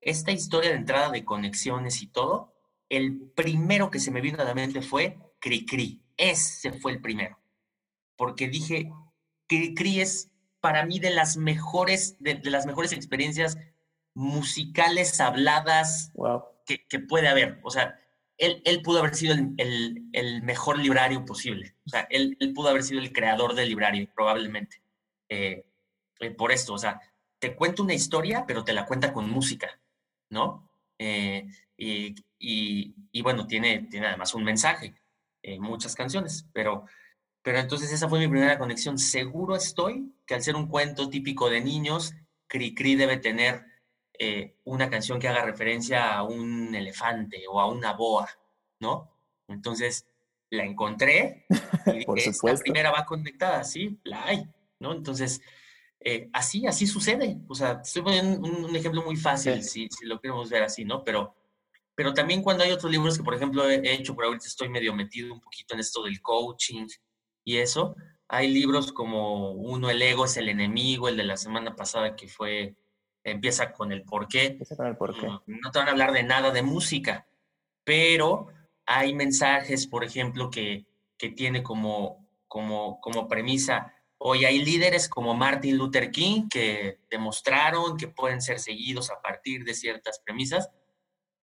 esta 0.00 0.32
historia 0.32 0.70
de 0.70 0.76
entrada 0.76 1.10
de 1.10 1.24
conexiones 1.24 2.02
y 2.02 2.06
todo, 2.06 2.54
el 2.88 3.30
primero 3.34 3.90
que 3.90 3.98
se 3.98 4.10
me 4.10 4.20
vino 4.20 4.40
a 4.40 4.44
la 4.44 4.54
mente 4.54 4.82
fue 4.82 5.18
Cricri. 5.40 6.02
Ese 6.16 6.72
fue 6.72 6.92
el 6.92 7.00
primero. 7.00 7.38
Porque 8.16 8.48
dije, 8.48 8.90
Cricri 9.46 10.00
es 10.00 10.30
para 10.60 10.84
mí 10.86 10.98
de 10.98 11.10
las 11.10 11.36
mejores, 11.36 12.16
de, 12.20 12.40
las 12.44 12.66
mejores 12.66 12.92
experiencias 12.92 13.58
musicales 14.14 15.20
habladas 15.20 16.12
que, 16.64 17.00
puede 17.00 17.28
haber. 17.28 17.60
O 17.62 17.70
sea, 17.70 17.98
él, 18.38 18.62
él 18.64 18.82
pudo 18.82 19.00
haber 19.00 19.14
sido 19.14 19.34
el, 19.34 20.42
mejor 20.42 20.78
librario 20.78 21.24
posible. 21.24 21.76
O 21.86 21.90
sea, 21.90 22.06
él, 22.10 22.36
pudo 22.54 22.68
haber 22.68 22.82
sido 22.82 23.00
el 23.00 23.12
creador 23.12 23.54
del 23.54 23.68
librario, 23.68 24.08
probablemente. 24.14 24.82
Eh, 25.28 25.66
eh, 26.20 26.30
por 26.30 26.52
esto, 26.52 26.74
o 26.74 26.78
sea, 26.78 27.00
te 27.38 27.54
cuenta 27.54 27.82
una 27.82 27.94
historia, 27.94 28.44
pero 28.46 28.64
te 28.64 28.72
la 28.72 28.86
cuenta 28.86 29.12
con 29.12 29.28
música. 29.28 29.78
¿No? 30.30 30.70
Eh, 30.98 31.46
y, 31.78 33.22
bueno, 33.22 33.46
tiene, 33.46 33.86
tiene 33.90 34.08
además 34.08 34.34
un 34.34 34.44
mensaje, 34.44 34.94
en 35.42 35.62
muchas 35.62 35.94
canciones, 35.94 36.46
pero, 36.52 36.84
pero 37.42 37.58
entonces 37.58 37.92
esa 37.92 38.08
fue 38.08 38.18
mi 38.18 38.28
primera 38.28 38.58
conexión. 38.58 38.98
Seguro 38.98 39.54
estoy 39.54 40.12
que 40.26 40.34
al 40.34 40.42
ser 40.42 40.56
un 40.56 40.66
cuento 40.66 41.08
típico 41.08 41.48
de 41.48 41.60
niños, 41.60 42.14
Cricri 42.48 42.96
debe 42.96 43.18
tener 43.18 43.64
eh, 44.18 44.56
una 44.64 44.90
canción 44.90 45.20
que 45.20 45.28
haga 45.28 45.44
referencia 45.44 46.14
a 46.14 46.22
un 46.22 46.74
elefante 46.74 47.44
o 47.48 47.60
a 47.60 47.70
una 47.70 47.92
boa, 47.92 48.28
¿no? 48.80 49.12
Entonces 49.46 50.06
la 50.50 50.64
encontré 50.64 51.46
y 51.86 52.04
Por 52.06 52.18
primera 52.62 52.90
va 52.90 53.04
conectada, 53.04 53.62
sí, 53.62 54.00
la 54.04 54.24
hay, 54.24 54.48
¿no? 54.80 54.92
Entonces 54.92 55.42
eh, 56.00 56.28
así, 56.32 56.66
así 56.66 56.86
sucede. 56.86 57.38
O 57.48 57.54
sea, 57.54 57.80
estoy 57.82 58.02
poniendo 58.02 58.40
un, 58.40 58.76
ejemplo 58.76 59.02
muy 59.02 59.16
fácil, 59.16 59.62
si, 59.62 59.88
si, 59.88 60.06
lo 60.06 60.20
queremos 60.20 60.48
ver 60.50 60.62
así, 60.62 60.84
¿no? 60.84 61.02
Pero, 61.02 61.34
pero 61.94 62.14
también 62.14 62.42
cuando 62.42 62.64
hay 62.64 62.72
otros 62.72 62.92
libros 62.92 63.16
que, 63.16 63.24
por 63.24 63.34
ejemplo, 63.34 63.68
he 63.68 63.92
hecho, 63.92 64.14
pero 64.14 64.28
ahorita 64.28 64.46
estoy 64.46 64.68
medio 64.68 64.94
metido 64.94 65.32
un 65.32 65.40
poquito 65.40 65.74
en 65.74 65.80
esto 65.80 66.02
del 66.04 66.20
coaching 66.20 66.86
y 67.44 67.58
eso, 67.58 67.96
hay 68.28 68.48
libros 68.48 68.92
como 68.92 69.52
uno, 69.52 69.88
El 69.90 70.02
ego 70.02 70.24
es 70.24 70.36
el 70.36 70.48
enemigo, 70.48 71.08
el 71.08 71.16
de 71.16 71.24
la 71.24 71.36
semana 71.36 71.74
pasada 71.76 72.16
que 72.16 72.28
fue, 72.28 72.76
empieza 73.24 73.72
con 73.72 73.92
el 73.92 74.02
por 74.02 74.28
qué. 74.28 74.46
Empieza 74.46 74.76
con 74.76 74.86
el 74.86 74.96
por 74.96 75.18
qué. 75.18 75.26
No, 75.26 75.70
te 75.72 75.78
van 75.78 75.88
a 75.88 75.92
hablar 75.92 76.12
de 76.12 76.22
nada 76.22 76.50
de 76.50 76.62
música, 76.62 77.26
pero 77.84 78.48
hay 78.84 79.14
mensajes, 79.14 79.86
por 79.86 80.04
ejemplo, 80.04 80.50
que, 80.50 80.86
que 81.16 81.30
tiene 81.30 81.62
como, 81.62 82.28
como, 82.46 83.00
como 83.00 83.28
premisa 83.28 83.92
Hoy 84.18 84.44
hay 84.46 84.64
líderes 84.64 85.08
como 85.08 85.34
Martin 85.34 85.76
Luther 85.76 86.10
King 86.10 86.48
que 86.48 87.00
demostraron 87.10 87.96
que 87.96 88.08
pueden 88.08 88.40
ser 88.40 88.58
seguidos 88.58 89.10
a 89.10 89.20
partir 89.20 89.64
de 89.64 89.74
ciertas 89.74 90.20
premisas. 90.20 90.70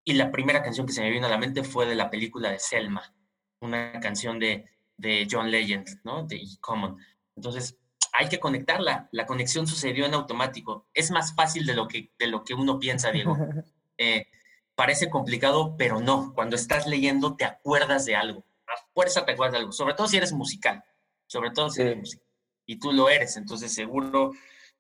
Y 0.04 0.14
la 0.14 0.30
primera 0.30 0.62
canción 0.62 0.86
que 0.86 0.92
se 0.92 1.02
me 1.02 1.10
vino 1.10 1.26
a 1.26 1.30
la 1.30 1.38
mente 1.38 1.64
fue 1.64 1.86
de 1.86 1.94
la 1.94 2.10
película 2.10 2.50
de 2.50 2.58
Selma, 2.58 3.14
una 3.60 4.00
canción 4.00 4.38
de, 4.38 4.64
de 4.96 5.28
John 5.30 5.50
Legend, 5.50 5.86
¿no? 6.02 6.24
De 6.24 6.36
E. 6.36 6.46
Common. 6.60 6.96
Entonces, 7.36 7.78
hay 8.12 8.28
que 8.28 8.40
conectarla. 8.40 9.08
La 9.12 9.26
conexión 9.26 9.66
sucedió 9.66 10.06
en 10.06 10.14
automático. 10.14 10.88
Es 10.94 11.10
más 11.10 11.34
fácil 11.34 11.66
de 11.66 11.74
lo 11.74 11.86
que, 11.86 12.12
de 12.18 12.26
lo 12.26 12.42
que 12.42 12.54
uno 12.54 12.78
piensa, 12.78 13.10
Diego. 13.10 13.36
Eh, 13.98 14.26
parece 14.74 15.10
complicado, 15.10 15.76
pero 15.76 16.00
no. 16.00 16.32
Cuando 16.34 16.56
estás 16.56 16.88
leyendo, 16.88 17.36
te 17.36 17.44
acuerdas 17.44 18.04
de 18.04 18.16
algo. 18.16 18.44
A 18.66 18.72
fuerza 18.94 19.24
te 19.24 19.32
acuerdas 19.32 19.52
de 19.52 19.58
algo. 19.58 19.70
Sobre 19.70 19.94
todo 19.94 20.08
si 20.08 20.16
eres 20.16 20.32
musical. 20.32 20.82
Sobre 21.26 21.50
todo 21.50 21.70
si 21.70 21.82
eres 21.82 21.98
musical 21.98 22.31
y 22.66 22.78
tú 22.78 22.92
lo 22.92 23.08
eres, 23.08 23.36
entonces 23.36 23.72
seguro 23.72 24.32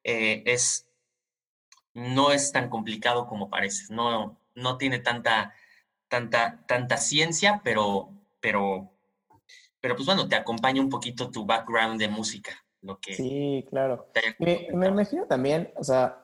eh, 0.04 0.42
es, 0.46 0.88
no 1.94 2.32
es 2.32 2.52
tan 2.52 2.68
complicado 2.68 3.26
como 3.26 3.50
parece, 3.50 3.92
no, 3.92 4.38
no 4.54 4.78
tiene 4.78 4.98
tanta, 4.98 5.54
tanta, 6.08 6.64
tanta 6.66 6.96
ciencia, 6.96 7.60
pero, 7.64 8.10
pero, 8.40 8.90
pero 9.80 9.96
pues 9.96 10.06
bueno, 10.06 10.28
te 10.28 10.36
acompaña 10.36 10.80
un 10.80 10.90
poquito 10.90 11.30
tu 11.30 11.44
background 11.44 11.98
de 11.98 12.08
música. 12.08 12.52
Lo 12.80 12.98
que 12.98 13.14
sí, 13.14 13.64
claro. 13.70 14.10
Me, 14.40 14.68
me 14.74 14.88
imagino 14.88 15.24
también, 15.26 15.72
o 15.76 15.84
sea, 15.84 16.18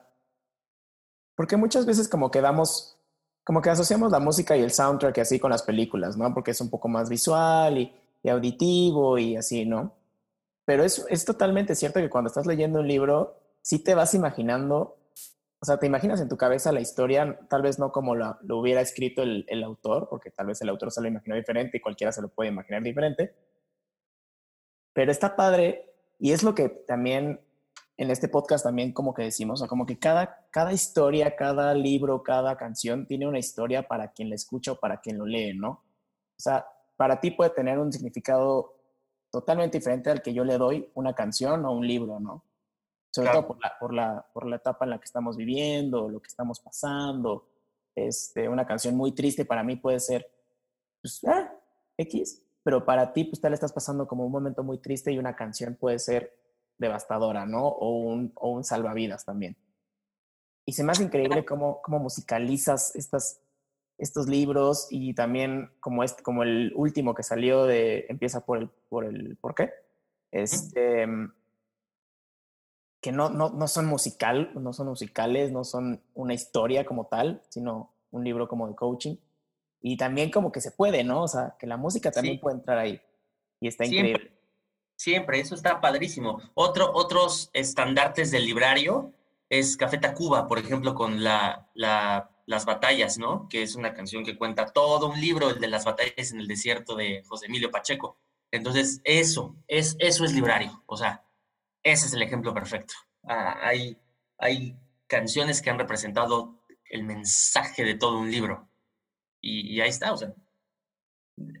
porque 1.35 1.55
muchas 1.55 1.85
veces 1.85 2.09
como 2.09 2.29
que 2.31 2.41
damos, 2.41 2.97
como 3.45 3.61
que 3.61 3.69
asociamos 3.69 4.11
la 4.11 4.19
música 4.19 4.57
y 4.57 4.61
el 4.61 4.71
soundtrack 4.71 5.19
así 5.19 5.39
con 5.39 5.51
las 5.51 5.63
películas, 5.63 6.17
¿no? 6.17 6.33
Porque 6.33 6.51
es 6.51 6.59
un 6.59 6.69
poco 6.69 6.89
más 6.89 7.09
visual 7.09 7.77
y, 7.77 7.95
y 8.21 8.27
auditivo 8.27 9.17
y 9.17 9.37
así, 9.37 9.65
¿no? 9.65 9.98
Pero 10.69 10.83
es, 10.83 11.03
es 11.09 11.25
totalmente 11.25 11.73
cierto 11.73 11.99
que 11.99 12.11
cuando 12.11 12.27
estás 12.27 12.45
leyendo 12.45 12.81
un 12.81 12.87
libro, 12.87 13.41
sí 13.59 13.83
te 13.83 13.95
vas 13.95 14.13
imaginando, 14.13 14.99
o 15.59 15.65
sea, 15.65 15.79
te 15.79 15.87
imaginas 15.87 16.21
en 16.21 16.29
tu 16.29 16.37
cabeza 16.37 16.71
la 16.71 16.79
historia, 16.79 17.39
tal 17.49 17.63
vez 17.63 17.79
no 17.79 17.91
como 17.91 18.13
lo, 18.13 18.37
lo 18.43 18.59
hubiera 18.59 18.79
escrito 18.79 19.23
el, 19.23 19.45
el, 19.47 19.63
autor, 19.63 20.07
porque 20.11 20.29
tal 20.29 20.45
vez 20.45 20.61
el 20.61 20.69
autor 20.69 20.91
se 20.91 21.01
lo 21.01 21.07
imaginó 21.07 21.35
diferente 21.35 21.77
y 21.77 21.81
cualquiera 21.81 22.11
se 22.11 22.21
lo 22.21 22.27
puede 22.27 22.51
imaginar 22.51 22.83
diferente, 22.83 23.33
pero 24.93 25.11
está 25.11 25.35
padre 25.35 25.91
y 26.19 26.33
es 26.33 26.43
lo 26.43 26.53
que 26.53 26.69
también 26.69 27.39
en 27.97 28.11
este 28.11 28.27
podcast 28.27 28.63
también 28.63 28.93
como 28.93 29.15
que 29.15 29.23
decimos, 29.23 29.63
o 29.63 29.67
como 29.67 29.87
que 29.87 29.97
cada, 29.97 30.45
cada 30.51 30.71
historia, 30.71 31.35
cada 31.35 31.73
libro, 31.73 32.21
cada 32.21 32.57
canción 32.57 33.07
tiene 33.07 33.27
una 33.27 33.39
historia 33.39 33.87
para 33.87 34.11
quien 34.11 34.29
la 34.29 34.35
escucha 34.35 34.73
o 34.73 34.79
para 34.79 35.01
quien 35.01 35.17
lo 35.17 35.25
lee, 35.25 35.57
¿no? 35.57 35.69
O 35.71 36.39
sea, 36.39 36.67
para 36.95 37.19
ti 37.19 37.31
puede 37.31 37.49
tener 37.49 37.79
un 37.79 37.91
significado 37.91 38.78
totalmente 39.31 39.77
diferente 39.77 40.09
al 40.09 40.21
que 40.21 40.33
yo 40.33 40.43
le 40.43 40.57
doy 40.57 40.89
una 40.95 41.13
canción 41.13 41.65
o 41.65 41.71
un 41.71 41.87
libro, 41.87 42.19
¿no? 42.19 42.43
Sobre 43.11 43.31
todo 43.31 43.47
por 43.47 43.59
la, 43.59 43.77
por, 43.79 43.93
la, 43.93 44.25
por 44.33 44.45
la 44.45 44.57
etapa 44.57 44.85
en 44.85 44.91
la 44.91 44.99
que 44.99 45.05
estamos 45.05 45.35
viviendo, 45.35 46.09
lo 46.09 46.21
que 46.21 46.27
estamos 46.27 46.59
pasando. 46.59 47.47
Este, 47.95 48.47
una 48.47 48.65
canción 48.65 48.95
muy 48.95 49.13
triste 49.13 49.45
para 49.45 49.63
mí 49.63 49.75
puede 49.75 49.99
ser, 49.99 50.29
pues, 51.01 51.23
ah, 51.25 51.51
X, 51.97 52.43
pero 52.63 52.85
para 52.85 53.11
ti, 53.13 53.23
pues 53.25 53.41
tal 53.41 53.53
estás 53.53 53.73
pasando 53.73 54.07
como 54.07 54.25
un 54.25 54.31
momento 54.31 54.63
muy 54.63 54.77
triste 54.77 55.11
y 55.11 55.17
una 55.17 55.35
canción 55.35 55.75
puede 55.75 55.99
ser 55.99 56.37
devastadora, 56.77 57.45
¿no? 57.45 57.67
O 57.67 57.97
un, 57.97 58.31
o 58.35 58.51
un 58.51 58.63
salvavidas 58.63 59.25
también. 59.25 59.57
Y 60.65 60.73
se 60.73 60.83
me 60.83 60.91
hace 60.91 61.03
increíble 61.03 61.43
cómo, 61.45 61.81
cómo 61.81 61.99
musicalizas 61.99 62.95
estas, 62.95 63.41
estos 63.99 64.27
libros 64.27 64.87
y 64.89 65.13
también 65.13 65.71
como, 65.79 66.03
este, 66.03 66.23
como 66.23 66.43
el 66.43 66.71
último 66.75 67.13
que 67.13 67.23
salió 67.23 67.65
de 67.65 68.05
Empieza 68.09 68.45
por 68.45 68.57
el, 68.57 68.69
por 68.89 69.05
el 69.05 69.37
¿por 69.37 69.53
qué? 69.53 69.71
Este, 70.31 71.05
que 73.01 73.11
no, 73.11 73.29
no, 73.29 73.49
no 73.49 73.67
son 73.67 73.85
musical, 73.85 74.51
no 74.55 74.73
son 74.73 74.87
musicales, 74.87 75.51
no 75.51 75.63
son 75.63 76.01
una 76.13 76.33
historia 76.33 76.85
como 76.85 77.07
tal, 77.07 77.41
sino 77.49 77.93
un 78.11 78.23
libro 78.23 78.47
como 78.47 78.67
de 78.67 78.75
coaching. 78.75 79.15
Y 79.81 79.95
también 79.97 80.31
como 80.31 80.51
que 80.51 80.61
se 80.61 80.71
puede, 80.71 81.03
¿no? 81.03 81.23
O 81.23 81.27
sea, 81.27 81.55
que 81.57 81.67
la 81.67 81.77
música 81.77 82.11
también 82.11 82.39
puede 82.39 82.57
entrar 82.57 82.77
ahí. 82.77 83.01
Y 83.61 83.67
está 83.67 83.85
increíble. 83.85 84.33
Siempre, 84.97 85.39
eso 85.39 85.55
está 85.55 85.79
padrísimo. 85.79 86.41
Otro, 86.55 86.91
otros 86.93 87.49
estandartes 87.53 88.31
del 88.31 88.45
librario 88.45 89.13
es 89.47 89.77
Café 89.77 89.97
Tacuba, 89.97 90.47
por 90.47 90.59
ejemplo, 90.59 90.93
con 90.93 91.23
la, 91.23 91.69
la, 91.73 92.29
Las 92.49 92.65
Batallas, 92.65 93.19
¿no? 93.19 93.47
Que 93.47 93.61
es 93.61 93.75
una 93.75 93.93
canción 93.93 94.25
que 94.25 94.35
cuenta 94.35 94.65
todo 94.65 95.11
un 95.11 95.21
libro, 95.21 95.51
el 95.51 95.59
de 95.59 95.67
las 95.67 95.85
batallas 95.85 96.31
en 96.31 96.39
el 96.39 96.47
desierto 96.47 96.95
de 96.95 97.21
José 97.27 97.45
Emilio 97.45 97.69
Pacheco. 97.69 98.17
Entonces, 98.49 99.01
eso, 99.03 99.55
es, 99.67 99.95
eso 99.99 100.25
es 100.25 100.33
librario. 100.33 100.81
O 100.87 100.97
sea, 100.97 101.23
ese 101.83 102.07
es 102.07 102.13
el 102.13 102.23
ejemplo 102.23 102.51
perfecto. 102.51 102.95
Ah, 103.23 103.59
hay, 103.61 103.99
hay 104.39 104.75
canciones 105.05 105.61
que 105.61 105.69
han 105.69 105.77
representado 105.77 106.63
el 106.89 107.03
mensaje 107.03 107.83
de 107.83 107.93
todo 107.93 108.17
un 108.17 108.31
libro. 108.31 108.67
Y, 109.39 109.79
ahí 109.81 109.89
está, 109.89 110.11
o 110.11 110.17
sea, 110.17 110.33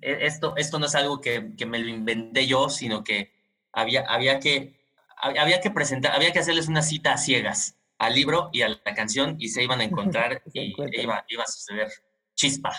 e, 0.01 0.25
esto, 0.25 0.55
esto 0.57 0.79
no 0.79 0.87
es 0.87 0.95
algo 0.95 1.21
que, 1.21 1.55
que, 1.55 1.67
me 1.67 1.77
lo 1.77 1.87
inventé 1.87 2.47
yo, 2.47 2.67
sino 2.67 3.03
que 3.03 3.31
había, 3.71 4.01
había, 4.07 4.39
que 4.39 4.79
había 5.15 5.61
que 5.61 5.69
presentar, 5.69 6.13
había 6.13 6.33
que 6.33 6.39
hacerles 6.39 6.67
una 6.67 6.81
cita 6.81 7.13
a 7.13 7.19
ciegas 7.19 7.78
al 7.99 8.13
libro 8.15 8.49
y 8.51 8.61
a 8.61 8.69
la 8.69 8.95
canción 8.95 9.35
y 9.37 9.49
se 9.49 9.61
iban 9.61 9.81
a 9.81 9.83
encontrar 9.83 10.41
y 10.53 10.73
iba, 11.01 11.25
iba, 11.27 11.43
a 11.43 11.47
suceder 11.47 11.89
chispa. 12.33 12.71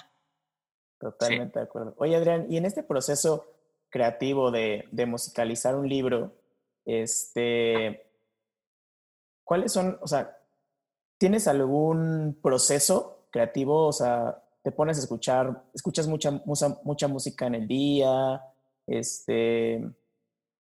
Totalmente 0.99 1.59
de 1.59 1.64
acuerdo. 1.64 1.95
Oye, 1.99 2.16
Adrián, 2.16 2.47
y 2.51 2.57
en 2.57 2.64
este 2.64 2.83
proceso 2.83 3.47
creativo 3.91 4.51
de, 4.51 4.89
de 4.91 5.07
musicalizar 5.07 5.77
un 5.77 5.89
libro, 5.89 6.35
este, 6.85 8.07
¿cuáles 9.45 9.73
son, 9.73 9.99
o 10.01 10.07
sea, 10.07 10.39
¿tienes 11.18 11.49
algún 11.49 12.39
proceso 12.43 13.27
creativo? 13.31 13.87
O 13.87 13.93
sea, 13.93 14.43
te 14.62 14.73
pones 14.73 14.99
a 14.99 15.01
escuchar, 15.01 15.64
escuchas 15.75 16.07
mucha, 16.07 16.31
mucha, 16.45 17.09
música 17.09 17.47
en 17.47 17.55
el 17.55 17.68
día, 17.68 18.43
este, 18.87 19.83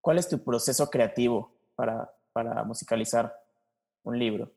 ¿cuál 0.01 0.17
es 0.17 0.27
tu 0.27 0.41
proceso 0.43 0.89
creativo 0.89 1.53
para, 1.75 2.13
para 2.31 2.63
musicalizar 2.63 3.33
un 4.09 4.19
libro? 4.19 4.53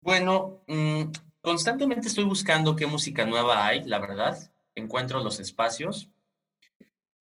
Bueno, 0.00 0.62
mm, 0.66 1.10
constantemente 1.40 2.08
estoy 2.08 2.24
buscando 2.24 2.76
qué 2.76 2.86
música 2.86 3.26
nueva 3.26 3.66
hay, 3.66 3.84
la 3.84 3.98
verdad. 3.98 4.52
Encuentro 4.74 5.22
los 5.22 5.40
espacios. 5.40 6.10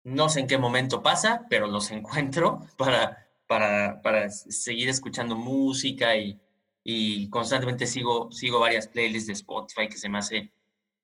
No 0.04 0.28
sé 0.28 0.42
en 0.42 0.48
qué 0.48 0.58
momento 0.58 1.02
pasa, 1.02 1.46
pero 1.50 1.68
los 1.68 1.92
encuentro 1.92 2.62
para, 2.78 3.28
para, 3.48 4.02
para 4.02 4.30
seguir 4.30 4.90
escuchando 4.90 5.36
música 5.36 6.16
y, 6.16 6.40
y 6.84 7.30
constantemente 7.30 7.88
sigo, 7.88 8.32
sigo 8.32 8.60
varias 8.60 8.88
playlists 8.88 9.28
de 9.28 9.34
Spotify 9.34 9.88
que 9.88 9.98
se 9.98 10.10
me 10.10 10.18
hace 10.18 10.52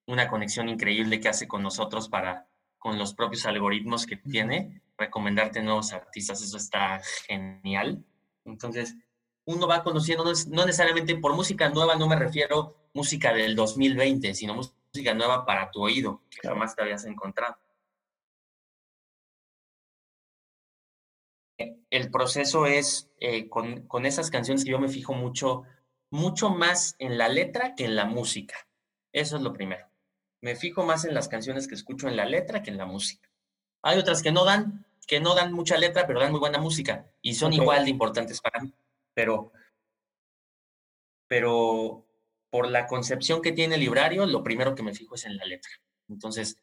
una 0.08 0.28
conexión 0.28 0.68
increíble 0.70 1.20
que 1.20 1.30
hace 1.30 1.48
con 1.48 1.62
nosotros 1.62 2.10
para, 2.10 2.50
con 2.80 2.98
los 2.98 3.14
propios 3.14 3.46
algoritmos 3.46 4.06
que 4.06 4.18
tiene, 4.18 4.82
recomendarte 4.98 5.62
nuevos 5.62 5.94
artistas, 5.94 6.42
eso 6.42 6.58
está 6.58 7.00
genial. 7.28 8.04
Entonces, 8.44 8.96
uno 9.50 9.68
va 9.68 9.84
conociendo, 9.84 10.24
no, 10.24 10.66
necesariamente 10.66 11.16
por 11.16 11.36
música 11.36 11.70
nueva 11.70 11.96
no 11.96 12.08
me 12.08 12.16
refiero 12.16 12.76
música 12.94 13.34
del 13.34 13.56
2020, 13.56 14.34
sino 14.34 14.56
música 14.56 15.14
nueva 15.14 15.46
para 15.46 15.72
tu 15.72 15.82
oído, 15.82 16.22
que 16.30 16.48
jamás 16.48 16.76
te 16.76 16.82
habías 16.82 17.06
encontrado. 17.06 17.58
El 21.90 22.12
proceso 22.12 22.66
es 22.66 23.10
eh, 23.20 23.50
con, 23.50 23.88
con 23.88 24.06
esas 24.06 24.30
canciones 24.30 24.64
que 24.64 24.72
yo 24.72 24.80
me 24.80 24.88
fijo 24.88 25.14
mucho, 25.14 25.64
mucho 26.12 26.50
más 26.50 26.96
en 27.00 27.18
la 27.18 27.28
letra 27.28 27.76
que 27.76 27.86
en 27.86 27.96
la 27.96 28.06
música. 28.06 28.56
Eso 29.12 29.38
es 29.38 29.42
lo 29.42 29.54
primero 29.54 29.90
me 30.42 30.56
fijo 30.56 30.86
más 30.86 31.06
en 31.06 31.14
las 31.14 31.28
canciones 31.28 31.68
que 31.68 31.76
escucho 31.76 32.08
en 32.08 32.16
la 32.16 32.26
letra 32.26 32.64
que 32.64 32.72
en 32.72 32.78
la 32.78 32.86
música. 32.86 33.30
Hay 33.82 33.98
otras 33.98 34.22
que 34.22 34.32
no 34.32 34.46
dan, 34.46 34.86
que 35.08 35.20
no 35.20 35.36
dan 35.36 35.54
mucha 35.54 35.78
letra, 35.78 36.08
pero 36.08 36.20
dan 36.20 36.32
muy 36.32 36.40
buena 36.40 36.60
música 36.60 37.08
y 37.22 37.36
son 37.36 37.54
igual 37.54 37.86
de 37.86 37.92
importantes 37.92 38.42
para 38.42 38.62
mí. 38.62 38.74
Pero, 39.20 39.52
pero 41.28 42.06
por 42.50 42.70
la 42.70 42.88
concepción 42.88 43.42
que 43.42 43.52
tiene 43.52 43.76
el 43.76 43.82
librario, 43.82 44.26
lo 44.26 44.42
primero 44.44 44.76
que 44.76 44.82
me 44.82 44.94
fijo 44.94 45.16
es 45.16 45.26
en 45.26 45.36
la 45.36 45.44
letra. 45.44 45.70
Entonces, 46.08 46.58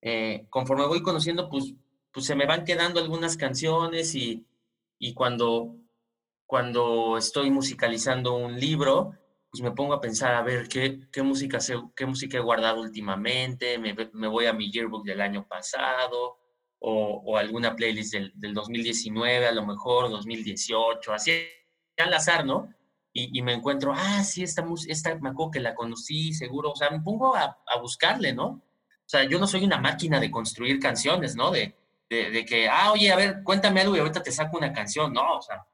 eh, 0.00 0.46
conforme 0.48 0.86
voy 0.86 1.02
conociendo, 1.02 1.50
pues, 1.50 1.74
pues 2.10 2.24
se 2.24 2.34
me 2.34 2.46
van 2.46 2.64
quedando 2.64 2.98
algunas 2.98 3.36
canciones 3.36 4.14
y, 4.14 4.46
y 4.98 5.12
cuando, 5.12 5.76
cuando 6.46 7.18
estoy 7.18 7.50
musicalizando 7.50 8.36
un 8.36 8.58
libro, 8.58 9.12
pues 9.50 9.62
me 9.62 9.72
pongo 9.72 9.92
a 9.92 10.00
pensar 10.00 10.34
a 10.34 10.40
ver 10.40 10.66
qué, 10.66 11.00
qué, 11.12 11.22
música, 11.22 11.58
qué 11.94 12.06
música 12.06 12.38
he 12.38 12.40
guardado 12.40 12.80
últimamente, 12.80 13.76
me, 13.76 13.92
voy 14.28 14.46
a 14.46 14.54
mi 14.54 14.72
yearbook 14.72 15.04
del 15.04 15.20
año 15.20 15.46
pasado 15.46 16.38
o, 16.78 17.22
o 17.22 17.36
alguna 17.36 17.76
playlist 17.76 18.14
del, 18.14 18.32
del, 18.34 18.54
2019, 18.54 19.46
a 19.46 19.52
lo 19.52 19.66
mejor 19.66 20.08
2018, 20.08 21.12
así 21.12 21.32
al 22.02 22.14
azar, 22.14 22.44
¿no? 22.44 22.72
Y, 23.12 23.42
me 23.42 23.52
encuentro, 23.52 23.92
ah, 23.96 24.22
sí, 24.22 24.44
esta, 24.44 24.64
esta 24.86 25.14
me 25.16 25.30
acuerdo 25.30 25.50
que 25.50 25.60
la 25.60 25.74
conocí, 25.74 26.32
seguro, 26.32 26.70
o 26.70 26.76
sea, 26.76 26.90
me 26.90 27.00
pongo 27.00 27.34
a, 27.34 27.58
buscarle, 27.80 28.32
¿no? 28.32 28.46
O 28.46 29.06
sea, 29.06 29.24
yo 29.24 29.40
no 29.40 29.48
soy 29.48 29.64
una 29.64 29.78
máquina 29.78 30.20
de 30.20 30.30
construir 30.30 30.78
canciones, 30.78 31.34
¿no? 31.34 31.50
De, 31.50 31.74
que, 32.08 32.68
ah, 32.70 32.92
oye, 32.92 33.10
a 33.10 33.16
ver, 33.16 33.42
cuéntame 33.42 33.80
algo 33.80 33.96
y 33.96 33.98
ahorita 33.98 34.22
te 34.22 34.30
saco 34.30 34.56
una 34.56 34.72
canción, 34.72 35.12
no, 35.12 35.38
o 35.38 35.42
sea, 35.42 35.66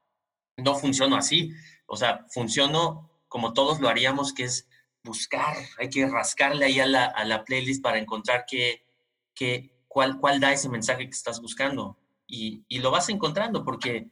no 0.57 0.73
funciono 0.73 1.17
así, 1.17 1.51
o 1.85 1.95
sea, 1.95 2.25
funciono 2.29 3.11
como 3.27 3.53
todos 3.53 3.79
lo 3.79 3.89
haríamos, 3.89 4.33
que 4.33 4.45
es 4.45 4.67
buscar, 5.03 5.55
hay 5.77 5.89
que 5.89 6.07
rascarle 6.07 6.65
ahí 6.65 6.79
a 6.79 6.87
la, 6.87 7.43
playlist 7.45 7.83
para 7.83 7.99
encontrar 7.99 8.45
qué, 8.47 8.85
qué, 9.33 9.75
cuál, 9.87 10.19
cuál 10.19 10.39
da 10.39 10.51
ese 10.51 10.67
mensaje 10.67 11.05
que 11.05 11.15
estás 11.15 11.41
buscando. 11.41 11.97
Y, 12.27 12.65
lo 12.79 12.91
vas 12.91 13.09
encontrando 13.09 13.63
porque, 13.63 14.09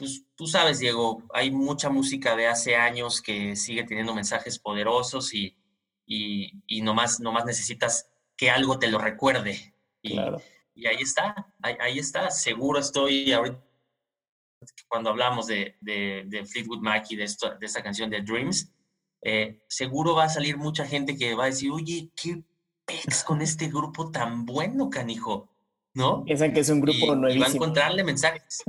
pues, 0.00 0.24
tú 0.34 0.46
sabes, 0.46 0.78
Diego, 0.78 1.22
hay 1.34 1.50
mucha 1.50 1.90
música 1.90 2.34
de 2.34 2.46
hace 2.46 2.74
años 2.74 3.20
que 3.20 3.54
sigue 3.54 3.84
teniendo 3.84 4.14
mensajes 4.14 4.58
poderosos 4.58 5.34
y, 5.34 5.58
y, 6.06 6.62
y 6.66 6.80
nomás, 6.80 7.20
nomás 7.20 7.44
necesitas 7.44 8.08
que 8.34 8.50
algo 8.50 8.78
te 8.78 8.88
lo 8.88 8.98
recuerde. 8.98 9.74
Y, 10.00 10.18
y 10.74 10.86
ahí 10.86 11.02
está, 11.02 11.52
ahí, 11.60 11.74
ahí, 11.78 11.98
está. 11.98 12.30
Seguro 12.30 12.78
estoy 12.78 13.30
ahorita 13.30 13.62
cuando 14.88 15.10
hablamos 15.10 15.46
de, 15.46 15.76
de, 15.82 16.46
Fleetwood 16.46 16.80
Mac 16.80 17.04
y 17.10 17.16
de, 17.16 17.24
esto, 17.24 17.54
de 17.58 17.66
esta 17.66 17.82
canción 17.82 18.08
de 18.08 18.22
Dreams, 18.22 18.72
eh, 19.22 19.62
seguro 19.68 20.14
va 20.14 20.24
a 20.24 20.28
salir 20.30 20.56
mucha 20.56 20.86
gente 20.86 21.14
que 21.14 21.34
va 21.34 21.44
a 21.44 21.46
decir, 21.48 21.70
oye, 21.70 22.10
qué 22.16 22.42
pex 22.86 23.22
con 23.22 23.42
este 23.42 23.68
grupo 23.68 24.10
tan 24.10 24.46
bueno, 24.46 24.88
canijo, 24.88 25.50
¿no? 25.92 26.24
Piensan 26.24 26.54
que 26.54 26.60
es 26.60 26.70
un 26.70 26.80
grupo 26.80 27.14
nuevísimo. 27.14 27.32
Y 27.32 27.38
va 27.38 27.46
a 27.46 27.54
encontrarle 27.54 28.02
mensajes. 28.02 28.64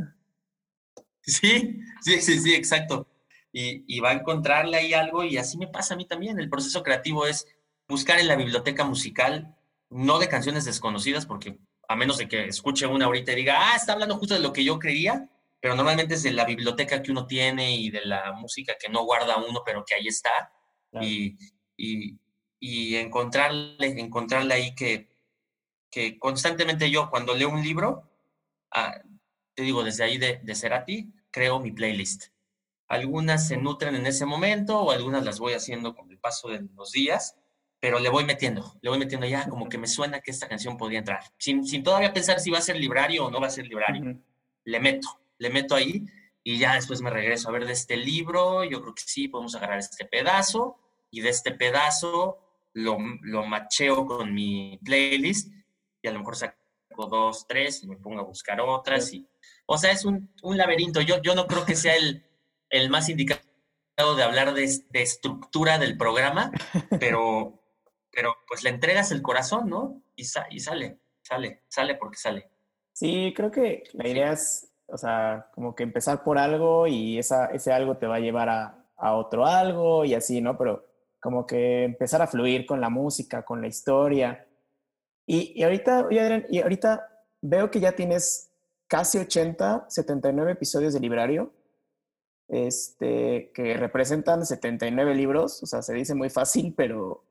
Sí, 1.32 1.80
sí, 2.02 2.22
sí, 2.22 2.40
sí, 2.40 2.54
exacto. 2.54 3.08
Y, 3.54 3.84
y, 3.88 4.00
va 4.02 4.10
a 4.10 4.14
encontrarle 4.14 4.78
ahí 4.78 4.94
algo 4.94 5.24
y 5.24 5.38
así 5.38 5.58
me 5.58 5.68
pasa 5.68 5.94
a 5.94 5.98
mí 5.98 6.06
también. 6.06 6.40
El 6.40 6.50
proceso 6.50 6.84
creativo 6.84 7.26
es 7.26 7.48
buscar 7.88 8.20
en 8.20 8.28
la 8.28 8.36
biblioteca 8.36 8.84
musical, 8.84 9.56
no 9.90 10.20
de 10.20 10.28
canciones 10.28 10.66
desconocidas, 10.66 11.26
porque 11.26 11.58
a 11.88 11.96
menos 11.96 12.18
de 12.18 12.28
que 12.28 12.46
escuche 12.46 12.86
una 12.86 13.06
ahorita 13.06 13.32
y 13.32 13.36
diga, 13.36 13.56
ah, 13.58 13.76
está 13.76 13.94
hablando 13.94 14.18
justo 14.18 14.34
de 14.34 14.42
lo 14.42 14.52
que 14.52 14.64
yo 14.64 14.80
creía, 14.80 15.30
pero 15.60 15.76
normalmente 15.76 16.16
es 16.16 16.24
de 16.24 16.32
la 16.32 16.46
biblioteca 16.46 17.02
que 17.02 17.12
uno 17.12 17.28
tiene 17.28 17.76
y 17.76 17.90
de 17.90 18.06
la 18.06 18.34
música 18.34 18.76
que 18.80 18.90
no 18.90 19.06
guarda 19.06 19.38
uno, 19.38 19.62
pero 19.66 19.86
que 19.86 19.96
ahí 19.96 20.08
está. 20.08 20.52
Y, 21.02 21.38
y, 21.78 22.20
y, 22.60 22.96
encontrarle, 22.96 24.00
encontrarle 24.00 24.54
ahí 24.54 24.76
que, 24.76 25.16
que 25.90 26.20
constantemente 26.20 26.90
yo 26.90 27.10
cuando 27.10 27.36
leo 27.36 27.50
un 27.50 27.62
libro, 27.62 28.10
ah, 28.72 29.02
te 29.54 29.64
digo, 29.64 29.84
desde 29.84 30.04
ahí 30.04 30.18
de, 30.18 30.40
de 30.44 30.56
Cerati, 30.56 31.14
creo 31.32 31.60
mi 31.60 31.72
playlist. 31.72 32.28
Algunas 32.88 33.48
se 33.48 33.58
nutren 33.58 33.96
en 33.96 34.06
ese 34.06 34.26
momento 34.26 34.82
o 34.82 34.92
algunas 34.92 35.24
las 35.24 35.40
voy 35.40 35.54
haciendo 35.54 35.96
con 35.96 36.12
el 36.12 36.20
paso 36.20 36.50
de 36.50 36.62
los 36.76 36.92
días, 36.92 37.36
pero 37.80 38.00
le 38.00 38.10
voy 38.10 38.26
metiendo, 38.26 38.78
le 38.82 38.90
voy 38.90 39.00
metiendo 39.00 39.26
ya 39.26 39.48
como 39.48 39.70
que 39.70 39.78
me 39.78 39.88
suena 39.88 40.20
que 40.20 40.32
esta 40.32 40.48
canción 40.48 40.78
podría 40.78 41.00
entrar. 41.00 41.24
Sin, 41.38 41.66
sin 41.66 41.84
todavía 41.84 42.14
pensar 42.14 42.40
si 42.40 42.52
va 42.52 42.58
a 42.58 42.62
ser 42.62 42.76
librario 42.76 43.26
o 43.26 43.32
no 43.32 43.40
va 43.40 43.48
a 43.48 43.52
ser 43.52 43.66
librario. 43.66 44.20
Le 44.66 44.80
meto, 44.80 45.08
le 45.38 45.50
meto 45.50 45.74
ahí 45.76 46.06
y 46.44 46.58
ya 46.58 46.76
después 46.76 47.02
me 47.02 47.10
regreso 47.10 47.50
a 47.50 47.52
ver 47.52 47.66
de 47.66 47.74
este 47.74 47.98
libro, 47.98 48.64
yo 48.64 48.82
creo 48.82 48.94
que 48.94 49.04
sí, 49.06 49.28
podemos 49.28 49.56
agarrar 49.56 49.80
este 49.80 50.06
pedazo 50.06 50.78
y 51.10 51.22
de 51.22 51.30
este 51.30 51.52
pedazo 51.52 52.40
lo, 52.74 52.98
lo 53.22 53.46
macheo 53.46 54.06
con 54.06 54.34
mi 54.34 54.80
playlist 54.84 55.52
y 56.02 56.08
a 56.08 56.12
lo 56.12 56.20
mejor 56.20 56.36
saco 56.36 56.56
dos, 57.10 57.48
tres 57.48 57.84
y 57.84 57.88
me 57.88 57.98
pongo 57.98 58.20
a 58.20 58.24
buscar 58.24 58.60
otras. 58.62 59.14
Y, 59.14 59.28
o 59.74 59.78
sea, 59.78 59.92
es 59.92 60.04
un, 60.04 60.30
un 60.44 60.58
laberinto. 60.58 61.00
Yo, 61.00 61.22
yo 61.22 61.34
no 61.34 61.48
creo 61.48 61.64
que 61.66 61.78
sea 61.78 61.96
el, 61.96 62.26
el 62.70 62.90
más 62.90 63.08
indicado 63.08 63.42
de 64.18 64.24
hablar 64.24 64.54
de, 64.54 64.70
de 64.90 65.02
estructura 65.02 65.78
del 65.78 65.98
programa, 65.98 66.52
pero, 67.00 67.58
pero 68.12 68.36
pues 68.50 68.64
le 68.64 68.70
entregas 68.70 69.12
el 69.12 69.22
corazón, 69.22 69.70
¿no? 69.70 70.02
Y, 70.16 70.24
y 70.24 70.60
sale, 70.60 71.00
sale, 71.22 71.64
sale 71.70 71.96
porque 71.96 72.18
sale. 72.18 72.50
Sí, 72.92 73.34
creo 73.34 73.50
que 73.50 73.84
la 73.94 74.10
idea 74.10 74.34
es, 74.34 74.70
o 74.88 74.98
sea, 74.98 75.48
como 75.54 75.74
que 75.74 75.84
empezar 75.84 76.22
por 76.24 76.38
algo 76.38 76.86
y 76.88 77.18
esa, 77.18 77.46
ese 77.46 77.72
algo 77.72 77.96
te 77.96 78.08
va 78.08 78.16
a 78.16 78.20
llevar 78.20 78.50
a, 78.50 78.86
a 78.98 79.14
otro 79.14 79.46
algo 79.46 80.04
y 80.04 80.16
así, 80.16 80.42
¿no? 80.42 80.58
Pero 80.58 80.86
como 81.22 81.46
que 81.46 81.86
empezar 81.86 82.22
a 82.22 82.28
fluir 82.28 82.66
con 82.66 82.82
la 82.82 82.90
música, 82.90 83.46
con 83.46 83.62
la 83.62 83.68
historia. 83.68 84.46
Y, 85.26 85.54
y 85.56 85.64
ahorita, 85.64 86.08
oye 86.08 86.20
Adrián, 86.20 86.46
y 86.50 86.60
ahorita 86.60 87.08
veo 87.40 87.72
que 87.72 87.80
ya 87.80 87.94
tienes 87.94 88.51
casi 88.92 89.20
80, 89.20 89.86
79 89.88 90.52
episodios 90.52 90.94
de 90.94 91.00
librario, 91.00 91.54
este, 92.50 93.50
que 93.54 93.78
representan 93.78 94.46
79 94.46 95.16
libros, 95.16 95.64
o 95.64 95.66
sea, 95.66 95.82
se 95.82 95.94
dice 95.94 96.14
muy 96.14 96.30
fácil, 96.30 96.74
pero 96.78 97.24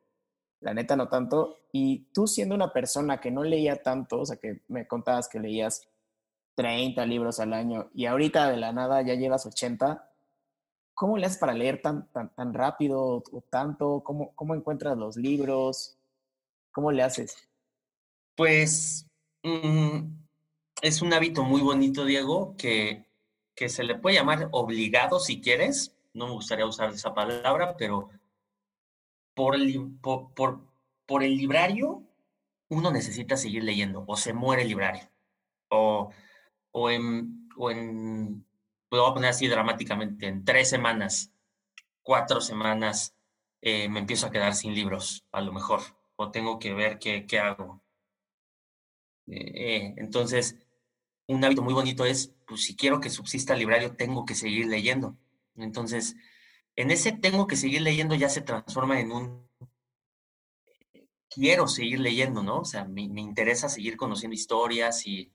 la 0.60 0.72
neta 0.72 0.96
no 0.96 1.10
tanto. 1.10 1.58
Y 1.70 2.06
tú 2.14 2.26
siendo 2.26 2.54
una 2.54 2.72
persona 2.72 3.20
que 3.20 3.30
no 3.30 3.44
leía 3.44 3.82
tanto, 3.82 4.20
o 4.20 4.26
sea, 4.26 4.36
que 4.36 4.62
me 4.68 4.88
contabas 4.88 5.28
que 5.28 5.38
leías 5.38 5.86
30 6.54 7.04
libros 7.04 7.40
al 7.40 7.52
año 7.52 7.90
y 7.92 8.06
ahorita 8.06 8.50
de 8.50 8.56
la 8.56 8.72
nada 8.72 9.02
ya 9.02 9.14
llevas 9.14 9.44
80, 9.44 10.10
¿cómo 10.94 11.18
le 11.18 11.26
haces 11.26 11.38
para 11.38 11.52
leer 11.52 11.82
tan, 11.82 12.10
tan, 12.10 12.34
tan 12.34 12.54
rápido 12.54 13.22
o 13.30 13.44
tanto? 13.50 14.02
¿Cómo, 14.02 14.34
¿Cómo 14.34 14.54
encuentras 14.54 14.96
los 14.96 15.18
libros? 15.18 15.98
¿Cómo 16.72 16.90
le 16.90 17.02
haces? 17.02 17.36
Pues 18.34 19.06
mm, 19.42 20.20
es 20.82 21.02
un 21.02 21.12
hábito 21.12 21.42
muy 21.44 21.60
bonito, 21.60 22.04
Diego, 22.04 22.56
que, 22.56 23.04
que 23.54 23.68
se 23.68 23.84
le 23.84 23.96
puede 23.96 24.16
llamar 24.16 24.48
obligado 24.52 25.20
si 25.20 25.40
quieres. 25.40 25.94
No 26.14 26.26
me 26.26 26.32
gustaría 26.32 26.66
usar 26.66 26.90
esa 26.90 27.14
palabra, 27.14 27.76
pero 27.76 28.10
por 29.34 29.54
el, 29.54 29.98
por, 30.00 30.32
por, 30.34 31.22
el 31.22 31.36
librario 31.36 32.02
uno 32.68 32.90
necesita 32.90 33.36
seguir 33.36 33.64
leyendo 33.64 34.04
o 34.06 34.16
se 34.16 34.32
muere 34.32 34.62
el 34.62 34.68
librario. 34.68 35.08
O, 35.70 36.10
o 36.72 36.90
en, 36.90 37.48
o 37.56 37.70
en, 37.70 38.44
lo 38.90 39.02
voy 39.02 39.10
a 39.10 39.14
poner 39.14 39.30
así 39.30 39.46
dramáticamente, 39.48 40.26
en 40.26 40.44
tres 40.44 40.68
semanas, 40.70 41.32
cuatro 42.02 42.40
semanas, 42.40 43.14
eh, 43.60 43.88
me 43.88 44.00
empiezo 44.00 44.26
a 44.26 44.30
quedar 44.30 44.54
sin 44.54 44.74
libros, 44.74 45.24
a 45.32 45.40
lo 45.40 45.52
mejor, 45.52 45.80
o 46.16 46.30
tengo 46.30 46.58
que 46.58 46.74
ver 46.74 46.98
qué, 46.98 47.26
qué 47.26 47.38
hago. 47.38 47.82
Eh, 49.26 49.94
entonces, 49.96 50.56
un 51.32 51.44
hábito 51.44 51.62
muy 51.62 51.74
bonito 51.74 52.04
es, 52.04 52.32
pues 52.46 52.64
si 52.64 52.76
quiero 52.76 53.00
que 53.00 53.10
subsista 53.10 53.52
el 53.52 53.60
librario, 53.60 53.96
tengo 53.96 54.24
que 54.24 54.34
seguir 54.34 54.66
leyendo. 54.66 55.16
Entonces, 55.56 56.16
en 56.76 56.90
ese 56.90 57.12
tengo 57.12 57.46
que 57.46 57.56
seguir 57.56 57.82
leyendo 57.82 58.14
ya 58.14 58.28
se 58.28 58.40
transforma 58.40 59.00
en 59.00 59.12
un 59.12 59.50
quiero 61.30 61.68
seguir 61.68 62.00
leyendo, 62.00 62.42
¿no? 62.42 62.58
O 62.60 62.64
sea, 62.64 62.84
me, 62.84 63.02
interesa 63.02 63.68
seguir 63.68 63.96
conociendo 63.96 64.34
historias 64.34 65.06
y, 65.06 65.32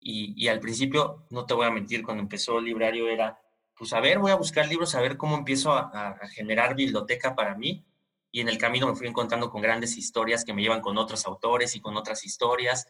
y, 0.00 0.48
al 0.48 0.60
principio, 0.60 1.26
no 1.30 1.44
te 1.44 1.54
voy 1.54 1.66
a 1.66 1.70
mentir, 1.70 2.02
cuando 2.02 2.22
empezó 2.22 2.58
el 2.58 2.64
librario 2.64 3.08
era, 3.08 3.38
pues 3.76 3.92
a 3.92 4.00
ver, 4.00 4.18
voy 4.18 4.30
a 4.30 4.36
buscar 4.36 4.66
libros, 4.66 4.94
a 4.94 5.00
ver 5.00 5.16
cómo 5.18 5.36
empiezo 5.36 5.72
a, 5.72 6.18
generar 6.34 6.74
biblioteca 6.74 7.34
para 7.34 7.54
mí. 7.54 7.84
Y 8.32 8.40
en 8.40 8.48
el 8.48 8.58
camino 8.58 8.86
me 8.86 8.94
fui 8.94 9.08
encontrando 9.08 9.50
con 9.50 9.60
grandes 9.60 9.96
historias 9.96 10.44
que 10.44 10.54
me 10.54 10.62
llevan 10.62 10.80
con 10.80 10.96
otros 10.96 11.26
autores 11.26 11.74
y 11.74 11.80
con 11.80 11.96
otras 11.96 12.24
historias. 12.24 12.86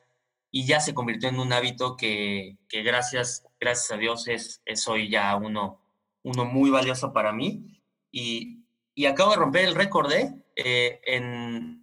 Y 0.50 0.66
ya 0.66 0.80
se 0.80 0.94
convirtió 0.94 1.28
en 1.28 1.38
un 1.38 1.52
hábito 1.52 1.96
que, 1.96 2.58
que 2.68 2.82
gracias, 2.82 3.46
gracias 3.60 3.92
a 3.92 3.96
Dios 3.96 4.26
es, 4.28 4.62
es 4.64 4.86
hoy 4.88 5.08
ya 5.08 5.36
uno, 5.36 5.80
uno 6.22 6.44
muy 6.44 6.70
valioso 6.70 7.12
para 7.12 7.32
mí. 7.32 7.80
Y, 8.10 8.64
y 8.94 9.06
acabo 9.06 9.30
de 9.30 9.36
romper 9.36 9.64
el 9.64 9.74
récord, 9.74 10.10
¿eh? 10.12 10.34
eh 10.56 11.00
en, 11.04 11.80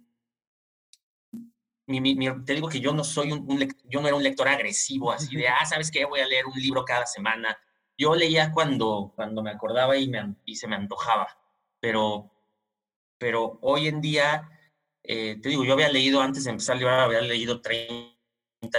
te 2.44 2.54
digo 2.54 2.68
que 2.68 2.80
yo 2.80 2.92
no 2.92 3.02
soy 3.02 3.32
un, 3.32 3.48
yo 3.84 4.00
no 4.00 4.08
era 4.08 4.16
un 4.16 4.22
lector 4.22 4.46
agresivo, 4.46 5.10
así 5.10 5.34
de, 5.34 5.48
ah, 5.48 5.64
¿sabes 5.64 5.90
qué? 5.90 6.04
Voy 6.04 6.20
a 6.20 6.26
leer 6.26 6.44
un 6.46 6.60
libro 6.60 6.84
cada 6.84 7.06
semana. 7.06 7.58
Yo 7.96 8.14
leía 8.14 8.52
cuando, 8.52 9.12
cuando 9.16 9.42
me 9.42 9.50
acordaba 9.50 9.96
y, 9.96 10.08
me, 10.08 10.34
y 10.44 10.56
se 10.56 10.68
me 10.68 10.76
antojaba, 10.76 11.26
pero, 11.80 12.30
pero 13.16 13.58
hoy 13.62 13.88
en 13.88 14.02
día, 14.02 14.50
eh, 15.02 15.38
te 15.42 15.48
digo, 15.48 15.64
yo 15.64 15.72
había 15.72 15.88
leído 15.88 16.20
antes 16.20 16.44
de 16.44 16.50
empezar 16.50 16.76
a 16.76 16.78
leer, 16.78 16.90
había 16.90 17.20
leído 17.22 17.62
30 17.62 18.17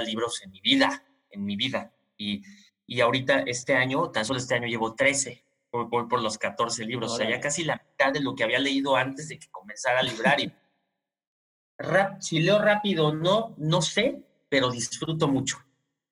libros 0.05 0.41
en 0.43 0.51
mi 0.51 0.61
vida, 0.61 1.03
en 1.30 1.45
mi 1.45 1.55
vida, 1.55 1.93
y, 2.17 2.41
y 2.86 3.01
ahorita 3.01 3.39
este 3.41 3.75
año, 3.75 4.09
tan 4.11 4.25
solo 4.25 4.39
este 4.39 4.55
año 4.55 4.67
llevo 4.67 4.95
13, 4.95 5.43
voy, 5.71 6.07
por 6.07 6.21
los 6.21 6.38
14 6.38 6.86
libros, 6.86 7.13
o 7.13 7.17
sea, 7.17 7.30
ya 7.30 7.39
casi 7.39 7.63
la 7.63 7.75
mitad 7.75 8.11
de 8.11 8.21
lo 8.21 8.36
que 8.36 8.43
había 8.43 8.59
leído 8.59 8.95
antes 8.95 9.30
de 9.30 9.39
que 9.39 9.49
comenzara 9.49 9.99
a 9.99 10.03
librar. 10.03 10.39
Y, 10.39 10.53
si 12.19 12.39
leo 12.39 12.59
rápido 12.59 13.13
no, 13.13 13.55
no 13.57 13.82
sé, 13.82 14.23
pero 14.49 14.69
disfruto 14.69 15.27
mucho. 15.27 15.57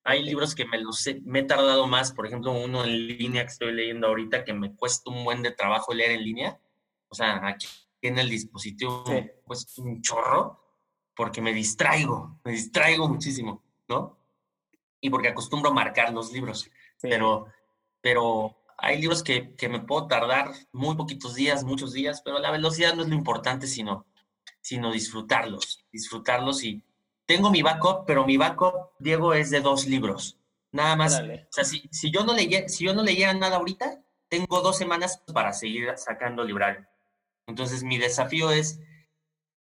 Hay 0.03 0.23
libros 0.23 0.55
que 0.55 0.65
me 0.65 0.79
los 0.79 1.05
he, 1.07 1.19
me 1.25 1.39
he 1.39 1.43
tardado 1.43 1.85
más, 1.87 2.13
por 2.13 2.25
ejemplo, 2.25 2.51
uno 2.53 2.85
en 2.85 3.07
línea 3.07 3.43
que 3.43 3.51
estoy 3.51 3.73
leyendo 3.73 4.07
ahorita 4.07 4.45
que 4.45 4.53
me 4.53 4.73
cuesta 4.73 5.09
un 5.09 5.25
buen 5.25 5.41
de 5.43 5.51
trabajo 5.51 5.93
leer 5.93 6.11
en 6.11 6.23
línea. 6.23 6.59
O 7.09 7.15
sea, 7.15 7.45
aquí 7.45 7.67
en 8.01 8.17
el 8.17 8.29
dispositivo 8.29 9.03
me 9.07 9.41
cuesta 9.43 9.81
un 9.81 10.01
chorro 10.01 10.66
porque 11.17 11.41
me 11.41 11.51
distraigo, 11.51 12.39
me 12.45 12.53
distraigo 12.53 13.09
muchísimo, 13.09 13.63
¿no? 13.89 14.17
Y 15.01 15.09
porque 15.09 15.27
acostumbro 15.27 15.71
a 15.71 15.73
marcar 15.73 16.13
los 16.13 16.31
libros. 16.31 16.69
Pero, 17.01 17.47
pero 17.99 18.55
hay 18.77 19.01
libros 19.01 19.23
que, 19.23 19.55
que 19.55 19.67
me 19.67 19.81
puedo 19.81 20.07
tardar 20.07 20.51
muy 20.71 20.95
poquitos 20.95 21.35
días, 21.35 21.65
muchos 21.65 21.91
días, 21.91 22.21
pero 22.23 22.39
la 22.39 22.51
velocidad 22.51 22.93
no 22.93 23.03
es 23.03 23.09
lo 23.09 23.15
importante, 23.15 23.67
sino 23.67 24.05
sino 24.67 24.91
disfrutarlos, 24.91 25.85
disfrutarlos 25.93 26.61
y 26.65 26.83
tengo 27.25 27.49
mi 27.49 27.61
backup, 27.61 28.05
pero 28.05 28.25
mi 28.25 28.35
backup, 28.35 28.91
Diego, 28.99 29.33
es 29.33 29.49
de 29.49 29.61
dos 29.61 29.85
libros. 29.85 30.37
Nada 30.73 30.97
más. 30.97 31.21
O 31.21 31.25
sea, 31.51 31.63
si, 31.63 31.87
si, 31.89 32.11
yo 32.11 32.25
no 32.25 32.33
leyera, 32.33 32.67
si 32.67 32.83
yo 32.83 32.93
no 32.93 33.01
leyera 33.01 33.33
nada 33.33 33.55
ahorita, 33.55 34.03
tengo 34.27 34.59
dos 34.61 34.77
semanas 34.77 35.23
para 35.33 35.53
seguir 35.53 35.93
sacando 35.95 36.43
librario. 36.43 36.85
Entonces, 37.47 37.83
mi 37.83 37.97
desafío 37.97 38.51
es, 38.51 38.81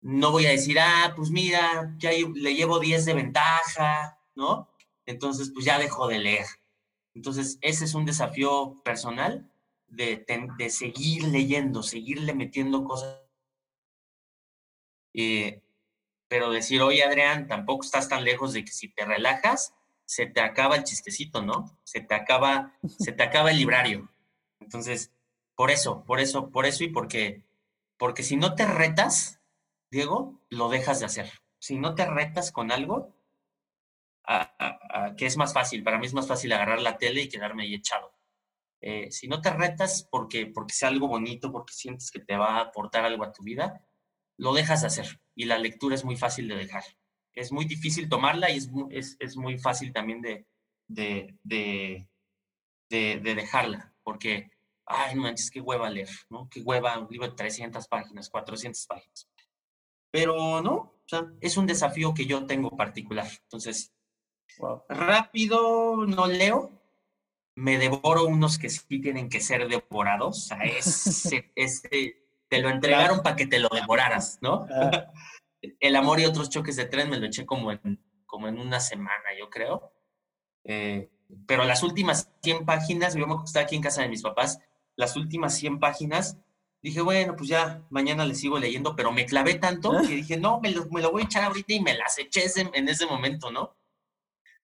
no 0.01 0.31
voy 0.31 0.45
a 0.47 0.51
decir, 0.51 0.79
ah, 0.79 1.13
pues 1.15 1.29
mira, 1.29 1.93
ya 1.97 2.11
le 2.11 2.55
llevo 2.55 2.79
10 2.79 3.05
de 3.05 3.13
ventaja, 3.13 4.19
¿no? 4.35 4.69
Entonces, 5.05 5.51
pues 5.53 5.65
ya 5.65 5.79
dejo 5.79 6.07
de 6.07 6.19
leer. 6.19 6.45
Entonces, 7.13 7.57
ese 7.61 7.85
es 7.85 7.93
un 7.93 8.05
desafío 8.05 8.81
personal 8.83 9.51
de, 9.87 10.25
de 10.57 10.69
seguir 10.69 11.25
leyendo, 11.25 11.83
seguirle 11.83 12.33
metiendo 12.33 12.83
cosas 12.83 13.21
eh, 15.13 15.61
pero 16.27 16.49
decir, 16.49 16.81
oye 16.81 17.03
Adrián, 17.03 17.47
tampoco 17.47 17.83
estás 17.83 18.07
tan 18.07 18.23
lejos 18.23 18.53
de 18.53 18.63
que 18.63 18.71
si 18.71 18.87
te 18.87 19.05
relajas, 19.05 19.73
se 20.05 20.25
te 20.25 20.41
acaba 20.41 20.77
el 20.77 20.83
chistecito, 20.83 21.41
¿no? 21.41 21.77
Se 21.83 21.99
te 21.99 22.15
acaba, 22.15 22.73
se 22.99 23.11
te 23.11 23.23
acaba 23.23 23.51
el 23.51 23.57
librario. 23.57 24.09
Entonces, 24.59 25.11
por 25.55 25.71
eso, 25.71 26.03
por 26.05 26.19
eso, 26.19 26.49
por 26.49 26.65
eso 26.65 26.83
y 26.83 26.87
porque, 26.87 27.43
porque 27.97 28.23
si 28.23 28.37
no 28.37 28.55
te 28.55 28.65
retas, 28.65 29.40
Diego, 29.91 30.41
lo 30.49 30.69
dejas 30.69 30.99
de 30.99 31.05
hacer. 31.05 31.31
Si 31.59 31.77
no 31.77 31.93
te 31.95 32.05
retas 32.05 32.51
con 32.51 32.71
algo, 32.71 33.13
que 35.17 35.25
es 35.25 35.37
más 35.37 35.53
fácil, 35.53 35.83
para 35.83 35.99
mí 35.99 36.05
es 36.05 36.13
más 36.13 36.27
fácil 36.27 36.53
agarrar 36.53 36.81
la 36.81 36.97
tele 36.97 37.23
y 37.23 37.29
quedarme 37.29 37.63
ahí 37.63 37.75
echado. 37.75 38.13
Eh, 38.81 39.11
si 39.11 39.27
no 39.27 39.41
te 39.41 39.51
retas 39.51 40.07
porque, 40.09 40.47
porque 40.47 40.73
sea 40.73 40.89
algo 40.89 41.07
bonito, 41.07 41.51
porque 41.51 41.73
sientes 41.73 42.09
que 42.09 42.19
te 42.19 42.35
va 42.35 42.57
a 42.57 42.61
aportar 42.61 43.05
algo 43.05 43.23
a 43.23 43.31
tu 43.31 43.43
vida, 43.43 43.85
lo 44.37 44.53
dejas 44.53 44.81
de 44.81 44.87
hacer 44.87 45.21
y 45.35 45.45
la 45.45 45.59
lectura 45.59 45.93
es 45.93 46.03
muy 46.03 46.15
fácil 46.15 46.47
de 46.47 46.55
dejar. 46.55 46.83
es 47.33 47.51
muy 47.51 47.65
difícil 47.65 48.09
tomarla 48.09 48.49
y 48.49 48.57
es, 48.57 48.69
es, 48.89 49.17
es 49.19 49.37
muy 49.37 49.59
fácil 49.59 49.93
también 49.93 50.21
de, 50.21 50.47
de, 50.87 51.37
de, 51.43 52.07
de, 52.89 53.35
dejarla, 53.35 53.93
porque, 54.03 54.51
ay, 54.85 55.15
no 55.15 55.21
manches, 55.23 55.51
qué 55.51 55.61
hueva 55.61 55.89
leer, 55.89 56.09
¿no? 56.29 56.49
Qué 56.49 56.61
hueva 56.61 56.99
un 56.99 57.07
libro 57.09 57.27
de 57.29 57.35
300 57.35 57.87
páginas, 57.87 58.29
400 58.29 58.85
páginas. 58.87 59.29
Pero 60.11 60.61
no, 60.61 60.73
o 60.75 61.03
sea, 61.05 61.25
es 61.39 61.57
un 61.57 61.65
desafío 61.65 62.13
que 62.13 62.25
yo 62.25 62.45
tengo 62.45 62.75
particular. 62.75 63.27
Entonces, 63.43 63.93
rápido 64.89 66.05
no 66.05 66.27
leo, 66.27 66.81
me 67.55 67.77
devoro 67.77 68.25
unos 68.25 68.57
que 68.57 68.69
sí 68.69 68.99
tienen 69.01 69.29
que 69.29 69.39
ser 69.39 69.67
devorados. 69.67 70.37
O 70.37 70.41
sea, 70.41 70.63
ese, 70.63 71.51
ese, 71.55 72.25
te 72.47 72.59
lo 72.59 72.69
entregaron 72.69 73.23
para 73.23 73.35
que 73.35 73.47
te 73.47 73.59
lo 73.59 73.69
devoraras, 73.69 74.39
¿no? 74.41 74.67
El 75.79 75.95
amor 75.95 76.19
y 76.19 76.25
otros 76.25 76.49
choques 76.49 76.75
de 76.75 76.85
tren 76.85 77.09
me 77.09 77.19
lo 77.19 77.27
eché 77.27 77.45
como 77.45 77.71
en, 77.71 77.99
como 78.25 78.47
en 78.47 78.59
una 78.59 78.79
semana, 78.79 79.29
yo 79.37 79.49
creo. 79.49 79.93
Eh, 80.63 81.09
pero 81.45 81.63
las 81.63 81.83
últimas 81.83 82.29
100 82.43 82.65
páginas, 82.65 83.15
yo 83.15 83.27
me 83.27 83.35
estaba 83.45 83.63
aquí 83.63 83.75
en 83.75 83.81
casa 83.81 84.01
de 84.01 84.09
mis 84.09 84.21
papás, 84.21 84.59
las 84.95 85.15
últimas 85.15 85.53
100 85.55 85.79
páginas, 85.79 86.37
dije, 86.81 87.01
bueno, 87.01 87.35
pues 87.35 87.49
ya 87.49 87.85
mañana 87.89 88.25
le 88.25 88.35
sigo 88.35 88.57
leyendo, 88.57 88.95
pero 88.95 89.11
me 89.11 89.25
clavé 89.25 89.55
tanto 89.55 89.91
que 90.01 90.15
dije, 90.15 90.37
no, 90.37 90.59
me 90.59 90.71
lo, 90.71 90.85
me 90.89 91.01
lo 91.01 91.11
voy 91.11 91.23
a 91.23 91.25
echar 91.25 91.43
ahorita 91.43 91.73
y 91.73 91.79
me 91.79 91.95
las 91.95 92.17
eché 92.17 92.45
en 92.55 92.89
ese 92.89 93.05
momento, 93.05 93.51
¿no? 93.51 93.75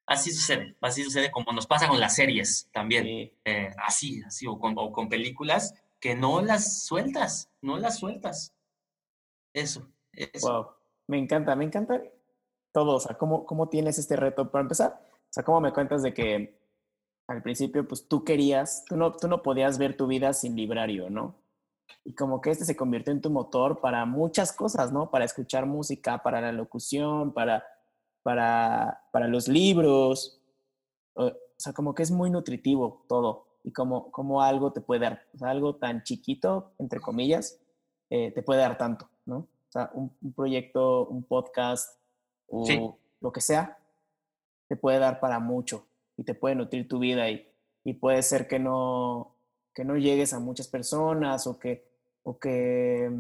Así 0.06 0.32
sucede, 0.32 0.76
así 0.82 1.04
sucede 1.04 1.30
como 1.30 1.52
nos 1.52 1.68
pasa 1.68 1.90
con 1.90 2.00
las 2.00 2.16
series 2.16 2.70
también, 2.72 3.34
eh, 3.44 3.72
así, 3.86 4.24
así, 4.24 4.48
o 4.48 4.58
con, 4.58 4.74
o 4.78 4.92
con 4.94 5.10
películas 5.10 5.76
que 6.00 6.16
no 6.16 6.42
las 6.42 6.86
sueltas, 6.86 7.52
no 7.62 7.78
las 7.78 8.00
sueltas. 8.00 8.56
Eso, 9.54 9.86
eso. 10.14 10.48
Wow, 10.48 10.68
me 11.08 11.18
encanta, 11.18 11.56
me 11.58 11.66
encanta 11.66 12.02
todo, 12.72 12.96
o 12.96 13.00
sea, 13.02 13.18
¿cómo, 13.18 13.46
cómo 13.46 13.68
tienes 13.68 13.98
este 14.00 14.16
reto? 14.16 14.50
Para 14.50 14.62
empezar, 14.62 15.02
o 15.04 15.34
sea, 15.34 15.44
¿cómo 15.44 15.60
me 15.60 15.74
cuentas 15.74 16.04
de 16.04 16.14
que 16.14 16.58
al 17.28 17.42
principio, 17.42 17.86
pues 17.86 18.08
tú 18.08 18.24
querías, 18.24 18.86
tú 18.86 18.96
no, 18.96 19.12
tú 19.12 19.28
no 19.28 19.42
podías 19.42 19.78
ver 19.78 19.98
tu 19.98 20.08
vida 20.08 20.32
sin 20.32 20.56
librario, 20.56 21.10
¿no? 21.10 21.36
Y 22.04 22.14
como 22.14 22.42
que 22.42 22.52
este 22.52 22.66
se 22.66 22.76
convirtió 22.76 23.12
en 23.12 23.22
tu 23.22 23.30
motor 23.30 23.82
para 23.82 24.06
muchas 24.06 24.54
cosas, 24.54 24.92
¿no? 24.92 25.10
Para 25.12 25.26
escuchar 25.26 25.66
música, 25.66 26.24
para 26.24 26.42
la 26.42 26.52
locución, 26.52 27.34
para, 27.34 27.64
para, 28.24 29.04
para 29.12 29.28
los 29.28 29.48
libros. 29.48 30.42
O 31.14 31.32
sea, 31.58 31.74
como 31.74 31.94
que 31.94 32.04
es 32.04 32.12
muy 32.12 32.30
nutritivo 32.30 33.04
todo 33.08 33.48
y 33.68 33.74
como, 33.74 34.12
como 34.12 34.42
algo 34.42 34.72
te 34.72 34.80
puede 34.80 35.02
dar, 35.02 35.24
o 35.34 35.40
sea, 35.40 35.50
algo 35.50 35.76
tan 35.76 36.04
chiquito, 36.04 36.72
entre 36.78 37.02
comillas, 37.02 37.60
eh, 38.10 38.32
te 38.32 38.42
puede 38.42 38.62
dar 38.62 38.78
tanto, 38.78 39.10
¿no? 39.26 39.40
O 39.40 39.72
sea, 39.72 39.92
un, 39.94 40.10
proyecto, 40.34 41.06
un 41.08 41.24
podcast 41.24 42.00
o 42.48 42.98
lo 43.20 43.32
que 43.34 43.42
sea, 43.42 43.78
te 44.70 44.78
puede 44.78 45.00
dar 45.00 45.20
para 45.20 45.40
mucho 45.40 45.86
y 46.16 46.24
te 46.24 46.34
puede 46.34 46.56
nutrir 46.56 46.88
tu 46.88 47.00
vida 47.00 47.30
y, 47.30 47.46
y 47.84 47.94
puede 47.96 48.24
ser 48.24 48.48
que 48.48 48.58
no, 48.58 49.36
que 49.78 49.86
no 49.86 49.96
llegues 49.96 50.34
a 50.34 50.40
muchas 50.40 50.68
personas 50.68 51.46
o 51.46 51.60
que, 51.60 51.86
o 52.24 52.40
que, 52.40 53.12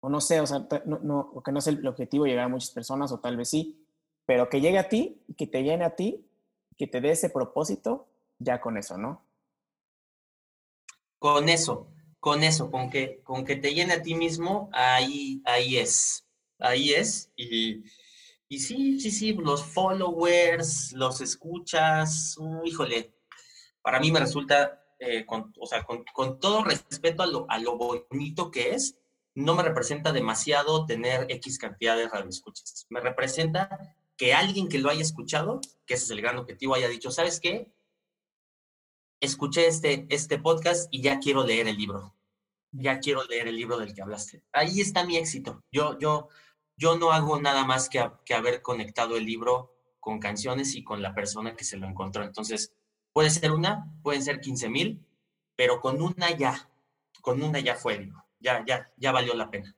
o 0.00 0.08
no 0.08 0.18
sé, 0.18 0.40
o 0.40 0.46
sea, 0.46 0.66
no, 0.86 0.98
no, 1.00 1.20
o 1.34 1.42
que 1.42 1.52
no 1.52 1.58
es 1.58 1.66
el 1.66 1.86
objetivo 1.86 2.24
llegar 2.24 2.46
a 2.46 2.48
muchas 2.48 2.70
personas 2.70 3.12
o 3.12 3.20
tal 3.20 3.36
vez 3.36 3.50
sí, 3.50 3.86
pero 4.24 4.48
que 4.48 4.62
llegue 4.62 4.78
a 4.78 4.88
ti 4.88 5.22
que 5.36 5.46
te 5.46 5.62
llene 5.62 5.84
a 5.84 5.94
ti, 5.94 6.26
que 6.78 6.86
te 6.86 7.02
dé 7.02 7.10
ese 7.10 7.28
propósito, 7.28 8.06
ya 8.38 8.62
con 8.62 8.78
eso, 8.78 8.96
¿no? 8.96 9.22
Con 11.18 11.50
eso, 11.50 11.88
con 12.18 12.42
eso, 12.42 12.70
con 12.70 12.88
que, 12.88 13.20
con 13.24 13.44
que 13.44 13.56
te 13.56 13.74
llene 13.74 13.92
a 13.92 14.02
ti 14.02 14.14
mismo, 14.14 14.70
ahí, 14.72 15.42
ahí 15.44 15.76
es, 15.76 16.24
ahí 16.58 16.94
es 16.94 17.30
y 17.36 17.84
y 18.48 18.60
sí, 18.60 19.00
sí, 19.00 19.10
sí, 19.10 19.32
los 19.34 19.64
followers, 19.64 20.92
los 20.92 21.20
escuchas, 21.20 22.36
uh, 22.38 22.62
híjole, 22.64 23.12
para 23.82 23.98
mí 23.98 24.12
me 24.12 24.20
resulta, 24.20 24.83
eh, 25.06 25.26
con, 25.26 25.52
o 25.58 25.66
sea, 25.66 25.84
con, 25.84 26.40
todo 26.40 26.64
respeto 26.64 27.22
a 27.22 27.58
lo, 27.58 27.76
bonito 27.76 28.50
que 28.50 28.70
es, 28.70 28.98
no 29.34 29.54
me 29.54 29.62
representa 29.62 30.12
demasiado 30.12 30.86
tener 30.86 31.26
X 31.28 31.58
cantidad 31.58 31.96
de 31.96 32.08
radioescuchas. 32.08 32.86
Me 32.88 33.00
representa 33.00 33.96
que 34.16 34.32
alguien 34.32 34.68
que 34.68 34.78
lo 34.78 34.90
haya 34.90 35.02
escuchado, 35.02 35.60
que 35.86 35.94
ese 35.94 36.04
es 36.04 36.10
el 36.10 36.22
gran 36.22 36.38
objetivo, 36.38 36.74
haya 36.74 36.88
dicho, 36.88 37.10
¿sabes 37.10 37.40
qué? 37.40 37.72
Escuché 39.20 39.66
este, 39.66 40.06
este 40.10 40.38
podcast 40.38 40.88
y 40.90 41.02
ya 41.02 41.18
quiero 41.18 41.44
leer 41.44 41.68
el 41.68 41.76
libro. 41.76 42.14
Ya 42.72 42.98
quiero 42.98 43.24
leer 43.24 43.48
el 43.48 43.56
libro 43.56 43.78
del 43.78 43.94
que 43.94 44.02
hablaste. 44.02 44.42
Ahí 44.52 44.80
está 44.80 45.04
mi 45.04 45.16
éxito. 45.16 45.62
Yo, 45.70 45.98
yo, 45.98 46.28
yo 46.76 46.96
no 46.98 47.12
hago 47.12 47.40
nada 47.40 47.64
más 47.64 47.88
que 47.88 48.34
haber 48.34 48.62
conectado 48.62 49.16
el 49.16 49.24
libro 49.24 49.74
con 50.04 50.20
canciones 50.20 50.74
y 50.74 50.84
con 50.84 51.02
la 51.02 51.14
persona 51.14 51.56
que 51.56 51.64
se 51.64 51.78
lo 51.78 51.86
encontró. 51.86 52.22
Entonces, 52.22 52.74
puede 53.14 53.30
ser 53.30 53.52
una, 53.52 53.90
pueden 54.02 54.22
ser 54.22 54.40
15 54.40 54.68
mil, 54.68 55.06
pero 55.56 55.80
con 55.80 56.02
una 56.02 56.36
ya, 56.36 56.68
con 57.22 57.42
una 57.42 57.60
ya 57.60 57.76
fue, 57.76 58.10
ya, 58.40 58.62
ya, 58.66 58.92
ya 58.96 59.12
valió 59.12 59.32
la 59.34 59.50
pena. 59.50 59.74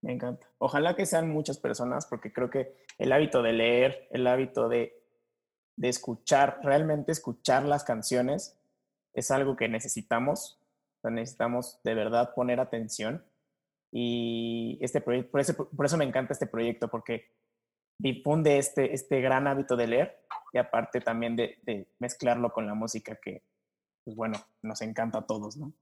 Me 0.00 0.12
encanta. 0.12 0.48
Ojalá 0.58 0.94
que 0.94 1.04
sean 1.04 1.28
muchas 1.28 1.58
personas, 1.58 2.06
porque 2.06 2.32
creo 2.32 2.48
que 2.48 2.76
el 2.96 3.12
hábito 3.12 3.42
de 3.42 3.52
leer, 3.52 4.08
el 4.12 4.26
hábito 4.26 4.68
de, 4.68 5.02
de 5.74 5.88
escuchar, 5.88 6.60
realmente 6.62 7.10
escuchar 7.10 7.64
las 7.64 7.82
canciones, 7.82 8.56
es 9.12 9.30
algo 9.30 9.56
que 9.56 9.68
necesitamos. 9.68 10.60
necesitamos 11.02 11.80
de 11.82 11.94
verdad 11.94 12.34
poner 12.34 12.60
atención 12.60 13.24
y 13.92 14.78
este 14.80 15.00
proyecto, 15.00 15.30
por 15.76 15.86
eso 15.86 15.96
me 15.96 16.04
encanta 16.04 16.32
este 16.32 16.46
proyecto, 16.46 16.88
porque 16.88 17.30
difunde 17.98 18.58
este, 18.58 18.94
este 18.94 19.20
gran 19.20 19.46
hábito 19.46 19.76
de 19.76 19.86
leer 19.86 20.26
y 20.52 20.58
aparte 20.58 21.00
también 21.00 21.36
de, 21.36 21.88
mezclarlo 21.98 22.52
con 22.52 22.66
la 22.66 22.74
música 22.74 23.16
que, 23.16 23.42
pues 24.04 24.16
bueno, 24.16 24.38
nos 24.62 24.80
encanta 24.82 25.18
a 25.18 25.26
todos, 25.26 25.56
¿no? 25.56 25.72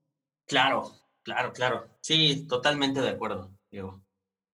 Claro, 0.47 0.91
claro, 1.23 1.53
claro. 1.53 1.89
Sí, 2.01 2.47
totalmente 2.49 3.01
de 3.01 3.11
acuerdo, 3.11 3.51
Diego. 3.71 4.01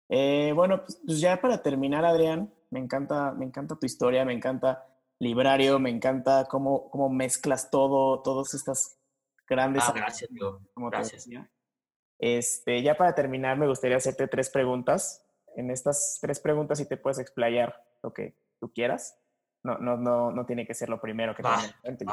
Eh, 0.08 0.52
bueno, 0.54 0.84
pues, 0.84 1.00
pues, 1.04 1.20
ya 1.20 1.40
para 1.40 1.62
terminar, 1.62 2.04
Adrián, 2.04 2.52
me 2.70 2.78
encanta, 2.78 3.32
me 3.32 3.44
encanta 3.44 3.78
tu 3.78 3.86
historia, 3.86 4.24
me 4.24 4.32
encanta 4.32 4.86
Librario, 5.18 5.78
me 5.78 5.90
encanta 5.90 6.46
cómo, 6.48 6.90
cómo 6.90 7.08
mezclas 7.10 7.70
todo, 7.70 8.22
todas 8.22 8.54
estas 8.54 8.98
grandes... 9.48 9.82
Ah, 9.86 9.92
gracias, 9.94 10.30
Diego. 10.30 10.60
Gracias. 10.76 11.28
Este, 12.18 12.82
ya 12.82 12.96
para 12.96 13.14
terminar, 13.14 13.58
me 13.58 13.66
gustaría 13.66 13.96
hacerte 13.96 14.28
tres 14.28 14.50
preguntas. 14.50 15.24
En 15.56 15.70
estas 15.70 16.18
tres 16.20 16.40
preguntas, 16.40 16.78
si 16.78 16.86
te 16.86 16.96
puedes 16.96 17.18
explayar 17.18 17.84
lo 18.02 18.12
que 18.12 18.36
tú 18.60 18.72
quieras. 18.72 19.18
No, 19.62 19.78
no, 19.78 19.96
no, 19.96 20.30
no 20.30 20.46
tiene 20.46 20.66
que 20.66 20.74
ser 20.74 20.88
lo 20.88 21.00
primero 21.00 21.34
que 21.34 21.42
te 21.42 22.06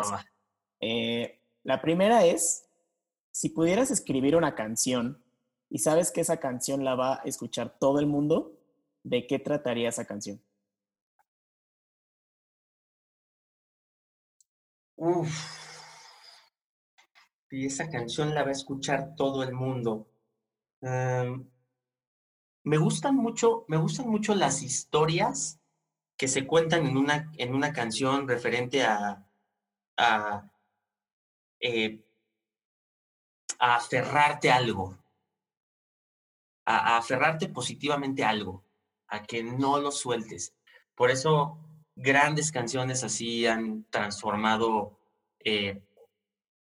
eh, 0.82 1.42
La 1.64 1.82
primera 1.82 2.26
es, 2.26 2.68
si 3.32 3.50
pudieras 3.50 3.92
escribir 3.92 4.36
una 4.36 4.56
canción 4.56 5.24
y 5.70 5.80
sabes 5.80 6.12
que 6.12 6.22
esa 6.22 6.38
canción 6.38 6.84
la 6.84 6.96
va 6.96 7.16
a 7.16 7.22
escuchar 7.26 7.78
todo 7.80 8.00
el 8.00 8.08
mundo, 8.08 8.58
¿de 9.04 9.28
qué 9.28 9.40
trataría 9.40 9.90
esa 9.90 10.06
canción? 10.06 10.42
Uf 14.98 15.66
y 17.56 17.66
esa 17.68 17.90
canción 17.90 18.34
la 18.34 18.44
va 18.44 18.50
a 18.50 18.52
escuchar 18.52 19.16
todo 19.16 19.42
el 19.44 19.54
mundo. 19.54 20.10
Me 22.66 22.78
gustan 22.78 23.16
mucho, 23.16 23.64
me 23.68 23.78
gustan 23.78 24.10
mucho 24.10 24.34
las 24.34 24.64
historias 24.64 25.60
que 26.18 26.28
se 26.28 26.48
cuentan 26.48 26.88
en 26.88 26.98
una, 26.98 27.32
en 27.38 27.54
una 27.54 27.72
canción 27.72 28.28
referente 28.28 28.84
a, 28.84 29.24
a, 29.98 30.52
eh, 31.60 32.04
aferrarte 33.60 34.50
a 34.50 34.56
algo, 34.56 34.98
a, 36.66 36.98
aferrarte 36.98 37.50
positivamente 37.50 38.24
a 38.24 38.30
algo, 38.30 38.64
a 39.10 39.22
que 39.24 39.44
no 39.44 39.80
lo 39.80 39.92
sueltes. 39.92 40.56
Por 40.96 41.12
eso 41.12 41.60
grandes 41.96 42.52
canciones 42.52 43.04
así 43.04 43.46
han 43.46 43.84
transformado 43.92 45.00
eh, 45.40 45.84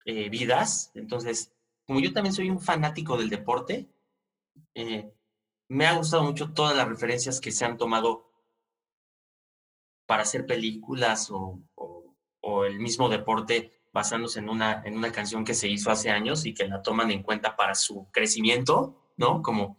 eh, 0.05 0.29
vidas. 0.29 0.93
Entonces, 0.95 1.53
como 1.85 1.99
yo 1.99 2.13
también 2.13 2.33
soy 2.33 2.49
un 2.49 2.61
fanático 2.61 3.17
del 3.17 3.29
deporte, 3.29 3.89
me 5.71 5.87
ha 5.87 5.95
gustado 5.95 6.25
mucho 6.25 6.53
todas 6.53 6.77
las 6.77 6.89
referencias 6.89 7.41
que 7.41 7.53
se 7.53 7.65
han 7.65 7.79
tomado 7.79 8.29
para 10.05 10.25
hacer 10.25 10.45
películas 10.45 11.31
o, 11.31 11.61
o, 12.41 12.65
el 12.65 12.81
mismo 12.81 13.09
deporte 13.09 13.71
basándose 13.93 14.41
en 14.41 14.49
una, 14.49 14.83
en 14.85 14.97
una 14.97 15.13
canción 15.13 15.45
que 15.45 15.55
se 15.55 15.69
hizo 15.69 15.93
hace 15.93 16.11
años 16.11 16.45
y 16.45 16.55
que 16.55 16.67
la 16.67 16.83
toman 16.83 17.13
en 17.13 17.23
cuenta 17.23 17.55
para 17.55 17.77
su 17.77 18.09
crecimiento, 18.11 19.13
¿no? 19.17 19.43
Como, 19.43 19.79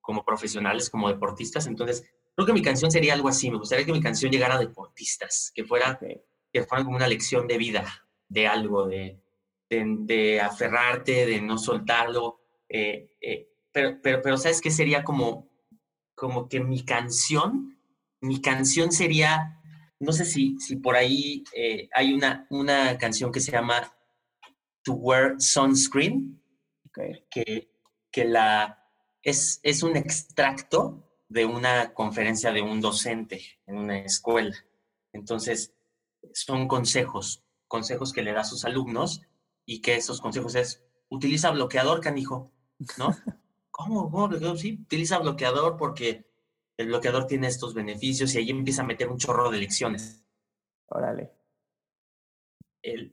como 0.00 0.24
profesionales, 0.24 0.88
como 0.88 1.08
deportistas. 1.08 1.66
Entonces, 1.66 2.04
creo 2.36 2.46
que 2.46 2.52
mi 2.52 2.62
canción 2.62 2.92
sería 2.92 3.14
algo 3.14 3.28
así. 3.28 3.50
Me 3.50 3.58
gustaría 3.58 3.84
que 3.84 3.92
mi 3.92 4.00
canción 4.00 4.30
llegara 4.30 4.54
a 4.54 4.60
deportistas, 4.60 5.50
que 5.52 5.64
fuera, 5.64 5.98
que 6.52 6.62
fuera 6.62 6.84
como 6.84 6.96
una 6.96 7.08
lección 7.08 7.48
de 7.48 7.58
vida, 7.58 8.06
de 8.28 8.46
algo, 8.46 8.86
de, 8.86 9.20
de, 9.68 10.40
aferrarte, 10.40 11.26
de 11.26 11.40
no 11.40 11.58
soltarlo. 11.58 12.38
Eh, 12.68 13.10
eh, 13.20 13.51
pero, 13.72 13.98
pero, 14.02 14.22
pero, 14.22 14.36
¿sabes 14.36 14.60
qué 14.60 14.70
sería 14.70 15.04
como, 15.04 15.50
como 16.14 16.48
que 16.48 16.60
mi 16.60 16.84
canción 16.84 17.72
mi 18.22 18.40
canción 18.40 18.92
sería, 18.92 19.60
no 19.98 20.12
sé 20.12 20.24
si, 20.24 20.58
si 20.60 20.76
por 20.76 20.94
ahí 20.96 21.44
eh, 21.54 21.88
hay 21.92 22.14
una, 22.14 22.46
una 22.50 22.96
canción 22.96 23.32
que 23.32 23.40
se 23.40 23.50
llama 23.50 23.92
To 24.84 24.94
Wear 24.94 25.34
Sunscreen, 25.38 26.40
que, 27.30 27.68
que 28.10 28.24
la, 28.24 28.88
es, 29.22 29.60
es 29.62 29.82
un 29.82 29.96
extracto 29.96 31.08
de 31.28 31.46
una 31.46 31.92
conferencia 31.94 32.52
de 32.52 32.62
un 32.62 32.80
docente 32.80 33.42
en 33.66 33.76
una 33.76 33.98
escuela. 33.98 34.56
Entonces, 35.12 35.74
son 36.32 36.68
consejos, 36.68 37.44
consejos 37.66 38.12
que 38.12 38.22
le 38.22 38.32
da 38.32 38.42
a 38.42 38.44
sus 38.44 38.64
alumnos 38.64 39.22
y 39.66 39.80
que 39.80 39.96
esos 39.96 40.20
consejos 40.20 40.54
es, 40.54 40.84
utiliza 41.08 41.50
bloqueador, 41.50 42.00
canijo, 42.00 42.52
¿no? 42.98 43.16
¿Cómo? 43.82 44.10
¿Cómo? 44.10 44.56
Sí, 44.56 44.78
utiliza 44.82 45.18
bloqueador 45.18 45.76
porque 45.76 46.24
el 46.76 46.86
bloqueador 46.86 47.26
tiene 47.26 47.48
estos 47.48 47.74
beneficios 47.74 48.34
y 48.34 48.38
ahí 48.38 48.50
empieza 48.50 48.82
a 48.82 48.86
meter 48.86 49.08
un 49.08 49.18
chorro 49.18 49.50
de 49.50 49.58
lecciones. 49.58 50.22
Órale. 50.86 51.32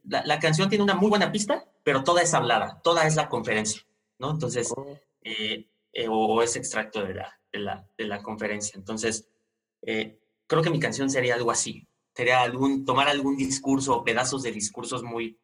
la, 0.03 0.39
canción 0.39 0.69
tiene 0.69 0.83
una 0.83 0.95
muy 0.95 1.09
buena 1.09 1.31
pista, 1.31 1.65
pero 1.83 2.03
toda 2.03 2.21
es 2.21 2.33
hablada, 2.33 2.81
toda 2.83 3.07
es 3.07 3.15
la 3.15 3.29
conferencia, 3.29 3.81
¿no? 4.17 4.31
Entonces, 4.31 4.73
oh. 4.75 4.97
eh, 5.23 5.69
eh, 5.93 6.07
o 6.09 6.41
es 6.41 6.55
extracto 6.55 7.03
de 7.03 7.13
la, 7.13 7.39
de 7.51 7.59
la, 7.59 7.87
de 7.97 8.05
la 8.05 8.21
conferencia. 8.21 8.77
Entonces, 8.77 9.29
eh, 9.81 10.19
creo 10.47 10.61
que 10.61 10.69
mi 10.69 10.79
canción 10.79 11.09
sería 11.09 11.35
algo 11.35 11.51
así. 11.51 11.87
Sería 12.13 12.41
algún, 12.41 12.83
tomar 12.83 13.07
algún 13.07 13.37
discurso 13.37 13.95
o 13.95 14.03
pedazos 14.03 14.43
de 14.43 14.51
discursos 14.51 15.03
muy, 15.03 15.39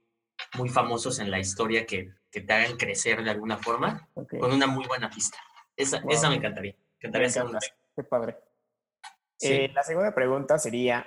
muy 0.56 0.70
famosos 0.70 1.20
en 1.20 1.32
la 1.32 1.40
historia 1.40 1.86
que, 1.86 2.14
que 2.32 2.42
te 2.42 2.54
hagan 2.54 2.78
crecer 2.78 3.24
de 3.24 3.32
alguna 3.32 3.58
forma, 3.58 4.08
con 4.14 4.52
una 4.52 4.68
muy 4.68 4.86
buena 4.88 5.10
pista. 5.10 5.38
Esa, 5.76 6.02
esa 6.10 6.30
me 6.30 6.36
encantaría. 6.36 6.76
encantaría 7.00 7.30
Qué 7.96 8.04
padre. 8.04 8.38
Eh, 9.42 9.70
la 9.74 9.84
segunda 9.84 10.14
pregunta 10.14 10.58
sería, 10.58 11.06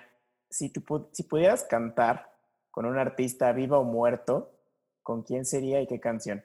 si, 0.50 0.70
tú, 0.70 1.08
si 1.12 1.22
pudieras 1.24 1.64
cantar 1.64 2.32
con 2.70 2.86
un 2.86 2.98
artista 2.98 3.52
vivo 3.52 3.78
o 3.78 3.84
muerto, 3.84 4.52
¿con 5.02 5.22
quién 5.22 5.44
sería 5.44 5.80
y 5.80 5.86
qué 5.86 6.00
canción? 6.00 6.44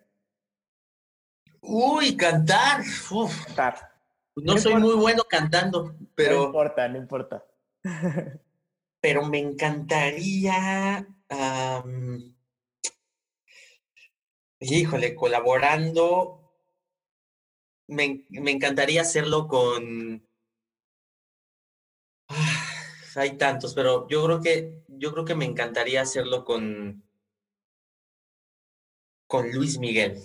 Uy, 1.62 2.18
cantar. 2.18 2.82
Cantar. 3.45 3.91
No, 4.36 4.58
soy 4.58 4.76
muy 4.76 4.95
bueno 4.95 5.24
cantando, 5.30 5.95
pero... 6.16 6.38
No 6.38 6.45
importa, 6.45 6.88
no 6.88 6.97
importa. 6.97 7.45
pero 8.99 9.26
me 9.26 9.39
encantaría... 9.39 11.08
híjole, 14.72 15.16
colaborando... 15.16 16.39
Me, 17.88 18.26
me 18.30 18.51
encantaría 18.51 19.01
hacerlo 19.01 19.47
con 19.47 20.26
hay 23.16 23.38
tantos, 23.38 23.74
pero 23.74 24.07
yo 24.07 24.24
creo 24.26 24.41
que 24.41 24.84
yo 24.88 25.11
creo 25.11 25.26
que 25.26 25.36
me 25.36 25.45
encantaría 25.45 26.01
hacerlo 26.01 26.45
con 26.45 27.03
con 29.28 29.51
Luis 29.51 29.80
Miguel, 29.80 30.20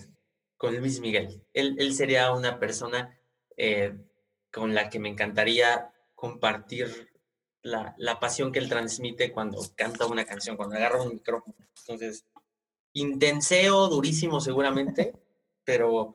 con 0.56 0.76
Luis 0.76 1.00
Miguel. 1.00 1.42
Él, 1.54 1.76
él 1.78 1.94
sería 1.94 2.32
una 2.32 2.58
persona 2.58 3.18
eh, 3.56 3.96
con 4.52 4.74
la 4.74 4.90
que 4.90 4.98
me 4.98 5.08
encantaría 5.08 5.92
compartir 6.14 7.10
la, 7.62 7.94
la, 7.96 8.20
pasión 8.20 8.52
que 8.52 8.58
él 8.58 8.68
transmite 8.68 9.32
cuando 9.32 9.60
canta 9.76 10.06
una 10.06 10.24
canción, 10.24 10.56
cuando 10.56 10.76
agarra 10.76 11.02
un 11.02 11.14
micrófono. 11.14 11.56
Entonces, 11.80 12.26
intenseo, 13.00 13.88
durísimo 13.88 14.40
seguramente, 14.40 15.14
pero, 15.64 16.14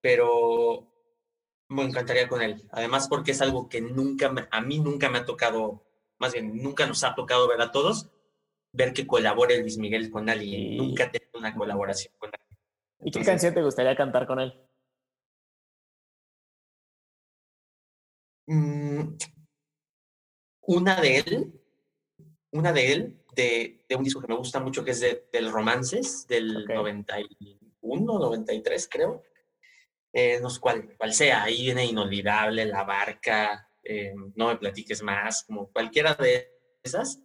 pero 0.00 0.86
me 1.68 1.82
encantaría 1.82 2.28
con 2.28 2.42
él. 2.42 2.64
Además, 2.70 3.08
porque 3.08 3.30
es 3.32 3.40
algo 3.40 3.68
que 3.68 3.80
nunca, 3.80 4.32
a 4.50 4.60
mí 4.60 4.78
nunca 4.78 5.08
me 5.08 5.18
ha 5.18 5.24
tocado, 5.24 5.84
más 6.18 6.32
bien, 6.32 6.62
nunca 6.62 6.86
nos 6.86 7.04
ha 7.04 7.14
tocado 7.14 7.48
ver 7.48 7.60
a 7.60 7.70
todos, 7.70 8.10
ver 8.72 8.92
que 8.92 9.06
colabore 9.06 9.60
Luis 9.60 9.78
Miguel 9.78 10.10
con 10.10 10.28
alguien. 10.28 10.76
Nunca 10.76 11.04
he 11.04 11.10
tenido 11.10 11.38
una 11.38 11.54
colaboración 11.54 12.12
con 12.18 12.30
alguien. 12.32 12.58
¿Y 13.02 13.10
qué 13.10 13.24
canción 13.24 13.54
te 13.54 13.62
gustaría 13.62 13.96
cantar 13.96 14.26
con 14.26 14.40
él? 14.40 14.54
Mm, 18.46 19.16
una 20.62 21.00
de 21.00 21.18
él, 21.18 21.60
una 22.50 22.72
de 22.72 22.92
él, 22.92 23.19
de, 23.34 23.84
de, 23.88 23.96
un 23.96 24.04
disco 24.04 24.20
que 24.20 24.28
me 24.28 24.36
gusta 24.36 24.60
mucho, 24.60 24.84
que 24.84 24.92
es 24.92 25.00
de, 25.00 25.28
del 25.32 25.50
Romances, 25.50 26.26
del 26.26 26.64
91, 26.64 28.18
93, 28.18 28.88
creo. 28.90 29.22
Eh, 30.12 30.40
no 30.40 30.50
sé 30.50 30.60
cuál, 30.60 30.96
cuál, 30.96 31.12
sea, 31.12 31.44
ahí 31.44 31.62
viene 31.62 31.86
Inolvidable, 31.86 32.64
La 32.66 32.82
Barca, 32.82 33.68
eh, 33.82 34.12
No 34.34 34.48
me 34.48 34.56
platiques 34.56 35.02
más, 35.02 35.44
como 35.44 35.70
cualquiera 35.70 36.14
de 36.14 36.50
esas, 36.82 37.22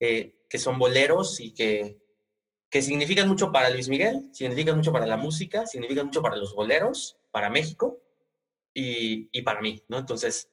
eh, 0.00 0.44
que 0.48 0.58
son 0.58 0.78
boleros 0.78 1.40
y 1.40 1.52
que, 1.52 1.98
que 2.70 2.82
significan 2.82 3.28
mucho 3.28 3.52
para 3.52 3.70
Luis 3.70 3.88
Miguel, 3.88 4.30
significan 4.32 4.76
mucho 4.76 4.92
para 4.92 5.06
la 5.06 5.16
música, 5.16 5.66
significan 5.66 6.06
mucho 6.06 6.22
para 6.22 6.36
los 6.36 6.54
boleros, 6.54 7.18
para 7.30 7.50
México 7.50 8.00
y, 8.72 9.28
y 9.30 9.42
para 9.42 9.60
mí, 9.60 9.82
¿no? 9.88 9.98
Entonces, 9.98 10.48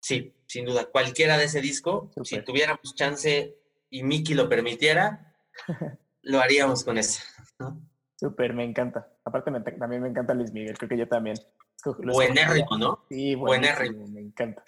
sí, 0.00 0.34
sin 0.46 0.64
duda, 0.64 0.86
cualquiera 0.86 1.36
de 1.36 1.44
ese 1.44 1.60
disco, 1.60 2.10
si 2.24 2.40
tuviéramos 2.42 2.94
chance 2.94 3.56
y 3.90 4.02
Miki 4.02 4.34
lo 4.34 4.48
permitiera, 4.48 5.34
lo 6.22 6.40
haríamos 6.40 6.84
con 6.84 6.98
ese, 6.98 7.22
¿no? 7.58 7.80
Súper, 8.16 8.52
me 8.52 8.64
encanta. 8.64 9.08
Aparte 9.24 9.52
también 9.78 10.02
me 10.02 10.08
encanta 10.08 10.34
Luis 10.34 10.52
Miguel, 10.52 10.76
creo 10.76 10.88
que 10.88 10.98
yo 10.98 11.08
también. 11.08 11.36
Buenérrimo, 11.84 12.76
¿no? 12.76 13.04
Sí, 13.08 13.36
buenérrimo. 13.36 14.08
Me 14.08 14.20
encanta. 14.20 14.64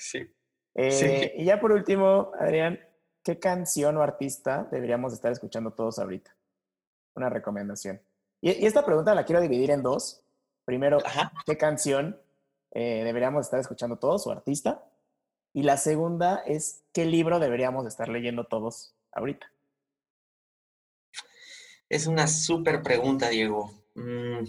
Eh, 0.75 0.91
sí. 0.93 1.33
Y 1.35 1.45
ya 1.47 1.61
por 1.61 1.73
último, 1.73 2.31
Adrián, 2.39 2.79
¿qué 3.25 3.41
canción 3.41 3.97
o 3.97 4.03
artista 4.03 4.69
deberíamos 4.71 5.13
estar 5.13 5.33
escuchando 5.33 5.73
todos 5.73 5.99
ahorita? 5.99 6.37
Una 7.17 7.29
recomendación. 7.29 8.01
Y, 8.41 8.65
esta 8.65 8.85
pregunta 8.85 9.17
la 9.17 9.25
quiero 9.25 9.41
dividir 9.41 9.73
en 9.73 9.83
dos. 9.83 10.25
Primero, 10.65 10.99
¿qué 11.45 11.59
canción 11.59 12.21
eh, 12.71 13.03
deberíamos 13.05 13.47
estar 13.47 13.59
escuchando 13.59 13.97
todos 13.97 14.29
o 14.29 14.31
artista? 14.31 14.85
Y 15.53 15.65
la 15.65 15.77
segunda 15.77 16.45
es, 16.47 16.85
¿qué 16.93 17.05
libro 17.05 17.41
deberíamos 17.41 17.85
estar 17.87 18.09
leyendo 18.09 18.45
todos 18.45 18.95
ahorita? 19.13 19.53
Es 21.89 22.07
una 22.07 22.27
súper 22.27 22.83
pregunta, 22.83 23.29
Diego. 23.29 23.73
Mm, 23.95 24.45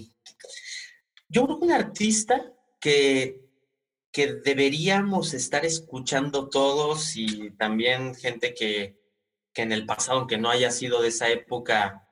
yo 1.29 1.45
creo 1.45 1.59
que 1.59 1.65
un 1.65 1.71
artista 1.71 2.53
que, 2.79 3.41
que 4.11 4.33
deberíamos 4.33 5.33
estar 5.33 5.65
escuchando 5.65 6.49
todos 6.49 7.15
y 7.15 7.51
también 7.51 8.13
gente 8.15 8.53
que, 8.53 8.99
que 9.53 9.61
en 9.63 9.71
el 9.71 9.85
pasado, 9.85 10.19
aunque 10.19 10.37
no 10.37 10.49
haya 10.49 10.71
sido 10.71 11.01
de 11.01 11.07
esa 11.07 11.29
época, 11.29 12.07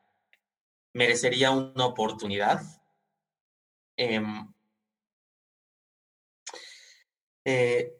merecería 0.93 1.51
una 1.51 1.85
oportunidad. 1.85 2.61
Em, 3.97 4.51
eh, 7.45 7.93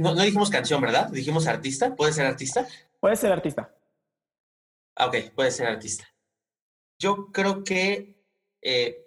no, 0.00 0.14
no, 0.14 0.22
dijimos 0.22 0.50
canción, 0.50 0.80
¿verdad? 0.80 1.10
Dijimos 1.10 1.46
artista. 1.46 1.94
¿Puede 1.94 2.12
ser 2.12 2.26
artista? 2.26 2.66
Puede 3.00 3.16
ser 3.16 3.32
artista. 3.32 3.74
Ah, 4.96 5.06
ok, 5.06 5.34
puede 5.34 5.50
ser 5.50 5.66
artista. 5.66 6.06
Yo 6.98 7.32
creo 7.32 7.64
que, 7.64 8.16
eh, 8.62 9.06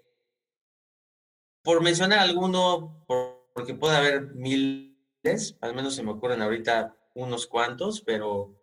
por 1.63 1.81
mencionar 1.81 2.19
alguno, 2.19 3.05
porque 3.53 3.73
puede 3.73 3.95
haber 3.95 4.33
miles, 4.35 5.57
al 5.61 5.73
menos 5.75 5.95
se 5.95 6.03
me 6.03 6.11
ocurren 6.11 6.41
ahorita 6.41 6.95
unos 7.15 7.47
cuantos, 7.47 8.01
pero 8.01 8.53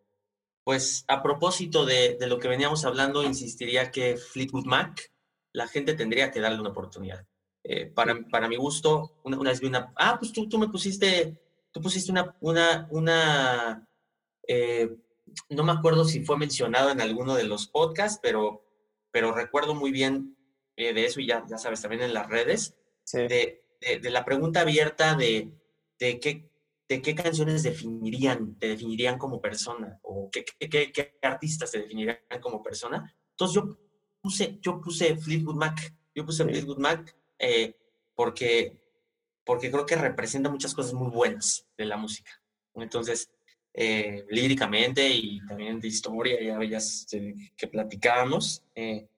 pues 0.64 1.04
a 1.08 1.22
propósito 1.22 1.84
de, 1.84 2.16
lo 2.26 2.38
que 2.38 2.48
veníamos 2.48 2.84
hablando, 2.84 3.22
insistiría 3.22 3.90
que 3.90 4.16
Fleetwood 4.16 4.64
Mac, 4.64 5.12
la 5.52 5.68
gente 5.68 5.94
tendría 5.94 6.30
que 6.30 6.40
darle 6.40 6.60
una 6.60 6.70
oportunidad. 6.70 7.26
Eh, 7.62 7.86
para, 7.86 8.26
para 8.30 8.48
mi 8.48 8.56
gusto, 8.56 9.20
una, 9.24 9.36
vez 9.38 9.60
vi 9.60 9.66
una, 9.66 9.92
ah, 9.96 10.16
pues 10.18 10.32
tú, 10.32 10.48
tú 10.48 10.58
me 10.58 10.68
pusiste, 10.68 11.38
tú 11.70 11.80
pusiste 11.80 12.12
una, 12.12 12.36
una, 12.40 12.88
una 12.90 13.88
eh, 14.46 14.96
no 15.48 15.64
me 15.64 15.72
acuerdo 15.72 16.04
si 16.04 16.24
fue 16.24 16.36
mencionado 16.36 16.90
en 16.90 17.00
alguno 17.00 17.34
de 17.34 17.44
los 17.44 17.66
podcasts, 17.66 18.20
pero 18.22 18.64
pero 19.14 19.32
recuerdo 19.32 19.76
muy 19.76 19.92
bien 19.92 20.36
eh, 20.74 20.92
de 20.92 21.04
eso 21.04 21.20
y 21.20 21.28
ya, 21.28 21.44
ya 21.48 21.56
sabes, 21.56 21.80
también 21.80 22.02
en 22.02 22.14
las 22.14 22.28
redes, 22.28 22.74
de, 23.12 23.62
de, 23.80 24.10
la 24.10 24.24
pregunta 24.24 24.62
abierta 24.62 25.14
de, 25.14 25.52
de, 26.00 26.18
qué, 26.18 26.50
de 26.88 27.00
qué 27.00 27.14
canciones 27.14 27.62
definirían, 27.62 28.58
te 28.58 28.66
definirían 28.66 29.16
como 29.16 29.40
persona 29.40 30.00
o 30.02 30.28
qué, 30.32 30.44
qué, 30.58 30.90
qué, 30.90 31.16
artistas 31.22 31.70
te 31.70 31.82
definirían 31.82 32.18
como 32.40 32.60
persona. 32.60 33.14
Entonces 33.30 33.54
yo 33.54 33.78
puse, 34.20 34.58
yo 34.60 34.80
puse 34.80 35.16
Fleetwood 35.16 35.54
Mac, 35.54 35.94
yo 36.12 36.26
puse 36.26 36.42
Fleetwood 36.42 36.78
Mac 36.78 37.16
eh, 37.38 37.78
porque, 38.16 38.82
porque 39.44 39.70
creo 39.70 39.86
que 39.86 39.94
representa 39.94 40.50
muchas 40.50 40.74
cosas 40.74 40.92
muy 40.92 41.10
buenas 41.10 41.68
de 41.78 41.84
la 41.84 41.96
música. 41.96 42.32
Entonces, 42.74 43.30
eh, 43.74 44.24
líricamente 44.30 45.08
y 45.08 45.44
también 45.46 45.80
de 45.80 45.88
historia, 45.88 46.40
ya 46.40 46.56
veías 46.56 47.06
que 47.56 47.66
platicábamos. 47.66 48.62
Eh, 48.74 49.08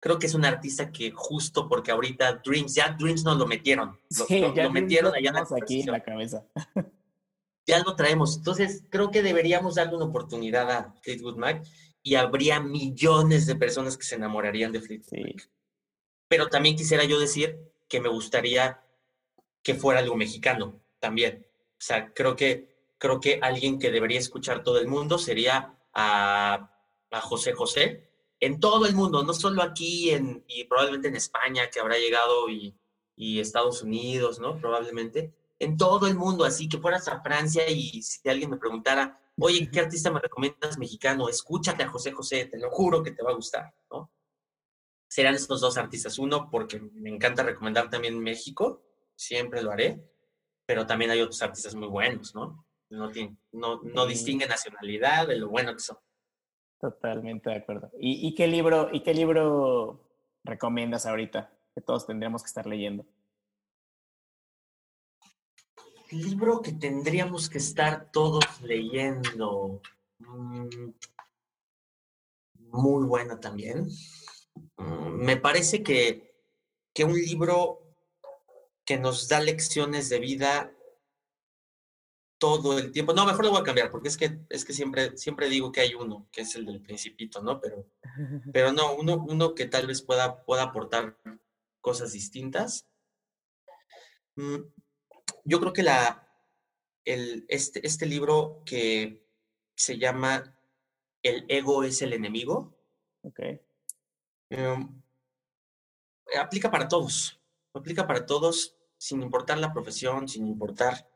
creo 0.00 0.18
que 0.18 0.26
es 0.26 0.34
un 0.34 0.44
artista 0.44 0.90
que 0.90 1.10
justo 1.10 1.68
porque 1.68 1.90
ahorita 1.90 2.40
Dreams, 2.44 2.74
ya 2.74 2.96
Dreams 2.98 3.22
nos 3.22 3.36
lo 3.36 3.46
metieron. 3.46 3.98
Lo, 4.18 4.26
sí, 4.26 4.40
ya 4.54 4.64
lo 4.64 4.70
metieron 4.72 5.14
allá 5.14 5.32
aquí 5.62 5.82
en 5.82 5.92
la 5.92 6.02
cabeza. 6.02 6.44
ya 7.66 7.78
lo 7.80 7.94
traemos. 7.94 8.38
Entonces, 8.38 8.82
creo 8.88 9.10
que 9.10 9.22
deberíamos 9.22 9.74
darle 9.76 9.96
una 9.96 10.06
oportunidad 10.06 10.70
a 10.70 10.94
Fleetwood 11.02 11.36
Mac 11.36 11.62
y 12.02 12.16
habría 12.16 12.60
millones 12.60 13.46
de 13.46 13.56
personas 13.56 13.96
que 13.96 14.04
se 14.04 14.16
enamorarían 14.16 14.72
de 14.72 14.80
Fleetwood 14.80 15.20
Mac. 15.20 15.50
Pero 16.28 16.48
también 16.48 16.76
quisiera 16.76 17.04
yo 17.04 17.20
decir 17.20 17.58
que 17.88 18.00
me 18.00 18.08
gustaría 18.08 18.82
que 19.62 19.74
fuera 19.74 20.00
algo 20.00 20.16
mexicano 20.16 20.80
también. 20.98 21.46
O 21.72 21.84
sea, 21.84 22.12
creo 22.12 22.36
que, 22.36 22.71
creo 23.02 23.18
que 23.18 23.40
alguien 23.42 23.80
que 23.80 23.90
debería 23.90 24.20
escuchar 24.20 24.62
todo 24.62 24.78
el 24.78 24.86
mundo 24.86 25.18
sería 25.18 25.76
a, 25.92 26.70
a 27.10 27.20
José 27.20 27.52
José, 27.52 28.08
en 28.38 28.60
todo 28.60 28.86
el 28.86 28.94
mundo, 28.94 29.24
no 29.24 29.34
solo 29.34 29.60
aquí 29.60 30.10
en, 30.10 30.44
y 30.46 30.62
probablemente 30.66 31.08
en 31.08 31.16
España, 31.16 31.68
que 31.68 31.80
habrá 31.80 31.98
llegado, 31.98 32.48
y, 32.48 32.78
y 33.16 33.40
Estados 33.40 33.82
Unidos, 33.82 34.38
¿no? 34.38 34.56
Probablemente, 34.56 35.34
en 35.58 35.76
todo 35.76 36.06
el 36.06 36.14
mundo, 36.14 36.44
así 36.44 36.68
que 36.68 36.78
fueras 36.78 37.08
a 37.08 37.20
Francia 37.20 37.68
y 37.68 38.00
si 38.02 38.28
alguien 38.28 38.50
me 38.50 38.56
preguntara, 38.56 39.20
oye, 39.36 39.68
¿qué 39.68 39.80
artista 39.80 40.12
me 40.12 40.20
recomiendas 40.20 40.78
mexicano? 40.78 41.28
Escúchate 41.28 41.82
a 41.82 41.88
José 41.88 42.12
José, 42.12 42.44
te 42.44 42.58
lo 42.58 42.70
juro 42.70 43.02
que 43.02 43.10
te 43.10 43.24
va 43.24 43.32
a 43.32 43.34
gustar, 43.34 43.74
¿no? 43.90 44.12
Serán 45.08 45.34
estos 45.34 45.60
dos 45.60 45.76
artistas. 45.76 46.20
Uno, 46.20 46.48
porque 46.48 46.78
me 46.78 47.10
encanta 47.10 47.42
recomendar 47.42 47.90
también 47.90 48.16
México, 48.20 48.80
siempre 49.16 49.60
lo 49.60 49.72
haré, 49.72 50.08
pero 50.64 50.86
también 50.86 51.10
hay 51.10 51.20
otros 51.20 51.42
artistas 51.42 51.74
muy 51.74 51.88
buenos, 51.88 52.32
¿no? 52.36 52.64
No, 52.92 53.10
no, 53.52 53.80
no 53.82 54.06
distingue 54.06 54.46
nacionalidad 54.46 55.26
de 55.26 55.36
lo 55.36 55.48
bueno 55.48 55.72
que 55.72 55.80
son. 55.80 55.96
Totalmente 56.78 57.48
de 57.48 57.56
acuerdo. 57.56 57.90
¿Y, 57.98 58.26
¿Y, 58.28 58.34
qué 58.34 58.46
libro, 58.46 58.90
¿Y 58.92 59.00
qué 59.00 59.14
libro 59.14 60.04
recomiendas 60.44 61.06
ahorita 61.06 61.50
que 61.74 61.80
todos 61.80 62.06
tendríamos 62.06 62.42
que 62.42 62.48
estar 62.48 62.66
leyendo? 62.66 63.06
libro 66.12 66.60
que 66.60 66.72
tendríamos 66.72 67.48
que 67.48 67.58
estar 67.58 68.10
todos 68.12 68.44
leyendo. 68.60 69.80
Mm, 70.18 70.90
muy 72.68 73.06
bueno 73.06 73.38
también. 73.40 73.88
Mm, 74.76 75.24
me 75.24 75.36
parece 75.36 75.82
que, 75.82 76.34
que 76.92 77.04
un 77.04 77.14
libro 77.14 77.80
que 78.84 78.98
nos 78.98 79.28
da 79.28 79.40
lecciones 79.40 80.08
de 80.08 80.18
vida 80.18 80.72
todo 82.42 82.76
el 82.76 82.90
tiempo. 82.90 83.12
No, 83.12 83.24
mejor 83.24 83.44
lo 83.44 83.52
voy 83.52 83.60
a 83.60 83.64
cambiar, 83.64 83.88
porque 83.92 84.08
es 84.08 84.16
que, 84.16 84.40
es 84.48 84.64
que 84.64 84.72
siempre, 84.72 85.16
siempre 85.16 85.48
digo 85.48 85.70
que 85.70 85.80
hay 85.80 85.94
uno, 85.94 86.26
que 86.32 86.40
es 86.40 86.56
el 86.56 86.66
del 86.66 86.82
principito, 86.82 87.40
¿no? 87.40 87.60
Pero, 87.60 87.86
pero 88.52 88.72
no, 88.72 88.96
uno, 88.96 89.24
uno 89.28 89.54
que 89.54 89.66
tal 89.66 89.86
vez 89.86 90.02
pueda, 90.02 90.42
pueda 90.42 90.64
aportar 90.64 91.16
cosas 91.80 92.10
distintas. 92.10 92.88
Mm, 94.34 94.56
yo 95.44 95.60
creo 95.60 95.72
que 95.72 95.84
la, 95.84 96.28
el, 97.04 97.44
este, 97.46 97.86
este 97.86 98.06
libro 98.06 98.64
que 98.66 99.24
se 99.76 99.98
llama 99.98 100.58
El 101.22 101.44
ego 101.48 101.84
es 101.84 102.02
el 102.02 102.12
enemigo. 102.12 102.76
Okay. 103.22 103.60
Em, 104.50 105.00
aplica 106.40 106.72
para 106.72 106.88
todos, 106.88 107.40
aplica 107.72 108.04
para 108.04 108.26
todos, 108.26 108.76
sin 108.98 109.22
importar 109.22 109.58
la 109.58 109.72
profesión, 109.72 110.26
sin 110.26 110.48
importar 110.48 111.11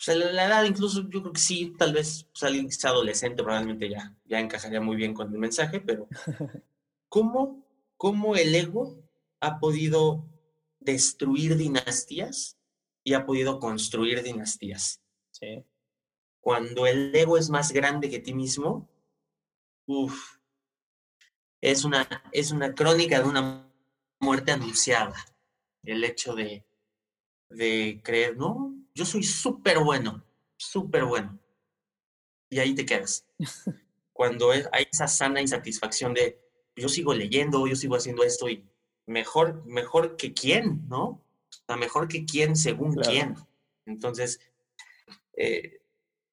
o 0.00 0.02
sea, 0.02 0.14
la, 0.14 0.46
edad, 0.46 0.64
incluso 0.64 1.02
yo 1.10 1.20
creo 1.20 1.32
que 1.34 1.40
sí, 1.40 1.74
tal 1.76 1.92
vez 1.92 2.26
pues, 2.32 2.42
alguien 2.42 2.66
que 2.66 2.72
sea 2.72 2.88
adolescente 2.88 3.42
probablemente 3.42 3.90
ya, 3.90 4.16
ya 4.24 4.40
encajaría 4.40 4.80
muy 4.80 4.96
bien 4.96 5.12
con 5.12 5.30
el 5.30 5.38
mensaje, 5.38 5.78
pero 5.78 6.08
¿cómo, 7.10 7.66
¿cómo 7.98 8.34
el 8.34 8.54
ego 8.54 8.98
ha 9.40 9.60
podido 9.60 10.24
destruir 10.78 11.56
dinastías 11.56 12.56
y 13.04 13.14
ha 13.14 13.24
podido 13.24 13.60
construir 13.60 14.22
dinastías. 14.22 15.02
Sí. 15.30 15.64
Cuando 16.40 16.86
el 16.86 17.14
ego 17.14 17.36
es 17.36 17.50
más 17.50 17.72
grande 17.72 18.08
que 18.10 18.18
ti 18.18 18.34
mismo, 18.34 18.88
uff, 19.86 20.38
es 21.60 21.84
una, 21.84 22.06
es 22.32 22.50
una 22.52 22.74
crónica 22.74 23.20
de 23.20 23.28
una 23.28 23.70
muerte 24.18 24.52
anunciada. 24.52 25.14
El 25.82 26.04
hecho 26.04 26.34
de, 26.34 26.64
de 27.50 28.00
creer, 28.02 28.36
no, 28.36 28.69
yo 29.00 29.06
soy 29.06 29.22
súper 29.22 29.78
bueno, 29.78 30.22
súper 30.58 31.06
bueno. 31.06 31.38
Y 32.50 32.58
ahí 32.58 32.74
te 32.74 32.84
quedas. 32.84 33.26
Cuando 34.12 34.50
hay 34.50 34.86
esa 34.92 35.08
sana 35.08 35.40
insatisfacción 35.40 36.12
de, 36.12 36.38
yo 36.76 36.86
sigo 36.86 37.14
leyendo, 37.14 37.66
yo 37.66 37.76
sigo 37.76 37.96
haciendo 37.96 38.22
esto 38.22 38.46
y 38.50 38.62
mejor, 39.06 39.64
mejor 39.64 40.18
que 40.18 40.34
quién, 40.34 40.86
¿no? 40.86 41.24
mejor 41.78 42.08
que 42.08 42.26
quién 42.26 42.56
según 42.56 42.94
quién. 42.96 43.36
Entonces, 43.86 44.40
eh, 45.34 45.80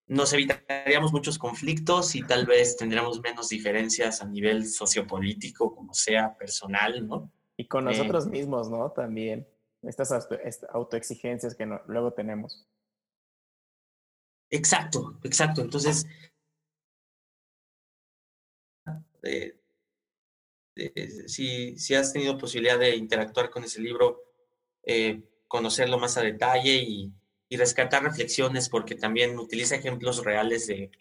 nos 0.07 0.33
evitaríamos 0.33 1.13
muchos 1.13 1.37
conflictos 1.37 2.15
y 2.15 2.23
tal 2.23 2.47
vez 2.47 2.75
tendríamos 2.75 3.21
menos 3.21 3.47
diferencias 3.47 4.21
a 4.21 4.25
nivel 4.25 4.67
sociopolítico, 4.67 5.73
como 5.73 5.93
sea 5.93 6.35
personal, 6.35 7.07
¿no? 7.07 7.31
Y 7.55 7.67
con 7.67 7.87
eh, 7.87 7.91
nosotros 7.91 8.27
mismos, 8.27 8.69
¿no? 8.69 8.91
También. 8.91 9.47
Estas 9.87 10.11
autoexigencias 10.69 11.55
que 11.55 11.65
luego 11.87 12.11
tenemos. 12.13 12.67
Exacto, 14.49 15.19
exacto. 15.23 15.61
Entonces, 15.61 16.05
si, 21.27 21.77
si 21.77 21.95
has 21.95 22.13
tenido 22.13 22.37
posibilidad 22.37 22.77
de 22.77 22.95
interactuar 22.95 23.49
con 23.49 23.63
ese 23.63 23.81
libro, 23.81 24.23
eh, 24.83 25.21
conocerlo 25.47 25.97
más 25.99 26.17
a 26.17 26.21
detalle 26.21 26.75
y, 26.75 27.13
rescatar 27.49 28.03
reflexiones, 28.03 28.67
porque 28.67 28.95
también 28.95 29.39
utiliza 29.39 29.75
ejemplos 29.75 30.23
reales 30.25 30.67
de, 30.67 30.91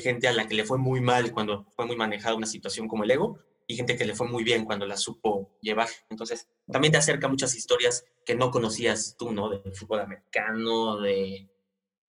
gente 0.00 0.26
a 0.28 0.32
la 0.32 0.46
que 0.46 0.54
le 0.54 0.64
fue 0.64 0.78
muy 0.78 1.02
mal 1.02 1.32
cuando 1.32 1.64
fue 1.76 1.84
muy 1.84 1.96
manejada 1.96 2.34
una 2.34 2.46
situación 2.46 2.88
como 2.88 3.04
el 3.04 3.10
ego 3.10 3.38
y 3.72 3.76
gente 3.76 3.96
que 3.96 4.04
le 4.04 4.14
fue 4.14 4.28
muy 4.28 4.44
bien 4.44 4.64
cuando 4.64 4.86
la 4.86 4.96
supo 4.96 5.56
llevar. 5.60 5.88
Entonces, 6.10 6.46
también 6.70 6.92
te 6.92 6.98
acerca 6.98 7.28
muchas 7.28 7.54
historias 7.54 8.04
que 8.24 8.34
no 8.34 8.50
conocías 8.50 9.16
tú, 9.18 9.32
¿no? 9.32 9.48
Del 9.48 9.74
fútbol 9.74 10.00
americano, 10.00 11.00
de, 11.00 11.48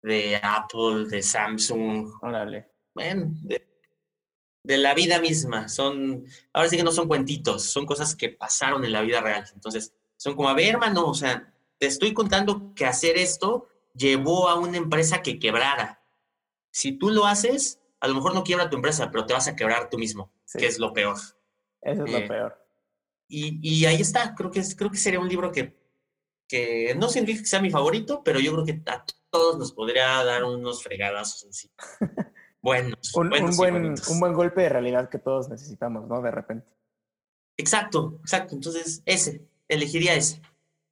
de 0.02 0.36
Apple, 0.42 1.06
de 1.08 1.22
Samsung. 1.22 2.10
Órale. 2.20 2.70
Bueno, 2.94 3.28
de, 3.42 3.66
de, 4.62 4.78
la 4.78 4.94
vida 4.94 5.18
misma. 5.18 5.68
Son, 5.68 6.26
ahora 6.52 6.68
sí 6.68 6.76
que 6.76 6.84
no 6.84 6.92
son 6.92 7.08
cuentitos, 7.08 7.62
son 7.62 7.86
cosas 7.86 8.14
que 8.14 8.28
pasaron 8.28 8.84
en 8.84 8.92
la 8.92 9.00
vida 9.00 9.20
real. 9.20 9.44
Entonces, 9.54 9.94
son 10.16 10.36
como, 10.36 10.50
a 10.50 10.54
ver, 10.54 10.74
hermano, 10.74 11.06
o 11.06 11.14
sea, 11.14 11.54
te 11.78 11.86
estoy 11.86 12.12
contando 12.12 12.74
que 12.74 12.84
hacer 12.84 13.16
esto 13.16 13.68
llevó 13.94 14.48
a 14.48 14.56
una 14.56 14.76
empresa 14.76 15.22
que 15.22 15.38
quebrara. 15.38 16.02
Si 16.70 16.92
tú 16.92 17.08
lo 17.10 17.26
haces, 17.26 17.80
a 18.00 18.08
lo 18.08 18.14
mejor 18.14 18.34
no 18.34 18.44
quiebra 18.44 18.68
tu 18.68 18.76
empresa, 18.76 19.10
pero 19.10 19.24
te 19.24 19.32
vas 19.32 19.48
a 19.48 19.56
quebrar 19.56 19.88
tú 19.88 19.96
mismo, 19.96 20.30
que 20.52 20.66
es 20.66 20.78
lo 20.78 20.92
peor. 20.92 21.16
Eso 21.86 22.04
es 22.04 22.12
lo 22.12 22.18
eh, 22.18 22.28
peor. 22.28 22.66
Y, 23.28 23.58
y, 23.62 23.86
ahí 23.86 24.00
está, 24.00 24.34
creo 24.34 24.50
que, 24.50 24.62
creo 24.76 24.90
que 24.90 24.96
sería 24.98 25.20
un 25.20 25.28
libro 25.28 25.50
que, 25.50 25.76
que 26.48 26.94
no 26.96 27.08
significa 27.08 27.40
que 27.40 27.48
sea 27.48 27.60
mi 27.60 27.70
favorito, 27.70 28.22
pero 28.24 28.38
yo 28.40 28.52
creo 28.52 28.64
que 28.64 28.82
a 28.86 29.04
todos 29.30 29.58
nos 29.58 29.72
podría 29.72 30.22
dar 30.24 30.44
unos 30.44 30.82
fregadazos 30.82 31.48
así. 31.48 31.70
Buenos. 32.62 33.14
un, 33.14 33.30
buenos 33.30 33.56
buen, 33.56 33.94
un 34.10 34.20
buen 34.20 34.32
golpe 34.32 34.62
de 34.62 34.68
realidad 34.68 35.08
que 35.08 35.18
todos 35.18 35.48
necesitamos, 35.48 36.08
¿no? 36.08 36.20
De 36.20 36.32
repente. 36.32 36.72
Exacto, 37.56 38.18
exacto. 38.22 38.56
Entonces, 38.56 39.02
ese, 39.06 39.46
elegiría 39.68 40.14
ese. 40.14 40.42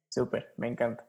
Súper, 0.07 0.53
me 0.55 0.69
encanta. 0.69 1.05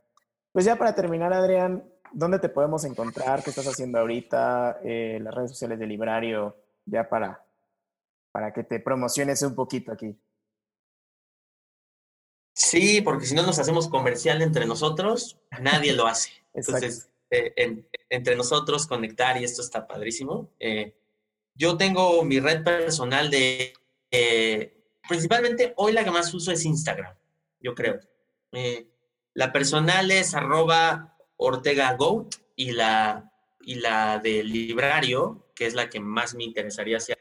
Pues 0.50 0.64
ya 0.64 0.74
para 0.74 0.92
terminar, 0.92 1.32
Adrián, 1.32 1.84
¿dónde 2.12 2.40
te 2.40 2.48
podemos 2.48 2.84
encontrar? 2.84 3.44
¿Qué 3.44 3.50
estás 3.50 3.68
haciendo 3.68 4.00
ahorita? 4.00 4.80
Eh, 4.82 5.20
las 5.22 5.32
redes 5.32 5.52
sociales 5.52 5.78
del 5.78 5.90
librario, 5.90 6.56
ya 6.84 7.08
para, 7.08 7.45
para 8.36 8.52
que 8.52 8.64
te 8.64 8.80
promociones 8.80 9.40
un 9.40 9.54
poquito 9.54 9.92
aquí. 9.92 10.14
Sí, 12.54 13.00
porque 13.00 13.24
si 13.24 13.34
no 13.34 13.46
nos 13.46 13.58
hacemos 13.58 13.88
comercial 13.88 14.42
entre 14.42 14.66
nosotros, 14.66 15.38
nadie 15.58 15.94
lo 15.94 16.06
hace. 16.06 16.32
Entonces, 16.52 17.08
eh, 17.30 17.86
entre 18.10 18.36
nosotros 18.36 18.86
conectar 18.86 19.40
y 19.40 19.44
esto 19.44 19.62
está 19.62 19.86
padrísimo. 19.86 20.50
Eh, 20.60 20.94
yo 21.54 21.78
tengo 21.78 22.22
mi 22.24 22.38
red 22.38 22.62
personal 22.62 23.30
de, 23.30 23.72
principalmente 25.08 25.72
hoy 25.78 25.94
la 25.94 26.04
que 26.04 26.10
más 26.10 26.34
uso 26.34 26.52
es 26.52 26.62
Instagram 26.66 27.16
yo 27.58 27.74
creo. 27.74 28.00
Eh, 28.52 28.86
la 29.32 29.50
personal 29.50 30.10
es 30.10 30.34
arroba 30.34 31.16
Ortega 31.38 31.94
Goat 31.94 32.34
y 32.54 32.72
la, 32.72 33.32
y 33.62 33.76
la 33.76 34.18
del 34.18 34.52
librario, 34.52 35.46
que 35.54 35.64
es 35.64 35.72
la 35.72 35.88
que 35.88 36.00
más 36.00 36.34
me 36.34 36.44
interesaría 36.44 37.00
si 37.00 37.14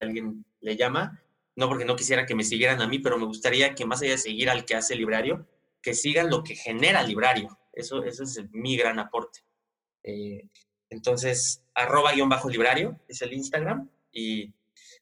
alguien 0.00 0.44
le 0.60 0.76
llama, 0.76 1.22
no 1.56 1.68
porque 1.68 1.84
no 1.84 1.96
quisiera 1.96 2.26
que 2.26 2.34
me 2.34 2.44
siguieran 2.44 2.80
a 2.80 2.88
mí, 2.88 2.98
pero 2.98 3.18
me 3.18 3.26
gustaría 3.26 3.74
que 3.74 3.86
más 3.86 4.02
allá 4.02 4.12
de 4.12 4.18
seguir 4.18 4.50
al 4.50 4.64
que 4.64 4.74
hace 4.74 4.94
librario, 4.94 5.46
que 5.82 5.94
sigan 5.94 6.30
lo 6.30 6.42
que 6.42 6.54
genera 6.54 7.02
librario. 7.02 7.58
Eso, 7.72 8.04
eso 8.04 8.24
es 8.24 8.42
mi 8.52 8.76
gran 8.76 8.98
aporte. 8.98 9.40
Eh, 10.02 10.48
entonces, 10.90 11.62
arroba 11.74 12.12
guion 12.12 12.28
bajo 12.28 12.48
librario 12.48 12.98
es 13.08 13.22
el 13.22 13.32
Instagram 13.32 13.90
y 14.10 14.52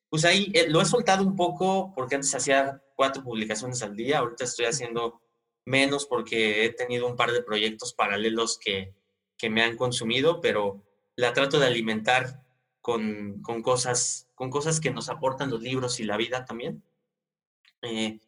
pues 0.09 0.25
ahí 0.25 0.51
eh, 0.55 0.69
lo 0.69 0.81
he 0.81 0.85
soltado 0.85 1.25
un 1.25 1.37
poco 1.37 1.93
porque 1.95 2.17
antes 2.17 2.35
hacía 2.35 2.83
cuatro 2.95 3.23
publicaciones 3.23 3.83
al 3.83 3.97
día, 3.97 4.19
ahorita 4.19 4.45
estoy 4.45 4.67
haciendo 4.67 5.21
menos 5.65 6.07
porque 6.07 6.65
he 6.65 6.71
tenido 6.71 7.07
un 7.07 7.17
par 7.17 7.33
de 7.33 7.43
proyectos 7.43 7.93
paralelos 7.93 8.59
que, 8.59 8.95
que 9.37 9.51
me 9.51 9.63
han 9.63 9.77
consumido, 9.77 10.41
pero 10.41 10.83
la 11.17 11.33
trato 11.33 11.59
de 11.59 11.67
alimentar 11.67 12.43
con, 12.81 13.43
con, 13.43 13.63
cosas, 13.63 14.26
con 14.37 14.51
cosas 14.51 14.79
que 14.79 14.93
nos 14.93 15.09
aportan 15.09 15.51
los 15.51 15.61
libros 15.61 15.99
y 15.99 16.05
la 16.05 16.17
vida 16.17 16.45
también. 16.45 16.85
Eh, 17.83 18.21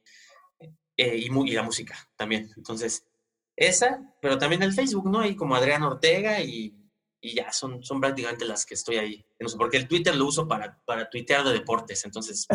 eh, 0.96 1.16
y, 1.16 1.52
la 1.52 1.62
música 1.62 1.94
también. 2.16 2.50
Entonces, 2.56 3.06
esa, 3.54 4.00
pero 4.20 4.36
también 4.36 4.64
el 4.64 4.72
Facebook, 4.72 5.09
¿no? 5.09 5.20
Hay 5.20 5.36
como 5.36 5.54
Adrián 5.54 5.84
Ortega 5.84 6.40
y, 6.40 6.74
y, 7.20 7.34
ya, 7.36 7.52
son, 7.52 7.84
son 7.84 8.00
prácticamente 8.00 8.44
las 8.44 8.66
que 8.66 8.74
estoy 8.74 8.96
ahí. 8.96 9.24
Porque 9.56 9.76
el 9.76 9.86
Twitter 9.86 10.16
lo 10.16 10.26
uso 10.26 10.48
para, 10.48 10.82
para 10.84 11.09
tuitear 11.09 11.44
de 11.44 11.52
deportes, 11.52 12.04
entonces 12.04 12.48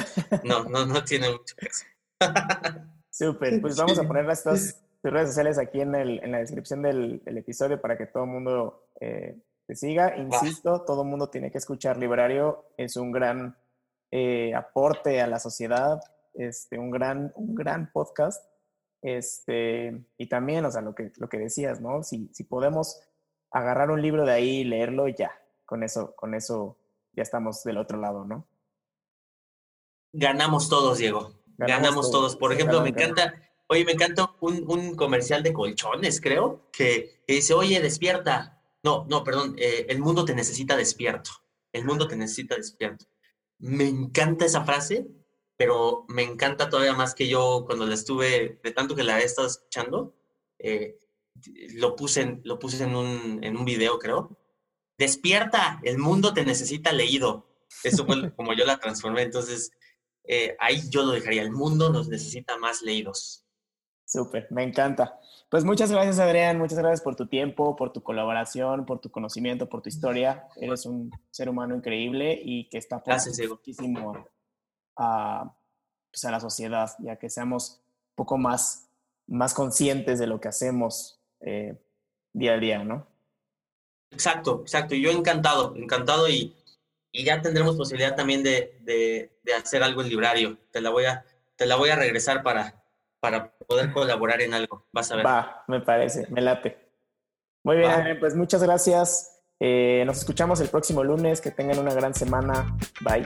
no, 0.44 0.66
no, 0.66 0.86
no 0.86 1.04
tiene 1.06 1.30
mucho 1.32 1.56
caso. 1.56 1.86
Súper, 3.10 3.62
pues 3.62 3.78
vamos 3.78 4.00
a 4.00 4.08
poner 4.08 4.28
estas 4.30 4.84
redes 5.04 5.30
sociales 5.30 5.60
aquí 5.60 5.82
en, 5.82 5.94
el, 5.94 6.24
en 6.24 6.32
la 6.32 6.40
descripción 6.40 6.82
del, 6.82 7.22
episodio 7.26 7.80
para 7.80 7.98
que 7.98 8.08
todo 8.08 8.24
el 8.24 8.30
mundo 8.30 8.90
eh, 9.00 9.38
te 9.66 9.76
siga. 9.76 10.16
Insisto, 10.18 10.82
todo 10.82 11.04
el 11.04 11.08
mundo 11.08 11.30
tiene 11.30 11.52
que 11.52 11.58
escuchar 11.58 11.98
Librario, 11.98 12.66
es 12.78 12.96
un 12.96 13.12
gran 13.12 13.58
eh, 14.12 14.54
aporte 14.56 15.22
a 15.22 15.28
la 15.28 15.40
sociedad, 15.40 16.02
este, 16.34 16.78
un, 16.78 16.92
gran, 16.92 17.32
un 17.36 17.56
gran 17.56 17.92
podcast. 17.92 18.46
Este, 19.02 20.06
y 20.18 20.28
también, 20.28 20.66
o 20.66 20.72
sea, 20.72 20.82
lo 20.82 20.96
que, 20.96 21.12
lo 21.18 21.28
que 21.28 21.38
decías, 21.38 21.82
¿no? 21.82 22.04
Si, 22.04 22.30
si 22.34 22.44
podemos 22.44 23.02
agarrar 23.52 23.92
un 23.92 24.02
libro 24.02 24.26
de 24.26 24.32
ahí 24.32 24.60
y 24.60 24.64
leerlo, 24.64 25.08
ya, 25.08 25.32
con 25.66 25.84
eso, 25.84 26.16
con 26.16 26.34
eso 26.34 26.78
ya 27.14 27.24
estamos 27.24 27.64
del 27.64 27.78
otro 27.78 28.00
lado, 28.00 28.26
¿no? 28.26 28.48
Ganamos 30.14 30.70
todos, 30.70 31.00
Diego. 31.00 31.34
Ganamos, 31.58 32.12
todos. 32.12 32.36
Por 32.36 32.54
ejemplo, 32.54 32.82
me 32.82 32.90
encanta, 32.90 33.34
oye, 33.68 33.86
me 33.86 33.94
encanta 33.94 34.32
un, 34.42 34.64
un, 34.68 34.96
comercial 34.96 35.44
de 35.44 35.54
colchones, 35.54 36.20
creo, 36.20 36.70
que, 36.72 37.24
dice, 37.28 37.54
oye, 37.54 37.80
despierta. 37.82 38.62
No, 38.84 39.06
no, 39.10 39.24
perdón, 39.24 39.56
eh, 39.58 39.86
el 39.90 40.00
mundo 40.00 40.26
te 40.26 40.36
necesita 40.36 40.76
despierto. 40.76 41.32
El 41.72 41.86
mundo 41.86 42.08
te 42.08 42.16
necesita 42.16 42.56
despierto. 42.56 43.06
Me 43.60 43.88
encanta 43.88 44.46
esa 44.46 44.66
frase, 44.66 45.08
pero 45.56 46.06
me 46.10 46.24
encanta 46.24 46.70
todavía 46.70 46.94
más 46.94 47.16
que 47.16 47.28
yo 47.28 47.64
cuando 47.66 47.86
la 47.86 47.94
estuve, 47.94 48.60
de 48.62 48.72
tanto 48.72 48.96
que 48.96 49.04
la 49.04 49.22
he 49.22 49.24
estado 49.24 49.48
escuchando, 49.48 50.16
eh, 50.60 51.00
lo 51.76 51.96
puse, 51.96 52.22
en, 52.22 52.42
lo 52.44 52.60
puse 52.60 52.84
en, 52.84 52.96
un, 52.96 53.40
en 53.42 53.58
un 53.58 53.66
video, 53.66 53.98
creo. 54.00 54.38
Despierta, 54.98 55.80
el 55.84 55.98
mundo 55.98 56.34
te 56.34 56.46
necesita 56.46 56.92
leído. 56.92 57.48
Eso 57.84 58.06
fue 58.06 58.34
como 58.36 58.54
yo 58.54 58.66
la 58.66 58.80
transformé. 58.80 59.24
Entonces, 59.24 59.72
eh, 60.26 60.56
ahí 60.60 60.82
yo 60.90 61.04
lo 61.04 61.12
dejaría. 61.12 61.42
El 61.42 61.52
mundo 61.52 61.90
nos 61.90 62.08
necesita 62.08 62.58
más 62.58 62.82
leídos. 62.82 63.43
Súper, 64.14 64.46
me 64.52 64.62
encanta. 64.62 65.20
Pues 65.50 65.66
muchas 65.66 65.92
gracias, 65.92 66.20
Adrián. 66.20 66.60
Muchas 66.60 66.78
gracias 66.78 67.02
por 67.02 67.16
tu 67.16 67.26
tiempo, 67.26 67.76
por 67.76 67.92
tu 67.92 68.04
colaboración, 68.04 68.86
por 68.86 69.00
tu 69.00 69.10
conocimiento, 69.10 69.68
por 69.68 69.82
tu 69.82 69.90
historia. 69.90 70.48
Eres 70.56 70.86
un 70.86 71.10
ser 71.32 71.50
humano 71.50 71.76
increíble 71.76 72.40
y 72.40 72.70
que 72.70 72.78
está 72.78 73.02
muchísimo 73.50 74.28
a, 74.96 75.56
pues 76.12 76.26
a 76.26 76.30
la 76.30 76.40
sociedad, 76.40 76.92
ya 77.00 77.16
que 77.16 77.28
seamos 77.28 77.82
un 78.12 78.16
poco 78.18 78.38
más, 78.38 78.88
más 79.26 79.56
conscientes 79.56 80.20
de 80.20 80.28
lo 80.28 80.40
que 80.40 80.50
hacemos 80.50 81.20
eh, 81.40 81.76
día 82.34 82.54
a 82.54 82.60
día, 82.60 82.84
¿no? 82.84 83.08
Exacto, 84.12 84.62
exacto. 84.62 84.94
Yo 84.94 85.10
encantado, 85.10 85.76
encantado 85.76 86.30
y, 86.30 86.56
y 87.12 87.24
ya 87.24 87.42
tendremos 87.42 87.76
posibilidad 87.78 88.16
también 88.16 88.44
de, 88.44 88.78
de, 88.82 89.32
de, 89.42 89.54
hacer 89.56 89.82
algo 89.82 90.04
en 90.04 90.10
librario. 90.10 90.60
Te 90.70 90.82
la 90.82 90.92
voy 90.92 91.06
a, 91.06 91.26
te 91.56 91.66
la 91.66 91.78
voy 91.78 91.90
a 91.90 91.96
regresar 91.96 92.44
para, 92.44 92.83
para 93.24 93.56
poder 93.70 93.94
colaborar 93.94 94.42
en 94.42 94.54
algo. 94.54 94.86
Vas 94.92 95.10
a 95.14 95.16
ver. 95.16 95.26
Va, 95.26 95.64
me 95.70 95.80
parece, 95.80 96.28
me 96.30 96.42
late. 96.42 96.78
Muy 97.64 97.78
bien, 97.78 98.18
pues 98.20 98.36
muchas 98.36 98.62
gracias. 98.62 99.42
Eh, 99.62 100.04
nos 100.06 100.18
escuchamos 100.18 100.60
el 100.60 100.68
próximo 100.68 101.06
lunes. 101.06 101.40
Que 101.40 101.50
tengan 101.50 101.80
una 101.80 101.94
gran 101.94 102.14
semana. 102.14 102.76
Bye. 103.00 103.24